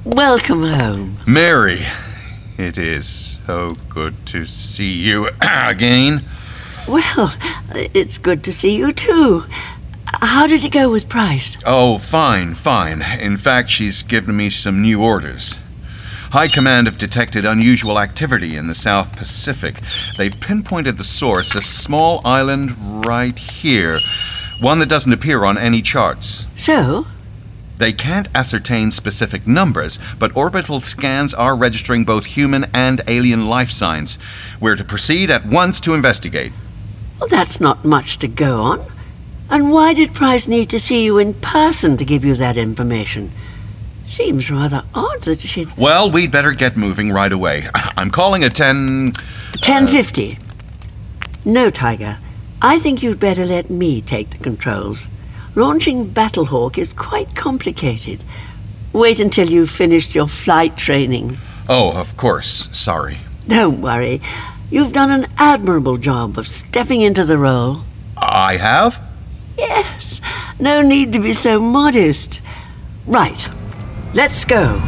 [0.05, 1.17] welcome home.
[1.27, 1.87] Mary,
[2.59, 6.23] It is so good to see you again.
[6.87, 7.35] Well,
[7.73, 9.45] it's good to see you too.
[10.05, 11.57] How did it go with Price?
[11.65, 13.01] Oh, fine, fine.
[13.01, 15.59] In fact, she's given me some new orders.
[16.33, 19.81] High Command have detected unusual activity in the South Pacific.
[20.19, 23.99] They've pinpointed the source, a small island right here,
[24.61, 26.47] one that doesn't appear on any charts.
[26.57, 27.07] So?
[27.79, 33.71] They can't ascertain specific numbers, but orbital scans are registering both human and alien life
[33.71, 34.19] signs.
[34.61, 36.53] We're to proceed at once to investigate.
[37.21, 38.93] Well, that's not much to go on.
[39.49, 43.33] And why did Price need to see you in person to give you that information?
[44.07, 45.77] Seems rather odd that she'd.
[45.77, 47.69] Well, we'd better get moving right away.
[47.75, 49.13] I'm calling a 10.
[49.17, 49.21] Uh,
[49.65, 50.39] 1050.
[51.45, 52.19] No, Tiger.
[52.63, 55.09] I think you'd better let me take the controls.
[55.57, 58.23] Launching Battlehawk is quite complicated.
[58.93, 61.39] Wait until you've finished your flight training.
[61.67, 62.69] Oh, of course.
[62.73, 63.17] Sorry.
[63.49, 64.21] Don't worry.
[64.71, 67.85] You've done an admirable job of stepping into the role.
[68.19, 69.01] I have?
[69.57, 70.21] Yes.
[70.61, 72.43] No need to be so modest.
[73.07, 73.49] Right.
[74.13, 74.83] Let's go.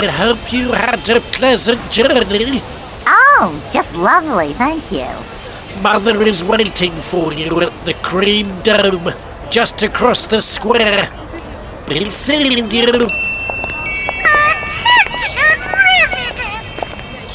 [0.00, 2.62] I hope you had a pleasant journey.
[3.06, 5.04] Oh, just lovely, thank you.
[5.82, 9.12] Mother is waiting for you at the Cream Dome,
[9.50, 11.06] just across the square.
[11.86, 12.86] Be seeing you.
[12.86, 13.10] Attention
[15.84, 16.80] residents!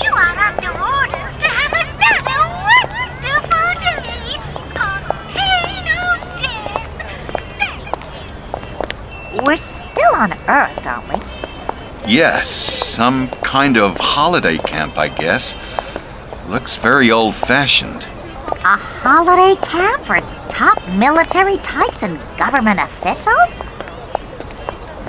[0.02, 4.42] You are under orders to have another wonderful day
[4.82, 5.02] on
[5.38, 6.96] pain of death.
[9.46, 11.05] We're still on Earth, aren't we?
[12.08, 15.56] Yes, some kind of holiday camp, I guess.
[16.48, 18.04] Looks very old fashioned.
[18.04, 23.58] A holiday camp for top military types and government officials?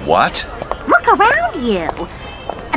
[0.06, 0.48] What?
[0.88, 1.86] Look around you.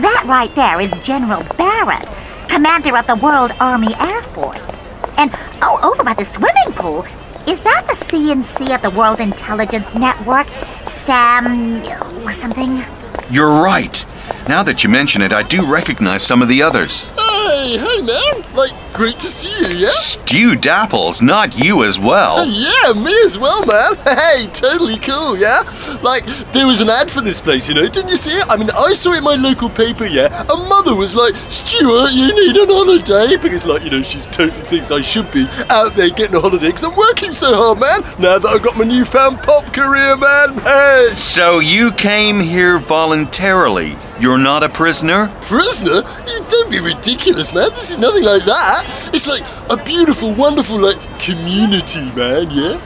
[0.02, 2.10] That right there is General Barrett,
[2.50, 4.76] commander of the World Army Air Force.
[5.18, 5.32] And
[5.62, 7.04] oh, over by the swimming pool,
[7.48, 10.48] is that the CNC of the World Intelligence Network?
[10.86, 11.82] Sam.
[12.30, 12.84] something?
[13.32, 14.06] You're right.
[14.50, 17.12] Now that you mention it, I do recognize some of the others.
[17.20, 18.44] Hey, hey, man.
[18.56, 19.92] Like, great to see you, yeah?
[19.92, 22.44] Stew Dapples, not you as well.
[22.48, 23.94] Yeah, me as well, man.
[24.10, 25.62] Hey, totally cool, yeah?
[26.02, 28.46] Like, there was an ad for this place, you know, didn't you see it?
[28.50, 30.48] I mean, I saw it in my local paper, yeah?
[30.52, 33.38] A mother was like, Stuart, you need an holiday.
[33.38, 36.70] Because, like, you know, she's totally thinks I should be out there getting a holiday
[36.70, 38.02] because I'm working so hard, man.
[38.20, 40.58] Now that I've got my newfound pop career, man.
[40.58, 41.10] Hey.
[41.14, 43.96] So you came here voluntarily.
[44.20, 45.28] You're not a prisoner?
[45.42, 46.02] Prisoner?
[46.50, 47.70] Don't be ridiculous, man.
[47.70, 48.84] This is nothing like that.
[49.14, 52.80] It's like a beautiful, wonderful, like, community, man, yeah?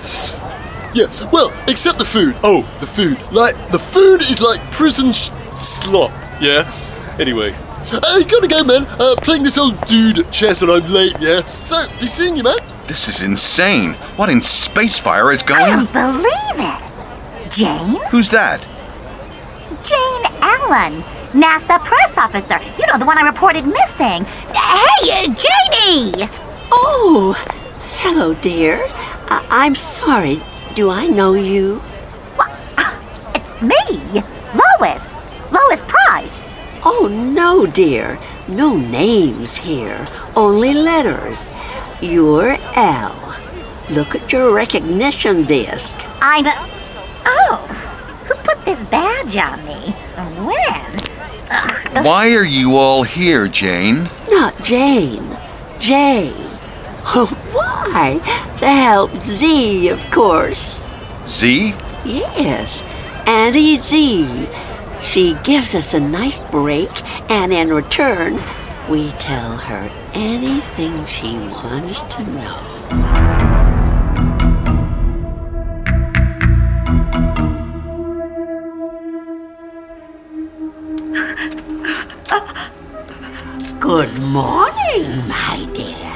[0.93, 2.35] Yeah, well, except the food.
[2.43, 3.19] Oh, the food.
[3.31, 6.69] Like, the food is like prison sh- slop, yeah?
[7.19, 7.55] Anyway.
[7.91, 8.85] I gotta go, man.
[8.99, 11.43] Uh, playing this old dude at chess and I'm late, yeah?
[11.45, 12.57] So, be seeing you, man.
[12.88, 13.93] This is insane.
[14.18, 15.85] What in Spacefire is going I on?
[15.85, 17.51] don't believe it.
[17.51, 17.99] Jane?
[18.11, 18.61] Who's that?
[19.84, 21.03] Jane Allen,
[21.34, 22.60] NASA press officer.
[22.80, 24.26] You know, the one I reported missing.
[24.53, 26.30] Hey, uh, Janie!
[26.72, 27.34] Oh,
[27.97, 28.88] hello, dear.
[29.30, 30.41] I'm sorry.
[30.76, 31.81] Do I know you?
[33.35, 34.22] It's me,
[34.53, 35.19] Lois.
[35.51, 36.43] Lois Price.
[36.85, 38.19] Oh, no, dear.
[38.47, 40.05] No names here,
[40.35, 41.49] only letters.
[42.01, 43.15] You're L.
[43.89, 45.97] Look at your recognition disc.
[46.22, 46.45] I'm.
[47.26, 47.65] Oh,
[48.26, 49.93] who put this badge on me?
[51.95, 51.98] And When?
[51.98, 54.10] Ugh, Why are you all here, Jane?
[54.30, 55.38] Not Jane.
[55.80, 56.32] Jay.
[57.06, 58.20] Oh, why?
[58.60, 60.82] To help Z, of course.
[61.28, 61.74] Z?
[62.06, 62.82] Yes,
[63.28, 64.48] Auntie Z.
[65.02, 66.90] She gives us a nice break,
[67.30, 68.41] and in return,
[68.90, 72.72] we tell her anything she wants to know.
[83.84, 86.14] Good morning, my dear.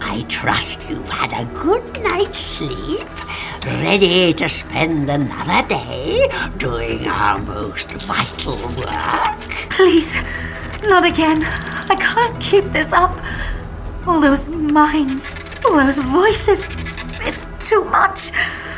[0.00, 3.08] I trust you've had a good night's sleep,
[3.66, 9.40] ready to spend another day doing our most vital work.
[9.68, 10.22] Please,
[10.84, 11.42] not again.
[11.42, 13.18] I can't keep this up.
[14.06, 16.68] All those minds, all those voices.
[17.26, 18.30] It's too much.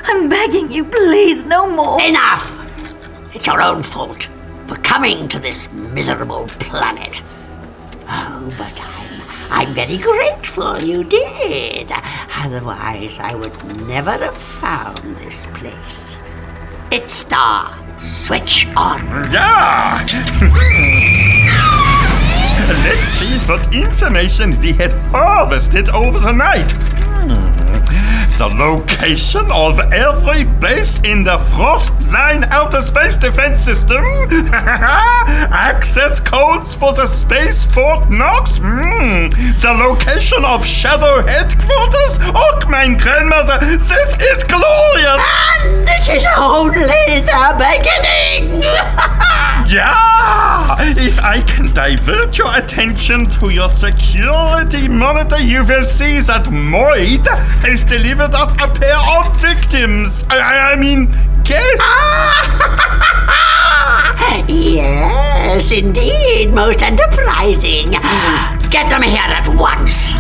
[0.05, 2.01] I'm begging you, please, no more.
[2.01, 2.49] Enough!
[3.35, 4.31] It's your own fault
[4.67, 7.21] for coming to this miserable planet.
[8.17, 11.91] Oh, but I'm, I'm very grateful you did.
[12.37, 13.57] Otherwise, I would
[13.89, 16.17] never have found this place.
[16.93, 17.77] It's Star.
[18.01, 19.01] Switch on.
[19.33, 20.07] Yeah!
[22.85, 26.73] Let's see what information we had harvested over the night.
[28.37, 34.03] The location of every base in the Frostline Outer Space Defense System.
[34.53, 38.59] Access codes for the Space Fort Knox.
[38.59, 39.31] Hmm.
[39.63, 42.19] The location of Shadow Headquarters.
[42.35, 45.23] Och, mein grandmother, this is glorious!
[45.63, 48.65] And it is only the beginning!
[49.67, 50.77] Yeah!
[50.99, 57.27] If I can divert your attention to your security monitor, you will see that Moid
[57.63, 60.25] has delivered us a pair of victims.
[60.31, 61.07] I, I, I mean,
[61.45, 61.83] guests.
[64.49, 67.91] yes, indeed, most enterprising.
[68.71, 70.15] Get them here at once.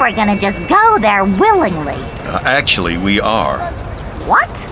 [0.00, 1.92] We're gonna just go there willingly.
[2.24, 3.58] Uh, actually, we are.
[4.24, 4.66] What?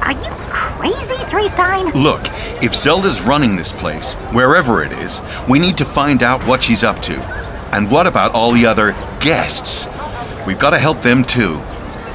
[0.00, 1.92] Are you crazy, Threestein?
[1.92, 2.22] Look,
[2.62, 5.20] if Zelda's running this place, wherever it is,
[5.50, 7.14] we need to find out what she's up to.
[7.74, 9.86] And what about all the other guests?
[10.46, 11.60] We've got to help them too.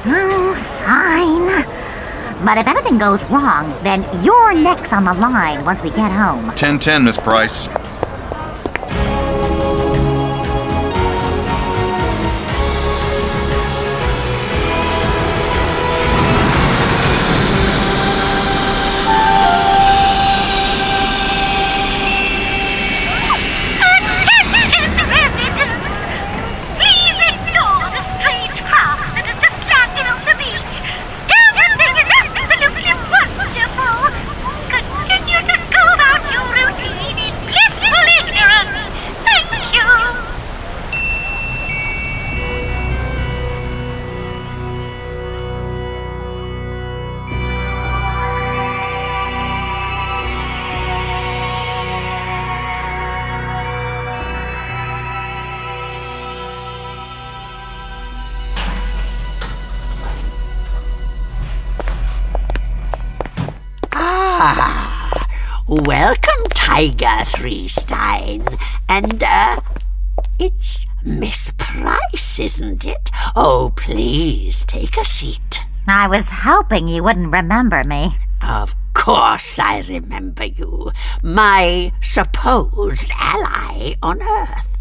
[0.06, 0.54] Oh,
[0.84, 2.44] fine.
[2.44, 6.46] But if anything goes wrong, then you're next on the line once we get home.
[6.46, 7.68] 1010, Miss Price.
[76.00, 78.12] I was hoping you wouldn't remember me.
[78.42, 80.92] Of course I remember you.
[81.22, 84.78] My supposed ally on Earth.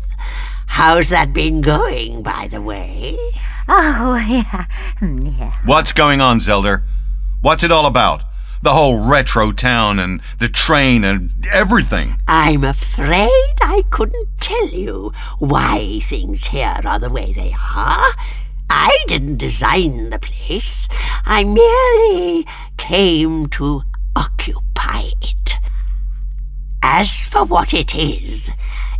[0.67, 3.17] How's that been going, by the way?
[3.67, 4.65] Oh, yeah.
[5.01, 5.55] yeah.
[5.65, 6.83] What's going on, Zelda?
[7.41, 8.23] What's it all about?
[8.61, 12.15] The whole retro town and the train and everything.
[12.29, 18.07] I'm afraid I couldn't tell you why things here are the way they are.
[18.69, 20.87] I didn't design the place.
[21.25, 22.45] I merely
[22.77, 23.83] came to
[24.15, 25.55] occupy it.
[26.81, 28.51] As for what it is,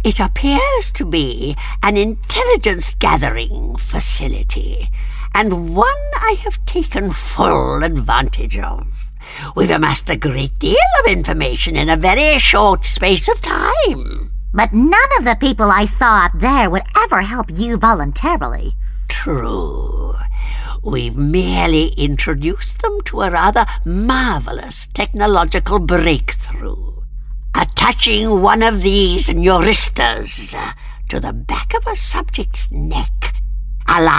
[0.04, 4.90] it appears to be an intelligence gathering facility,
[5.34, 9.12] and one I have taken full advantage of.
[9.56, 14.32] We've amassed a great deal of information in a very short space of time.
[14.54, 18.76] But none of the people I saw up there would ever help you voluntarily.
[19.10, 20.16] True.
[20.82, 27.02] We've merely introduced them to a rather marvelous technological breakthrough.
[27.54, 30.56] Attaching one of these neuristas
[31.10, 33.36] to the back of a subject's neck
[33.88, 34.10] allows